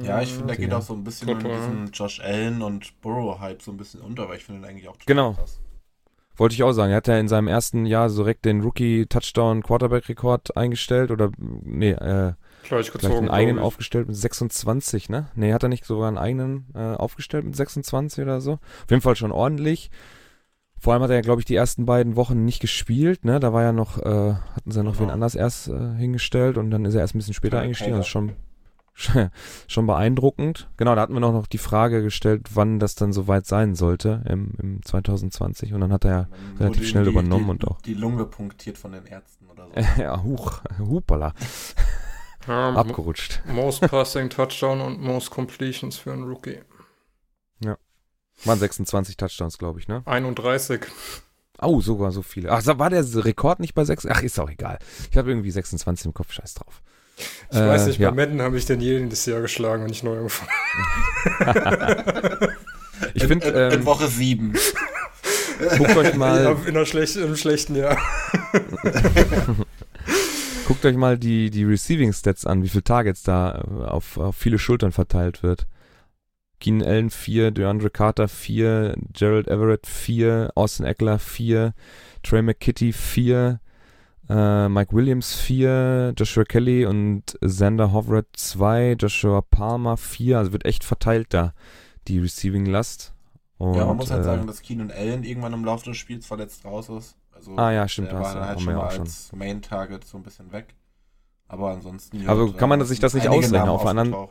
Ja, 0.04 0.22
ich 0.22 0.34
finde, 0.34 0.48
der 0.48 0.58
geht 0.58 0.72
Ja. 0.72 0.78
auch 0.78 0.82
so 0.82 0.94
ein 0.94 1.06
bisschen 1.06 1.30
ja. 1.30 1.36
diesem 1.36 1.88
Josh 1.94 2.20
Allen 2.20 2.62
und 2.62 3.00
Burrow-Hype 3.00 3.62
so 3.62 3.72
ein 3.72 3.78
bisschen 3.78 4.02
unter, 4.02 4.28
weil 4.28 4.36
ich 4.38 4.44
finde 4.44 4.62
den 4.62 4.70
eigentlich 4.70 4.90
auch 4.90 4.98
Genau. 5.06 5.34
krass. 5.34 5.62
Wollte 6.36 6.56
ich 6.56 6.64
auch 6.64 6.74
sagen. 6.74 6.92
Er 6.92 6.98
hat 6.98 7.08
ja 7.08 7.18
in 7.18 7.28
seinem 7.30 7.48
ersten 7.48 7.86
Jahr 7.86 8.10
so 8.10 8.24
direkt 8.24 8.44
den 8.44 8.62
Rookie-Touchdown-Quarterback-Rekord 8.62 10.58
eingestellt 10.58 11.12
oder, 11.12 11.32
nee, 11.38 11.92
äh, 11.92 12.34
Gleich 12.64 12.90
vielleicht 12.90 12.94
gezogen. 12.94 13.18
einen 13.18 13.30
eigenen 13.30 13.58
ich. 13.60 13.64
aufgestellt 13.64 14.08
mit 14.08 14.16
26, 14.18 15.10
ne? 15.10 15.28
Nee, 15.36 15.54
hat 15.54 15.64
er 15.64 15.70
nicht 15.70 15.86
sogar 15.86 16.08
einen 16.08 16.18
eigenen 16.18 16.68
äh, 16.76 16.96
aufgestellt 16.96 17.46
mit 17.46 17.56
26 17.56 18.24
oder 18.24 18.42
so? 18.42 18.54
Auf 18.54 18.90
jeden 18.90 19.02
Fall 19.02 19.16
schon 19.16 19.32
ordentlich. 19.32 19.92
Vor 20.84 20.92
allem 20.92 21.02
hat 21.04 21.12
er 21.12 21.16
ja, 21.16 21.22
glaube 21.22 21.40
ich, 21.40 21.46
die 21.46 21.56
ersten 21.56 21.86
beiden 21.86 22.18
Wochen 22.18 22.44
nicht 22.44 22.60
gespielt, 22.60 23.24
ne? 23.24 23.40
Da 23.40 23.54
war 23.54 23.64
ja 23.64 23.72
noch, 23.72 24.00
äh, 24.00 24.34
hatten 24.34 24.70
sie 24.70 24.80
ja 24.80 24.84
noch 24.84 24.98
Genau. 24.98 25.08
wen 25.08 25.14
anders 25.14 25.34
erst 25.34 25.70
äh, 25.70 25.96
hingestellt 25.96 26.58
und 26.58 26.72
dann 26.72 26.84
ist 26.84 26.94
er 26.94 27.00
erst 27.00 27.16
ein 27.16 27.20
bisschen 27.20 27.34
später 27.34 27.56
Kyle 27.56 27.64
eingestiegen. 27.64 27.92
Das 27.96 28.02
ist 28.02 28.10
schon, 28.10 28.34
schon 29.70 29.88
beeindruckend. 29.88 30.68
Genau, 30.76 30.94
da 30.94 31.00
hatten 31.00 31.14
wir 31.14 31.22
noch, 31.22 31.32
noch 31.32 31.48
die 31.48 31.58
Frage 31.58 32.04
gestellt, 32.04 32.50
wann 32.56 32.80
das 32.80 32.96
dann 32.96 33.14
soweit 33.14 33.46
sein 33.46 33.76
sollte 33.76 34.24
im, 34.28 34.52
im 34.62 34.84
2020 34.84 35.74
und 35.74 35.80
dann 35.80 35.94
hat 35.94 36.04
er 36.04 36.12
ja 36.12 36.28
Dann 36.58 36.68
relativ 36.68 36.86
schnell 36.90 37.06
die, 37.06 37.12
übernommen 37.12 37.46
die, 37.46 37.52
und 37.52 37.68
auch. 37.70 37.80
Die 37.84 37.94
Lunge 37.94 38.26
punktiert 38.26 38.78
von 38.78 38.92
den 38.92 39.06
Ärzten 39.06 39.46
oder 39.50 39.68
so. 39.68 40.02
ja, 40.02 40.22
huch, 40.22 40.64
hupala, 40.80 41.34
Ja, 42.46 42.70
abgerutscht. 42.76 43.42
Most 43.48 43.80
Passing 43.80 44.30
Touchdown 44.30 44.82
und 44.82 45.02
Most 45.02 45.32
Completions 45.32 45.96
für 45.96 46.12
einen 46.12 46.24
Rookie. 46.24 46.60
Waren 48.46 48.60
26 48.60 49.18
Touchdowns, 49.18 49.58
glaube 49.58 49.80
ich, 49.80 49.88
ne? 49.88 50.02
31. 50.06 50.82
Oh, 51.62 51.82
sogar 51.82 52.12
so 52.12 52.22
viele. 52.22 52.52
Ach, 52.52 52.62
war 52.66 52.90
der 52.90 53.06
Rekord 53.24 53.60
nicht 53.60 53.74
bei 53.74 53.86
6? 53.86 54.08
Ach, 54.08 54.22
ist 54.22 54.40
auch 54.40 54.50
egal. 54.50 54.80
Ich 55.12 55.18
habe 55.18 55.30
irgendwie 55.30 55.52
26 55.52 56.08
im 56.08 56.14
Kopf, 56.14 56.32
scheiß 56.34 56.56
drauf. 56.56 56.82
Ich 57.52 57.58
weiß 57.58 57.86
nicht, 57.86 58.00
ja. 58.00 58.10
bei 58.10 58.16
Madden 58.16 58.42
habe 58.42 58.58
ich 58.58 58.66
den 58.66 58.82
jedes 58.82 59.26
Jahr 59.28 59.42
geschlagen, 59.42 59.84
wenn 59.84 59.92
ich 59.92 60.02
neu 60.02 60.18
angefangen 60.18 60.50
Ich 63.14 63.24
in, 63.24 63.28
finde, 63.28 63.48
in, 63.48 63.56
in 63.56 63.80
ähm, 63.80 63.86
Woche 63.86 64.08
7. 64.08 64.54
guckt 65.78 65.98
euch 65.98 66.10
ja, 66.10 66.18
mal, 66.18 66.58
in 66.66 66.76
einer 66.76 66.86
schlecht, 66.86 67.16
Im 67.16 67.36
schlechten 67.36 67.76
Jahr. 67.76 67.98
guckt 69.46 69.68
Guckt 70.68 70.86
euch 70.86 70.96
mal 70.96 71.18
die, 71.18 71.50
die 71.50 71.66
Receiving 71.66 72.14
Stats 72.14 72.48
an, 72.48 72.64
wie 72.64 72.70
viele 72.70 72.84
Targets 72.84 73.24
da 73.24 73.62
äh, 73.62 73.84
auf, 73.86 74.18
auf 74.18 74.36
viele 74.36 74.58
Schultern 74.58 74.92
verteilt 74.92 75.44
wird. 75.44 75.68
Keenan 76.64 76.88
Allen 76.88 77.10
4, 77.10 77.52
DeAndre 77.52 77.90
Carter 77.90 78.30
4, 78.30 78.96
Gerald 79.12 79.50
Everett 79.50 79.86
4, 79.86 80.52
Austin 80.56 80.86
Eckler 80.86 81.20
4, 81.20 81.74
Trey 82.24 82.42
McKitty 82.42 82.94
4, 82.94 83.60
äh, 84.30 84.70
Mike 84.70 84.96
Williams 84.96 85.36
4, 85.36 86.14
Joshua 86.16 86.46
Kelly 86.46 86.86
und 86.86 87.38
Xander 87.42 87.92
Hovred 87.92 88.28
2, 88.32 88.96
Joshua 88.98 89.42
Palmer 89.42 89.98
4. 89.98 90.38
Also 90.38 90.54
wird 90.54 90.64
echt 90.64 90.86
verteilt 90.86 91.34
da, 91.34 91.54
die 92.08 92.20
Receiving 92.20 92.66
Last. 92.66 93.14
Und, 93.58 93.76
ja, 93.76 93.86
man 93.86 93.98
muss 93.98 94.10
halt 94.10 94.22
äh, 94.22 94.24
sagen, 94.24 94.48
dass 94.48 94.62
Keenan 94.62 94.90
Allen 94.90 95.26
irgendwann 95.26 95.52
im 95.52 95.66
Laufe 95.66 95.90
des 95.90 95.98
Spiels 95.98 96.26
verletzt 96.26 96.64
raus 96.64 96.88
ist. 96.88 97.18
Also 97.34 97.58
Ah 97.58 97.74
ja, 97.74 97.86
stimmt, 97.90 98.12
der 98.12 98.22
war 98.22 98.34
dann 98.34 98.48
halt 98.48 98.62
schon 98.62 98.74
mal 98.74 98.88
als 98.88 99.34
Main-Target 99.34 100.06
so 100.06 100.16
ein 100.16 100.24
bisschen 100.24 100.54
weg. 100.54 100.76
Aber 101.50 101.72
ansonsten. 101.72 102.26
Aber 102.26 102.46
ja, 102.48 102.54
kann 102.54 102.70
man 102.70 102.86
sich 102.86 103.02
das 103.02 103.14
nicht 103.14 103.28
ausrechnen? 103.28 103.68
Auf 103.68 103.82
der 103.82 103.90
anderen-. 103.90 104.30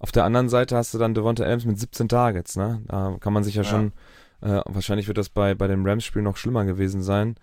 Auf 0.00 0.10
der 0.12 0.24
anderen 0.24 0.48
Seite 0.48 0.76
hast 0.76 0.92
du 0.94 0.98
dann 0.98 1.14
Devonta 1.14 1.44
Adams 1.44 1.64
mit 1.66 1.78
17 1.78 2.08
Targets, 2.08 2.56
ne? 2.56 2.82
Da 2.88 3.16
kann 3.20 3.32
man 3.32 3.44
sich 3.44 3.54
ja, 3.54 3.62
Ja. 3.62 3.68
schon, 3.68 3.92
äh, 4.40 4.60
wahrscheinlich 4.66 5.06
wird 5.06 5.18
das 5.18 5.28
bei, 5.28 5.54
bei 5.54 5.68
dem 5.68 5.86
Rams-Spiel 5.86 6.22
noch 6.22 6.36
schlimmer 6.38 6.64
gewesen 6.64 7.02
sein. 7.02 7.36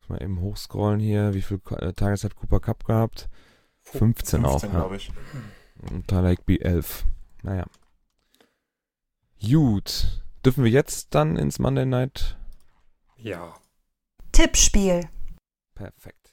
Muss 0.00 0.08
mal 0.08 0.22
eben 0.22 0.40
hochscrollen 0.40 1.00
hier. 1.00 1.34
Wie 1.34 1.42
viel 1.42 1.60
äh, 1.78 1.92
Targets 1.92 2.22
hat 2.24 2.36
Cooper 2.36 2.60
Cup 2.60 2.84
gehabt? 2.84 3.28
15, 3.82 4.44
auch. 4.44 4.52
15, 4.60 4.70
Ja. 4.72 4.78
glaube 4.78 4.96
ich. 4.96 5.10
Und 5.90 6.06
Tyler 6.08 6.28
Higby 6.30 6.60
11. 6.60 7.04
Naja. 7.42 7.64
Gut. 9.42 10.22
Dürfen 10.44 10.64
wir 10.64 10.70
jetzt 10.70 11.14
dann 11.14 11.36
ins 11.36 11.58
Monday 11.58 11.86
Night? 11.86 12.36
Ja. 13.16 13.54
Tippspiel. 14.32 15.08
Perfekt. 15.74 16.25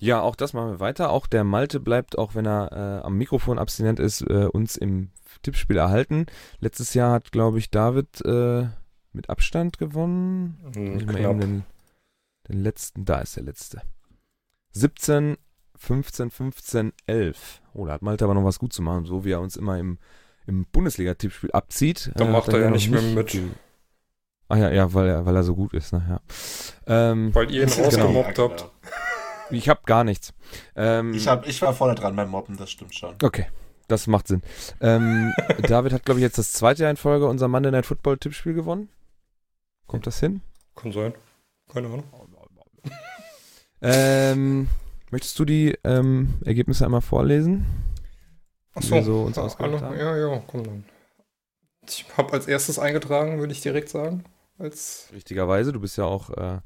Ja, 0.00 0.20
auch 0.20 0.36
das 0.36 0.52
machen 0.52 0.70
wir 0.70 0.80
weiter. 0.80 1.10
Auch 1.10 1.26
der 1.26 1.42
Malte 1.44 1.80
bleibt, 1.80 2.16
auch 2.18 2.34
wenn 2.34 2.46
er 2.46 2.70
äh, 3.02 3.04
am 3.06 3.14
Mikrofon 3.18 3.58
abstinent 3.58 3.98
ist, 3.98 4.20
äh, 4.22 4.46
uns 4.46 4.76
im 4.76 5.10
Tippspiel 5.42 5.76
erhalten. 5.76 6.26
Letztes 6.60 6.94
Jahr 6.94 7.12
hat, 7.12 7.32
glaube 7.32 7.58
ich, 7.58 7.70
David 7.70 8.24
äh, 8.24 8.66
mit 9.12 9.28
Abstand 9.28 9.78
gewonnen. 9.78 10.58
Hm, 10.74 10.96
Ich 10.98 11.06
mal 11.06 11.14
eben 11.18 11.22
Knapp. 11.22 11.40
den, 11.40 11.64
den 12.48 12.62
letzten, 12.62 13.04
da 13.04 13.18
ist 13.20 13.36
der 13.36 13.42
letzte. 13.42 13.82
17, 14.72 15.36
15, 15.76 16.30
15, 16.30 16.92
11. 17.06 17.62
Oh, 17.74 17.86
da 17.86 17.94
hat 17.94 18.02
Malte 18.02 18.24
aber 18.24 18.34
noch 18.34 18.44
was 18.44 18.58
gut 18.58 18.72
zu 18.72 18.82
machen, 18.82 19.04
so 19.04 19.24
wie 19.24 19.32
er 19.32 19.40
uns 19.40 19.56
immer 19.56 19.78
im, 19.78 19.98
im 20.46 20.64
Bundesliga-Tippspiel 20.66 21.50
abzieht. 21.52 22.12
Da 22.14 22.24
äh, 22.26 22.30
macht 22.30 22.48
er 22.48 22.60
ja 22.60 22.70
nicht 22.70 22.90
mehr 22.90 23.02
mit. 23.02 23.36
Ah 24.48 24.56
ja, 24.56 24.70
ja, 24.70 24.94
weil 24.94 25.08
er, 25.08 25.26
weil 25.26 25.36
er 25.36 25.42
so 25.44 25.54
gut 25.54 25.74
ist, 25.74 25.92
ne, 25.92 26.02
ja. 26.08 26.20
Ähm, 26.86 27.34
Weil 27.34 27.50
ihr 27.50 27.64
ihn 27.64 27.68
Genau. 27.68 27.84
rausgemobbt 27.84 28.38
Ja, 28.38 28.44
habt. 28.44 28.70
Ich 29.50 29.68
habe 29.68 29.80
gar 29.86 30.04
nichts. 30.04 30.32
Ähm, 30.76 31.14
Ich, 31.14 31.26
hab, 31.28 31.46
ich 31.46 31.60
war 31.62 31.72
vorne 31.74 31.94
dran 31.94 32.14
beim 32.16 32.30
Mobben, 32.30 32.56
das 32.56 32.70
stimmt 32.70 32.94
schon. 32.94 33.14
Okay, 33.22 33.46
das 33.88 34.06
macht 34.06 34.28
Sinn. 34.28 34.42
Ähm, 34.80 35.32
David 35.68 35.92
hat, 35.92 36.04
glaube 36.04 36.20
ich, 36.20 36.22
jetzt 36.24 36.38
das 36.38 36.52
zweite 36.52 36.82
Jahr 36.82 36.90
in 36.90 36.96
Folge 36.96 37.26
unser 37.26 37.48
Monday 37.48 37.70
Night 37.72 37.86
Football 37.86 38.18
Tippspiel 38.18 38.54
gewonnen. 38.54 38.88
Kommt 39.86 40.06
das 40.06 40.20
hin? 40.20 40.40
Kann 40.76 40.92
sein. 40.92 41.14
Keine 41.72 41.86
Ahnung. 41.88 42.04
Ähm, 43.80 44.68
möchtest 45.10 45.38
du 45.38 45.44
die 45.44 45.76
ähm, 45.84 46.34
Ergebnisse 46.44 46.84
einmal 46.84 47.00
vorlesen? 47.00 47.66
Achso. 48.74 49.00
so 49.02 49.22
uns 49.22 49.36
ja, 49.36 49.42
alle- 49.58 49.80
haben? 49.80 49.96
ja, 49.98 50.16
ja, 50.16 50.42
komm 50.46 50.64
dann. 50.64 50.84
Ich 51.86 52.04
habe 52.16 52.32
als 52.32 52.46
erstes 52.46 52.78
eingetragen, 52.78 53.38
würde 53.38 53.52
ich 53.52 53.60
direkt 53.60 53.88
sagen. 53.88 54.24
Als, 54.58 55.08
Richtigerweise, 55.12 55.72
du 55.72 55.80
bist 55.80 55.96
ja 55.96 56.04
auch 56.04 56.30
äh, 56.30 56.58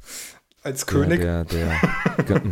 als 0.63 0.87
König. 0.87 1.21
der, 1.21 1.45
der, 1.45 1.81
der 2.29 2.43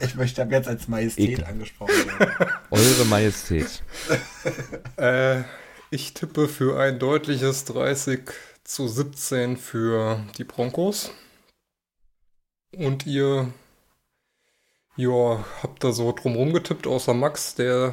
ich 0.00 0.14
möchte 0.14 0.42
ab 0.42 0.50
jetzt 0.50 0.68
als 0.68 0.88
Majestät 0.88 1.30
Ekel. 1.30 1.44
angesprochen 1.44 1.94
werden. 2.18 2.48
Eure 2.70 3.04
Majestät. 3.06 3.82
Äh, 4.96 5.42
ich 5.90 6.14
tippe 6.14 6.48
für 6.48 6.80
ein 6.80 6.98
deutliches 6.98 7.66
30 7.66 8.22
zu 8.64 8.88
17 8.88 9.58
für 9.58 10.24
die 10.38 10.44
Broncos. 10.44 11.10
Und 12.74 13.04
ihr, 13.04 13.52
ja, 14.96 15.44
habt 15.62 15.84
da 15.84 15.92
so 15.92 16.12
drumrum 16.12 16.54
getippt, 16.54 16.86
außer 16.86 17.12
Max. 17.12 17.56
Der 17.56 17.92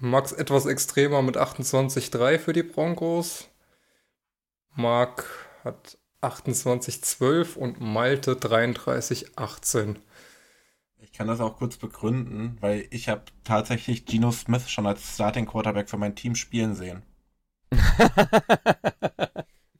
Max 0.00 0.32
etwas 0.32 0.66
extremer 0.66 1.22
mit 1.22 1.38
28-3 1.38 2.38
für 2.38 2.52
die 2.52 2.62
Broncos. 2.62 3.48
Marc 4.74 5.24
hat 5.64 5.96
28-12 6.22 7.56
und 7.56 7.80
Malte 7.80 8.34
33-18. 8.34 9.96
Ich 11.00 11.12
kann 11.12 11.26
das 11.26 11.40
auch 11.40 11.56
kurz 11.56 11.76
begründen, 11.76 12.56
weil 12.60 12.86
ich 12.90 13.08
habe 13.08 13.22
tatsächlich 13.44 14.06
Geno 14.06 14.30
Smith 14.32 14.70
schon 14.70 14.86
als 14.86 15.14
Starting 15.14 15.46
Quarterback 15.46 15.90
für 15.90 15.98
mein 15.98 16.16
Team 16.16 16.34
spielen 16.34 16.74
sehen. 16.74 17.02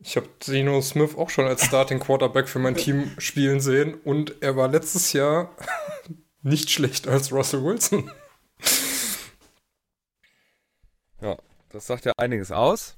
Ich 0.05 0.17
habe 0.17 0.29
Geno 0.41 0.83
Smith 0.83 1.15
auch 1.17 1.31
schon 1.31 1.47
als 1.47 1.65
Starting 1.65 2.01
Quarterback 2.01 2.49
für 2.49 2.59
mein 2.59 2.75
Team 2.75 3.13
spielen 3.19 3.61
sehen 3.61 3.95
und 4.03 4.43
er 4.43 4.57
war 4.57 4.67
letztes 4.67 5.13
Jahr 5.13 5.55
nicht 6.43 6.71
schlecht 6.71 7.07
als 7.07 7.31
Russell 7.31 7.63
Wilson. 7.63 8.11
Das 11.73 11.87
sagt 11.87 12.05
ja 12.05 12.13
einiges 12.19 12.53
aus. 12.53 12.97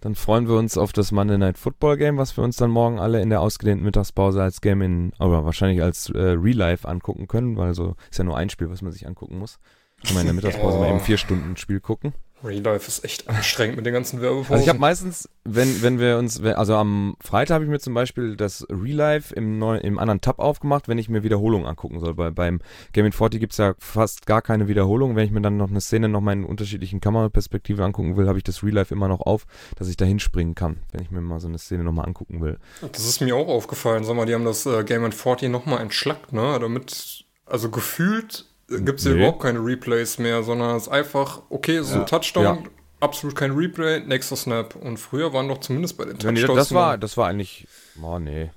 Dann 0.00 0.14
freuen 0.14 0.46
wir 0.46 0.56
uns 0.56 0.78
auf 0.78 0.92
das 0.92 1.10
Monday 1.10 1.38
Night 1.38 1.58
Football 1.58 1.96
Game, 1.96 2.18
was 2.18 2.36
wir 2.36 2.44
uns 2.44 2.56
dann 2.56 2.70
morgen 2.70 3.00
alle 3.00 3.20
in 3.20 3.30
der 3.30 3.40
ausgedehnten 3.40 3.84
Mittagspause 3.84 4.40
als 4.40 4.60
Game 4.60 4.80
in, 4.80 5.12
oder 5.18 5.44
wahrscheinlich 5.44 5.82
als 5.82 6.08
äh, 6.10 6.18
Real 6.18 6.56
Life 6.56 6.86
angucken 6.86 7.26
können, 7.26 7.56
weil 7.56 7.74
so 7.74 7.96
ist 8.08 8.18
ja 8.18 8.24
nur 8.24 8.36
ein 8.36 8.48
Spiel, 8.48 8.70
was 8.70 8.80
man 8.80 8.92
sich 8.92 9.08
angucken 9.08 9.38
muss. 9.38 9.58
Kann 10.04 10.14
man 10.14 10.20
in 10.22 10.26
der 10.26 10.34
Mittagspause 10.34 10.76
Ja. 10.76 10.82
mal 10.84 10.90
eben 10.90 11.00
vier 11.00 11.18
Stunden 11.18 11.56
Spiel 11.56 11.80
gucken. 11.80 12.12
Real 12.44 12.62
Life 12.62 12.86
ist 12.86 13.04
echt 13.04 13.28
anstrengend 13.28 13.76
mit 13.76 13.84
den 13.84 13.92
ganzen 13.92 14.20
Werbepausen. 14.20 14.52
Also 14.52 14.62
ich 14.62 14.68
habe 14.68 14.78
meistens, 14.78 15.28
wenn, 15.44 15.82
wenn 15.82 15.98
wir 15.98 16.18
uns, 16.18 16.40
also 16.40 16.76
am 16.76 17.16
Freitag 17.20 17.56
habe 17.56 17.64
ich 17.64 17.70
mir 17.70 17.80
zum 17.80 17.94
Beispiel 17.94 18.36
das 18.36 18.64
Real 18.70 18.94
Life 18.96 19.34
im, 19.34 19.58
neuen, 19.58 19.80
im 19.80 19.98
anderen 19.98 20.20
Tab 20.20 20.38
aufgemacht, 20.38 20.86
wenn 20.86 20.98
ich 20.98 21.08
mir 21.08 21.24
Wiederholungen 21.24 21.66
angucken 21.66 21.98
soll. 21.98 22.14
Bei, 22.14 22.30
beim 22.30 22.60
Game 22.92 23.10
40 23.10 23.40
gibt's 23.40 23.56
ja 23.56 23.74
fast 23.80 24.26
gar 24.26 24.40
keine 24.40 24.68
Wiederholung. 24.68 25.16
Wenn 25.16 25.24
ich 25.24 25.32
mir 25.32 25.40
dann 25.40 25.56
noch 25.56 25.68
eine 25.68 25.80
Szene 25.80 26.08
noch 26.08 26.20
mal 26.20 26.32
in 26.32 26.44
unterschiedlichen 26.44 27.00
Kameraperspektiven 27.00 27.82
angucken 27.82 28.16
will, 28.16 28.28
habe 28.28 28.38
ich 28.38 28.44
das 28.44 28.62
Real 28.62 28.74
Life 28.74 28.94
immer 28.94 29.08
noch 29.08 29.22
auf, 29.22 29.44
dass 29.76 29.88
ich 29.88 29.96
da 29.96 30.04
hinspringen 30.04 30.54
kann, 30.54 30.78
wenn 30.92 31.02
ich 31.02 31.10
mir 31.10 31.20
mal 31.20 31.40
so 31.40 31.48
eine 31.48 31.58
Szene 31.58 31.82
nochmal 31.82 32.06
angucken 32.06 32.40
will. 32.40 32.58
das 32.92 33.04
ist 33.04 33.20
mir 33.20 33.34
auch 33.34 33.48
aufgefallen. 33.48 34.04
Sag 34.04 34.14
mal, 34.14 34.26
die 34.26 34.34
haben 34.34 34.44
das 34.44 34.64
äh, 34.64 34.84
Game 34.84 35.10
40 35.10 35.50
nochmal 35.50 35.80
entschlackt, 35.80 36.32
ne? 36.32 36.56
Damit, 36.60 37.24
also 37.46 37.68
gefühlt 37.68 38.44
gibt 38.68 38.98
es 38.98 39.04
hier 39.04 39.14
Nee. 39.14 39.18
überhaupt 39.20 39.42
keine 39.42 39.58
Replays 39.64 40.18
mehr, 40.18 40.42
sondern 40.42 40.76
es 40.76 40.84
ist 40.84 40.88
einfach, 40.88 41.42
okay, 41.48 41.80
so 41.82 41.94
Ja. 41.94 42.00
ein 42.00 42.06
Touchdown, 42.06 42.44
Ja. 42.64 42.70
absolut 43.00 43.34
kein 43.36 43.52
Replay, 43.52 44.00
nächster 44.00 44.36
Snap. 44.36 44.76
Und 44.76 44.98
früher 44.98 45.32
waren 45.32 45.48
doch 45.48 45.58
zumindest 45.60 45.96
bei 45.96 46.04
den 46.04 46.18
Ja, 46.18 46.30
nee, 46.32 46.40
Touchdowns 46.40 46.58
das 46.58 46.74
war, 46.74 46.98
das 46.98 47.16
war 47.16 47.28
eigentlich, 47.28 47.66
oh 48.02 48.18
nee. 48.18 48.50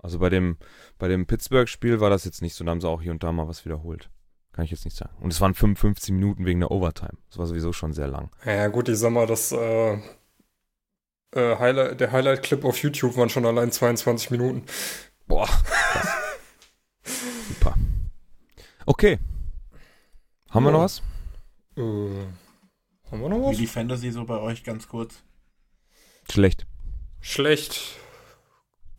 Also 0.00 0.18
bei 0.18 0.28
dem, 0.30 0.56
bei 0.98 1.08
dem 1.08 1.26
Pittsburgh-Spiel 1.26 2.00
war 2.00 2.10
das 2.10 2.24
jetzt 2.24 2.42
nicht 2.42 2.54
so, 2.54 2.64
da 2.64 2.70
haben 2.70 2.80
sie 2.80 2.88
auch 2.88 3.02
hier 3.02 3.10
und 3.12 3.22
da 3.22 3.32
mal 3.32 3.48
was 3.48 3.64
wiederholt. 3.64 4.10
Kann 4.52 4.64
ich 4.64 4.70
jetzt 4.72 4.84
nicht 4.84 4.96
sagen. 4.96 5.12
Und 5.20 5.32
es 5.32 5.40
waren 5.40 5.54
55 5.54 6.12
Minuten 6.12 6.44
wegen 6.44 6.60
der 6.60 6.70
Overtime. 6.72 7.16
Das 7.28 7.38
war 7.38 7.46
sowieso 7.46 7.72
schon 7.72 7.92
sehr 7.92 8.08
lang. 8.08 8.30
Ja, 8.44 8.66
gut, 8.68 8.88
ich 8.88 8.98
sag 8.98 9.10
mal, 9.12 9.26
das 9.26 9.52
äh, 9.52 9.92
äh, 11.32 11.56
Highlight, 11.58 12.00
der 12.00 12.10
Highlight-Clip 12.10 12.64
auf 12.64 12.78
YouTube 12.78 13.16
waren 13.16 13.28
schon 13.28 13.46
allein 13.46 13.70
22 13.70 14.30
Minuten. 14.32 14.64
Boah, 15.28 15.46
krass. 15.46 16.08
Super. 17.48 17.74
Okay. 18.88 19.18
Haben 20.48 20.64
wir 20.64 20.70
Ja. 20.70 20.78
noch 20.78 20.84
was? 20.84 21.02
Äh, 21.76 21.80
haben 23.10 23.20
wir 23.20 23.28
noch 23.28 23.38
Wie 23.38 23.50
was? 23.50 23.56
die 23.58 23.66
Fantasy 23.66 24.10
so 24.10 24.24
bei 24.24 24.38
euch 24.38 24.64
ganz 24.64 24.88
kurz? 24.88 25.22
Schlecht. 26.30 26.66
Schlecht. 27.20 27.80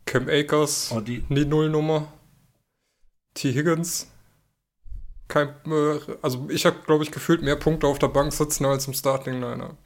Cam 0.04 0.28
Akers, 0.28 0.92
Oh, 0.94 1.00
die, 1.00 1.22
die 1.22 1.44
Nullnummer. 1.44 2.12
T. 3.34 3.52
Higgins. 3.52 4.08
Kein, 5.26 5.48
äh, 5.66 5.98
also 6.22 6.48
ich 6.50 6.66
habe, 6.66 6.78
glaube 6.86 7.02
ich, 7.02 7.10
gefühlt 7.10 7.42
mehr 7.42 7.56
Punkte 7.56 7.88
auf 7.88 7.98
der 7.98 8.08
Bank 8.08 8.32
sitzen 8.32 8.66
als 8.66 8.86
im 8.86 8.94
Starting 8.94 9.40
Liner. 9.40 9.76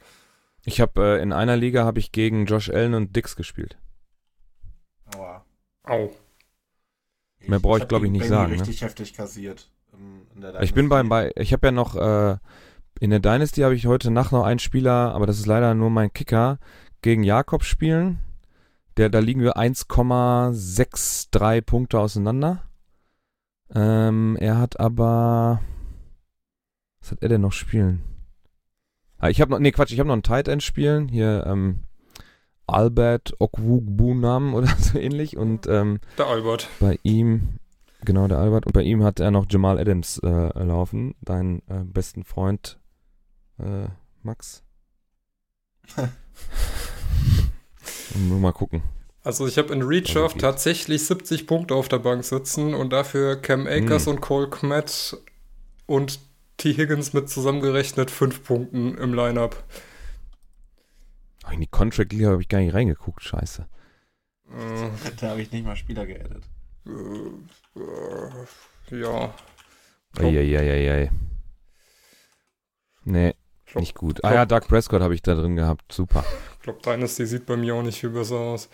Ich 0.65 0.81
habe 0.81 1.17
äh, 1.17 1.21
in 1.23 1.33
einer 1.33 1.57
Liga 1.57 1.83
habe 1.83 1.97
ich 1.99 2.11
gegen 2.11 2.45
Josh 2.45 2.69
Allen 2.69 2.93
und 2.93 3.15
Dix 3.15 3.35
gespielt. 3.35 3.75
aua. 5.15 5.43
Au. 5.83 6.11
Mehr 7.39 7.59
brauche 7.59 7.77
ich, 7.77 7.81
hab 7.83 7.89
glaub 7.89 8.03
ich, 8.03 8.11
nicht 8.11 8.21
Benny 8.21 8.29
sagen, 8.29 8.51
ne? 8.53 8.59
richtig 8.61 8.81
heftig 8.81 9.13
kassiert. 9.15 9.69
In 10.35 10.41
der 10.41 10.61
Ich 10.61 10.73
bin 10.73 10.89
beim 10.89 11.09
Dynasty. 11.09 11.33
bei 11.35 11.41
ich 11.41 11.53
habe 11.53 11.67
ja 11.67 11.71
noch 11.71 11.95
äh, 11.95 12.37
in 12.99 13.09
der 13.09 13.19
Dynasty 13.19 13.61
habe 13.61 13.75
ich 13.75 13.87
heute 13.87 14.11
Nacht 14.11 14.31
noch 14.31 14.43
einen 14.43 14.59
Spieler, 14.59 15.13
aber 15.13 15.25
das 15.25 15.39
ist 15.39 15.47
leider 15.47 15.73
nur 15.73 15.89
mein 15.89 16.13
Kicker 16.13 16.59
gegen 17.01 17.23
Jakob 17.23 17.63
spielen. 17.63 18.19
Der 18.97 19.09
da 19.09 19.19
liegen 19.19 19.41
wir 19.41 19.57
1,63 19.57 21.61
Punkte 21.61 21.99
auseinander. 21.99 22.61
Ähm, 23.73 24.37
er 24.39 24.57
hat 24.57 24.79
aber 24.79 25.61
was 27.01 27.11
hat 27.11 27.21
er 27.21 27.29
denn 27.29 27.41
noch 27.41 27.51
spielen? 27.51 28.03
Ah, 29.17 29.29
ich 29.29 29.41
habe 29.41 29.51
noch 29.51 29.59
nee 29.59 29.71
Quatsch, 29.71 29.91
ich 29.91 29.99
habe 29.99 30.07
noch 30.07 30.13
einen 30.13 30.23
Tight 30.23 30.47
End 30.47 30.63
spielen 30.63 31.07
hier 31.07 31.45
ähm, 31.47 31.83
Albert 32.67 33.33
Okwugbunam 33.39 34.53
oder 34.53 34.67
so 34.79 34.97
ähnlich 34.97 35.37
und 35.37 35.67
ähm, 35.67 35.99
Der 36.17 36.27
Albert. 36.27 36.69
bei 36.79 36.99
ihm 37.03 37.59
Genau, 38.05 38.27
der 38.27 38.37
Albert. 38.37 38.65
Und 38.67 38.73
bei 38.73 38.83
ihm 38.83 39.03
hat 39.03 39.19
er 39.19 39.31
noch 39.31 39.45
Jamal 39.49 39.79
Adams 39.79 40.19
äh, 40.19 40.63
laufen, 40.63 41.15
deinen 41.21 41.59
äh, 41.67 41.83
besten 41.83 42.23
Freund 42.23 42.79
äh, 43.59 43.87
Max. 44.21 44.63
Und 48.15 48.41
mal 48.41 48.53
gucken. 48.53 48.81
Also 49.23 49.47
ich 49.47 49.57
habe 49.57 49.73
in 49.73 49.81
Reach 49.81 50.13
tatsächlich 50.37 51.05
70 51.05 51.47
Punkte 51.47 51.73
auf 51.75 51.87
der 51.87 51.97
Bank 51.99 52.23
sitzen 52.23 52.75
und 52.75 52.93
dafür 52.93 53.35
Cam 53.41 53.65
Akers 53.65 54.05
Hm. 54.05 54.13
und 54.13 54.21
Cole 54.21 54.49
Kmet 54.49 55.17
und 55.87 56.19
T. 56.57 56.73
Higgins 56.77 57.13
mit 57.13 57.27
zusammengerechnet 57.29 58.11
5 58.11 58.43
Punkten 58.43 58.95
im 58.97 59.13
Lineup. 59.15 59.63
Oh, 61.47 61.51
in 61.51 61.61
die 61.61 61.67
Contract 61.67 62.13
Liga 62.13 62.29
habe 62.29 62.41
ich 62.41 62.49
gar 62.49 62.59
nicht 62.59 62.73
reingeguckt, 62.75 63.23
scheiße. 63.23 63.67
Äh, 64.51 64.89
Da 65.19 65.29
habe 65.31 65.41
ich 65.41 65.51
nicht 65.51 65.65
mal 65.65 65.75
Spieler 65.75 66.05
geaddet. 66.05 66.43
Äh, 66.85 67.79
äh, 67.79 69.01
ja, 69.01 69.33
Glaub- 70.13 70.31
Eieieiei. 70.31 71.11
Nee, 73.03 73.35
glaub- 73.65 73.81
nicht 73.81 73.95
gut. 73.95 74.23
Ah 74.23 74.33
ja, 74.33 74.45
Doug 74.45 74.61
Prescott 74.67 75.01
habe 75.01 75.13
ich 75.13 75.21
da 75.21 75.35
drin 75.35 75.55
gehabt. 75.55 75.91
Super. 75.91 76.23
ich 76.53 76.59
glaube, 76.63 76.81
Dynasty 76.81 77.25
sieht 77.25 77.45
bei 77.45 77.57
mir 77.57 77.75
auch 77.75 77.83
nicht 77.83 77.99
viel 77.99 78.09
besser 78.09 78.35
aus. 78.35 78.69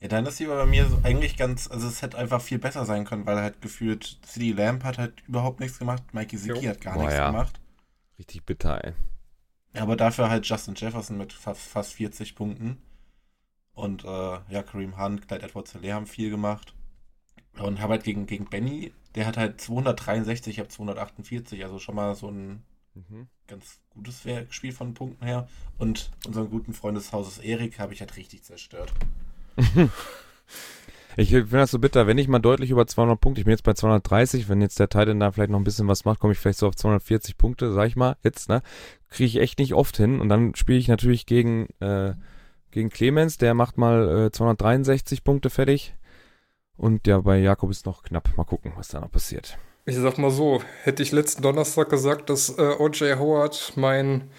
Ja, 0.00 0.30
sie 0.30 0.44
aber 0.44 0.56
bei 0.56 0.66
mir 0.66 0.86
so 0.86 1.00
eigentlich 1.02 1.36
ganz, 1.38 1.70
also 1.70 1.88
es 1.88 2.02
hätte 2.02 2.18
einfach 2.18 2.42
viel 2.42 2.58
besser 2.58 2.84
sein 2.84 3.06
können, 3.06 3.24
weil 3.24 3.40
halt 3.40 3.62
gefühlt 3.62 4.18
CD 4.22 4.52
Lamp 4.52 4.84
hat 4.84 4.98
halt 4.98 5.22
überhaupt 5.26 5.60
nichts 5.60 5.78
gemacht, 5.78 6.02
Mikey 6.12 6.36
Zicki 6.36 6.60
Jo. 6.60 6.68
hat 6.70 6.80
gar 6.82 6.94
Boah, 6.94 7.04
nichts 7.04 7.16
ja. 7.16 7.30
gemacht. 7.30 7.58
Richtig 8.18 8.44
bitter, 8.44 8.84
ey. 8.84 8.92
Aber 9.72 9.96
dafür 9.96 10.28
halt 10.28 10.44
Justin 10.46 10.74
Jefferson 10.74 11.16
mit 11.16 11.32
fast, 11.32 11.62
fast 11.62 11.94
40 11.94 12.34
Punkten. 12.36 12.82
Und 13.74 14.04
äh, 14.04 14.08
ja, 14.08 14.62
Kareem 14.62 14.98
Hunt, 14.98 15.26
Clyde 15.28 15.44
Edwards 15.44 15.72
Hilaire 15.72 15.96
haben 15.96 16.06
viel 16.06 16.30
gemacht. 16.30 16.74
Und 17.58 17.80
habe 17.80 17.94
halt 17.94 18.04
gegen, 18.04 18.26
gegen 18.26 18.46
Benny, 18.46 18.92
der 19.14 19.26
hat 19.26 19.36
halt 19.36 19.60
263, 19.60 20.54
ich 20.54 20.58
habe 20.58 20.68
248, 20.68 21.64
also 21.64 21.78
schon 21.78 21.94
mal 21.94 22.14
so 22.14 22.28
ein 22.28 22.62
Mhm. 22.94 23.26
ganz 23.48 23.80
gutes 23.90 24.22
Spiel 24.50 24.72
von 24.72 24.94
Punkten 24.94 25.24
her. 25.24 25.48
Und 25.78 26.10
unseren 26.26 26.50
guten 26.50 26.72
Freund 26.72 26.96
des 26.96 27.12
Hauses 27.12 27.38
Erik 27.38 27.78
habe 27.78 27.92
ich 27.92 28.00
halt 28.00 28.16
richtig 28.16 28.44
zerstört. 28.44 28.92
Ich 31.16 31.28
finde 31.30 31.48
das 31.48 31.70
so 31.70 31.78
bitter, 31.78 32.06
wenn 32.06 32.18
ich 32.18 32.26
mal 32.26 32.40
deutlich 32.40 32.70
über 32.70 32.86
200 32.86 33.20
Punkte, 33.20 33.40
ich 33.40 33.44
bin 33.44 33.52
jetzt 33.52 33.62
bei 33.62 33.72
230, 33.74 34.48
wenn 34.48 34.60
jetzt 34.60 34.80
der 34.80 34.88
Titan 34.88 35.20
da 35.20 35.30
vielleicht 35.30 35.50
noch 35.50 35.60
ein 35.60 35.64
bisschen 35.64 35.86
was 35.86 36.04
macht, 36.04 36.18
komme 36.18 36.32
ich 36.32 36.38
vielleicht 36.40 36.58
so 36.58 36.66
auf 36.66 36.74
240 36.74 37.36
Punkte, 37.36 37.72
sag 37.72 37.86
ich 37.86 37.94
mal, 37.94 38.16
jetzt, 38.24 38.48
ne, 38.48 38.62
kriege 39.10 39.26
ich 39.28 39.36
echt 39.36 39.60
nicht 39.60 39.74
oft 39.74 39.96
hin 39.96 40.20
und 40.20 40.28
dann 40.28 40.56
spiele 40.56 40.78
ich 40.78 40.88
natürlich 40.88 41.24
gegen, 41.26 41.68
äh, 41.78 42.14
gegen 42.74 42.90
Clemens, 42.90 43.38
der 43.38 43.54
macht 43.54 43.78
mal 43.78 44.26
äh, 44.26 44.30
263 44.32 45.24
Punkte 45.24 45.48
fertig 45.48 45.94
und 46.76 47.06
ja, 47.06 47.20
bei 47.20 47.38
Jakob 47.38 47.70
ist 47.70 47.86
noch 47.86 48.02
knapp, 48.02 48.36
mal 48.36 48.44
gucken, 48.44 48.72
was 48.76 48.88
da 48.88 49.00
noch 49.00 49.10
passiert. 49.10 49.56
Ich 49.86 49.96
sag 49.96 50.18
mal 50.18 50.30
so, 50.30 50.62
hätte 50.82 51.02
ich 51.02 51.12
letzten 51.12 51.42
Donnerstag 51.42 51.88
gesagt, 51.88 52.30
dass 52.30 52.50
äh, 52.58 52.74
O.J. 52.78 53.18
Howard 53.18 53.74
mein 53.76 54.30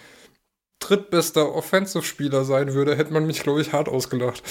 drittbester 0.80 1.56
Offensive-Spieler 1.56 2.44
sein 2.44 2.74
würde, 2.74 2.98
hätte 2.98 3.14
man 3.14 3.26
mich, 3.26 3.42
glaube 3.42 3.62
ich, 3.62 3.72
hart 3.72 3.88
ausgelacht. 3.88 4.44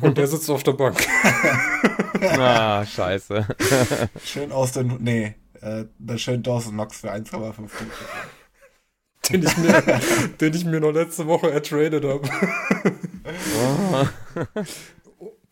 Und 0.00 0.18
der 0.18 0.26
sitzt 0.26 0.50
auf 0.50 0.62
der 0.62 0.72
Bank. 0.72 0.96
ah, 2.38 2.84
scheiße. 2.84 3.46
Schön 4.24 4.50
aus 4.52 4.72
den. 4.72 4.98
Nee, 5.00 5.34
äh, 5.60 5.84
schön 6.16 6.42
Dawson 6.42 6.74
Knox 6.74 7.00
für 7.00 7.12
1,5 7.12 7.54
Punkte. 7.54 7.88
den, 9.30 9.42
ich 9.42 9.56
mir, 9.56 9.82
den 10.40 10.54
ich 10.54 10.64
mir 10.64 10.80
noch 10.80 10.92
letzte 10.92 11.26
Woche 11.26 11.50
ertradet 11.50 12.04
habe. 12.04 12.28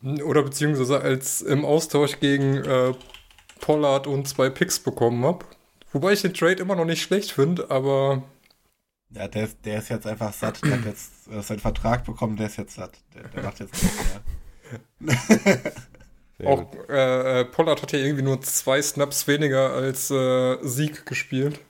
Oder 0.25 0.43
beziehungsweise 0.43 1.01
als 1.01 1.43
im 1.43 1.64
Austausch 1.64 2.18
gegen 2.20 2.57
äh, 2.64 2.93
Pollard 3.61 4.07
und 4.07 4.27
zwei 4.29 4.51
Picks 4.51 4.81
bekommen 4.81 5.25
habe. 5.25 5.45
Wobei 5.93 6.12
ich 6.12 6.23
den 6.23 6.35
Trade 6.35 6.61
immer 6.62 6.75
noch 6.75 6.85
nicht 6.85 7.03
schlecht 7.03 7.31
finde, 7.33 7.70
aber 7.70 8.23
Ja, 9.11 9.29
der, 9.29 9.45
ist- 9.45 9.59
der 9.64 9.79
ist 9.79 9.91
jetzt 9.91 10.07
einfach 10.07 10.33
satt. 10.33 10.62
Der 10.64 10.73
hat 10.73 10.85
jetzt 10.87 11.12
äh, 11.31 11.41
seinen 11.43 11.61
Vertrag 11.61 12.05
bekommen, 12.05 12.37
der 12.37 12.47
ist 12.47 12.57
jetzt 12.59 12.75
satt. 12.75 12.99
Der, 13.14 13.23
der 13.29 13.43
macht 13.45 13.61
jetzt 13.61 13.81
nichts 13.83 13.99
mehr. 15.01 15.62
Auch 16.45 16.66
äh, 16.89 17.41
äh, 17.41 17.45
Pollard 17.45 17.83
hat 17.83 17.93
ja 17.93 18.01
irgendwie 18.01 18.23
nur 18.25 18.41
zwei 18.41 18.83
Snaps 18.83 19.29
weniger 19.29 19.73
als 19.75 20.11
äh, 20.11 20.57
Sieg 20.62 21.07
gespielt. 21.07 21.61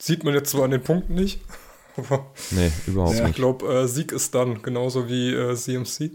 Sieht 0.00 0.24
man 0.24 0.34
jetzt 0.34 0.50
zwar 0.50 0.64
an 0.64 0.70
den 0.72 0.82
Punkten 0.82 1.14
nicht, 1.14 1.40
aber 1.96 2.32
Nee, 2.50 2.70
überhaupt 2.86 3.12
Ja. 3.14 3.20
ich 3.20 3.26
nicht. 3.26 3.36
glaube, 3.36 3.66
äh, 3.72 3.88
Sieg 3.88 4.12
ist 4.12 4.34
dann, 4.34 4.62
genauso 4.62 5.08
wie 5.08 5.32
äh, 5.32 5.54
CMC. 5.54 6.12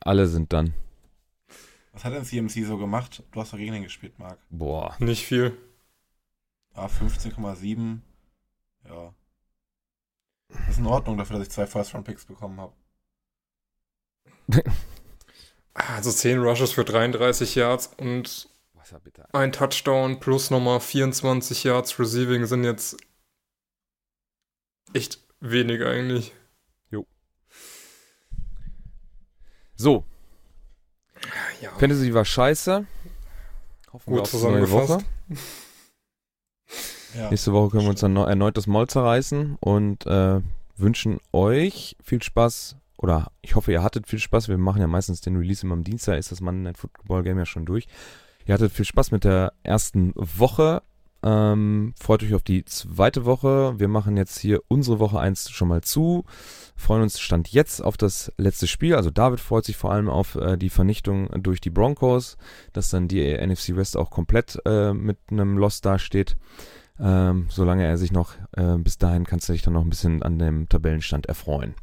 Alle 0.00 0.26
sind 0.28 0.52
dann. 0.52 0.72
Was 1.92 2.04
hat 2.04 2.12
denn 2.12 2.24
CMC 2.24 2.64
so 2.66 2.76
gemacht? 2.78 3.22
Du 3.32 3.40
hast 3.40 3.52
doch 3.52 3.58
gegen 3.58 3.72
den 3.72 3.82
gespielt, 3.82 4.18
Marc. 4.18 4.38
Boah. 4.50 4.94
Nicht 4.98 5.24
viel. 5.26 5.56
Ah, 6.74 6.86
15,7. 6.86 7.98
Ja. 8.86 9.14
Das 10.48 10.68
ist 10.68 10.78
in 10.78 10.86
Ordnung 10.86 11.16
dafür, 11.16 11.38
dass 11.38 11.46
ich 11.48 11.52
zwei 11.52 11.66
First-Round-Picks 11.66 12.26
bekommen 12.26 12.60
habe. 12.60 12.72
Also 15.74 16.10
10 16.10 16.38
Rushes 16.38 16.72
für 16.72 16.84
33 16.86 17.54
Yards 17.54 17.88
und 17.98 18.48
Was 18.86 18.92
ja 18.92 18.98
bitter. 19.00 19.28
ein 19.34 19.50
Touchdown 19.50 20.20
plus 20.20 20.50
nochmal 20.52 20.78
24 20.78 21.64
Yards 21.64 21.98
Receiving 21.98 22.46
sind 22.46 22.62
jetzt 22.62 22.96
echt 24.92 25.18
wenig 25.40 25.84
eigentlich. 25.84 26.32
So, 29.78 30.04
Ja, 31.60 31.70
Fantasy 31.72 32.14
war 32.14 32.24
scheiße. 32.24 32.86
Hoffen 33.92 34.06
Gut 34.10 34.16
wir 34.16 34.22
auf 34.22 34.30
die 34.30 34.36
neue 34.36 34.70
Woche. 34.70 34.86
zusammengefasst. 34.86 35.06
Ja. 37.14 37.30
Nächste 37.30 37.52
Woche 37.52 37.70
können 37.70 37.84
wir 37.84 37.90
uns 37.90 38.00
dann 38.00 38.14
erneut 38.14 38.58
das 38.58 38.66
Maul 38.66 38.86
zerreißen 38.88 39.56
und 39.60 40.04
äh, 40.06 40.40
wünschen 40.76 41.18
euch 41.32 41.96
viel 42.02 42.22
Spaß. 42.22 42.76
Oder 42.98 43.32
ich 43.40 43.54
hoffe, 43.54 43.72
ihr 43.72 43.82
hattet 43.82 44.06
viel 44.06 44.18
Spaß. 44.18 44.48
Wir 44.48 44.58
machen 44.58 44.82
ja 44.82 44.86
meistens 44.86 45.22
den 45.22 45.36
Release 45.36 45.64
immer 45.64 45.72
am 45.72 45.82
Dienstag, 45.82 46.18
ist 46.18 46.30
das 46.30 46.42
Monday 46.42 46.64
Night 46.64 46.76
Football 46.76 47.22
Game 47.22 47.38
ja 47.38 47.46
schon 47.46 47.64
durch. 47.64 47.86
Ihr 48.46 48.54
hattet 48.54 48.72
viel 48.72 48.84
Spaß 48.84 49.10
mit 49.10 49.24
der 49.24 49.52
ersten 49.62 50.12
Woche. 50.14 50.82
Ähm, 51.22 51.94
freut 51.98 52.22
euch 52.22 52.34
auf 52.34 52.42
die 52.42 52.64
zweite 52.64 53.24
Woche. 53.24 53.74
Wir 53.78 53.88
machen 53.88 54.16
jetzt 54.16 54.38
hier 54.38 54.60
unsere 54.68 55.00
Woche 55.00 55.18
eins 55.18 55.50
schon 55.50 55.66
mal 55.68 55.80
zu. 55.80 56.24
Freuen 56.76 57.02
uns 57.02 57.18
Stand 57.18 57.48
jetzt 57.48 57.82
auf 57.82 57.96
das 57.96 58.32
letzte 58.36 58.68
Spiel. 58.68 58.94
Also 58.94 59.10
David 59.10 59.40
freut 59.40 59.64
sich 59.64 59.76
vor 59.76 59.90
allem 59.92 60.08
auf 60.08 60.36
äh, 60.36 60.56
die 60.56 60.70
Vernichtung 60.70 61.28
durch 61.42 61.60
die 61.60 61.70
Broncos, 61.70 62.36
dass 62.72 62.90
dann 62.90 63.08
die 63.08 63.36
NFC 63.36 63.74
West 63.74 63.96
auch 63.96 64.10
komplett 64.10 64.60
äh, 64.64 64.92
mit 64.92 65.18
einem 65.30 65.58
Loss 65.58 65.80
dasteht. 65.80 66.36
Ähm, 67.00 67.46
solange 67.50 67.84
er 67.84 67.98
sich 67.98 68.12
noch, 68.12 68.34
äh, 68.52 68.76
bis 68.78 68.96
dahin 68.96 69.26
kannst 69.26 69.48
du 69.48 69.52
dich 69.52 69.62
dann 69.62 69.74
noch 69.74 69.82
ein 69.82 69.90
bisschen 69.90 70.22
an 70.22 70.38
dem 70.38 70.68
Tabellenstand 70.68 71.26
erfreuen. 71.26 71.74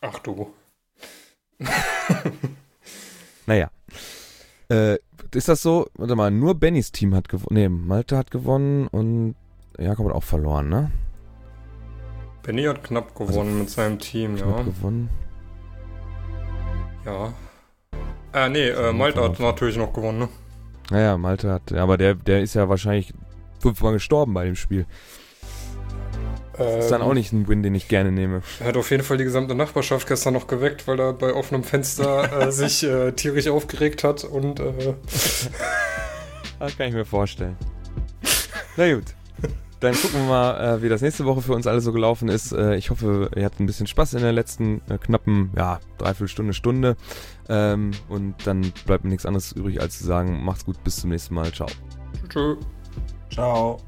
Ach 0.00 0.18
du. 0.20 0.52
Naja. 3.46 3.70
Äh, 4.68 4.98
ist 5.34 5.48
das 5.48 5.62
so? 5.62 5.86
Warte 5.94 6.16
mal, 6.16 6.30
nur 6.30 6.54
Bennys 6.54 6.92
Team 6.92 7.14
hat 7.14 7.28
gewonnen. 7.28 7.54
Nee, 7.54 7.68
Malte 7.68 8.16
hat 8.16 8.30
gewonnen 8.30 8.86
und 8.88 9.34
Jakob 9.78 10.06
hat 10.06 10.14
auch 10.14 10.24
verloren, 10.24 10.68
ne? 10.68 10.90
Benny 12.42 12.64
hat 12.64 12.82
knapp 12.82 13.14
gewonnen 13.14 13.58
mit 13.58 13.70
seinem 13.70 13.98
Team, 13.98 14.36
Knapp 14.36 14.58
ja. 14.58 14.62
gewonnen. 14.62 15.10
Ja. 17.04 17.32
Äh, 18.32 18.48
nee, 18.48 18.68
äh, 18.68 18.92
Malte 18.92 19.22
hat 19.22 19.38
natürlich 19.38 19.76
noch 19.76 19.92
gewonnen, 19.92 20.18
ne? 20.18 20.28
Naja, 20.90 21.18
Malte 21.18 21.52
hat, 21.52 21.72
aber 21.72 21.98
der, 21.98 22.14
der 22.14 22.40
ist 22.40 22.54
ja 22.54 22.68
wahrscheinlich 22.68 23.12
fünfmal 23.60 23.92
gestorben 23.92 24.32
bei 24.34 24.46
dem 24.46 24.56
Spiel. 24.56 24.86
Das 26.58 26.84
ist 26.84 26.90
dann 26.90 27.02
auch 27.02 27.14
nicht 27.14 27.32
ein 27.32 27.48
Win, 27.48 27.62
den 27.62 27.74
ich 27.74 27.88
gerne 27.88 28.12
nehme. 28.12 28.42
Er 28.60 28.66
hat 28.66 28.76
auf 28.76 28.90
jeden 28.90 29.02
Fall 29.02 29.16
die 29.16 29.24
gesamte 29.24 29.54
Nachbarschaft 29.54 30.06
gestern 30.08 30.34
noch 30.34 30.46
geweckt, 30.46 30.86
weil 30.86 30.98
er 31.00 31.12
bei 31.12 31.32
offenem 31.32 31.64
Fenster 31.64 32.46
äh, 32.48 32.52
sich 32.52 32.84
äh, 32.84 33.12
tierisch 33.12 33.48
aufgeregt 33.48 34.04
hat 34.04 34.24
und 34.24 34.60
äh, 34.60 34.72
Das 36.58 36.76
kann 36.76 36.88
ich 36.88 36.94
mir 36.94 37.04
vorstellen. 37.04 37.56
Na 38.76 38.92
gut. 38.92 39.04
Dann 39.80 39.94
gucken 39.94 40.22
wir 40.22 40.28
mal, 40.28 40.76
äh, 40.76 40.82
wie 40.82 40.88
das 40.88 41.02
nächste 41.02 41.24
Woche 41.24 41.40
für 41.40 41.52
uns 41.52 41.68
alle 41.68 41.80
so 41.80 41.92
gelaufen 41.92 42.28
ist. 42.28 42.50
Äh, 42.52 42.74
ich 42.76 42.90
hoffe, 42.90 43.30
ihr 43.36 43.44
hattet 43.44 43.60
ein 43.60 43.66
bisschen 43.66 43.86
Spaß 43.86 44.14
in 44.14 44.22
der 44.22 44.32
letzten 44.32 44.80
äh, 44.88 44.98
knappen, 44.98 45.50
ja, 45.56 45.78
dreiviertel 45.98 46.28
Stunde, 46.28 46.52
Stunde. 46.52 46.96
Ähm, 47.48 47.92
und 48.08 48.34
dann 48.44 48.72
bleibt 48.86 49.04
mir 49.04 49.10
nichts 49.10 49.24
anderes 49.24 49.52
übrig, 49.52 49.80
als 49.80 49.98
zu 49.98 50.04
sagen, 50.04 50.42
macht's 50.42 50.64
gut, 50.64 50.82
bis 50.82 50.96
zum 50.96 51.10
nächsten 51.10 51.34
Mal. 51.34 51.52
Ciao. 51.52 51.68
tschö. 52.28 52.56
Ciao. 53.30 53.78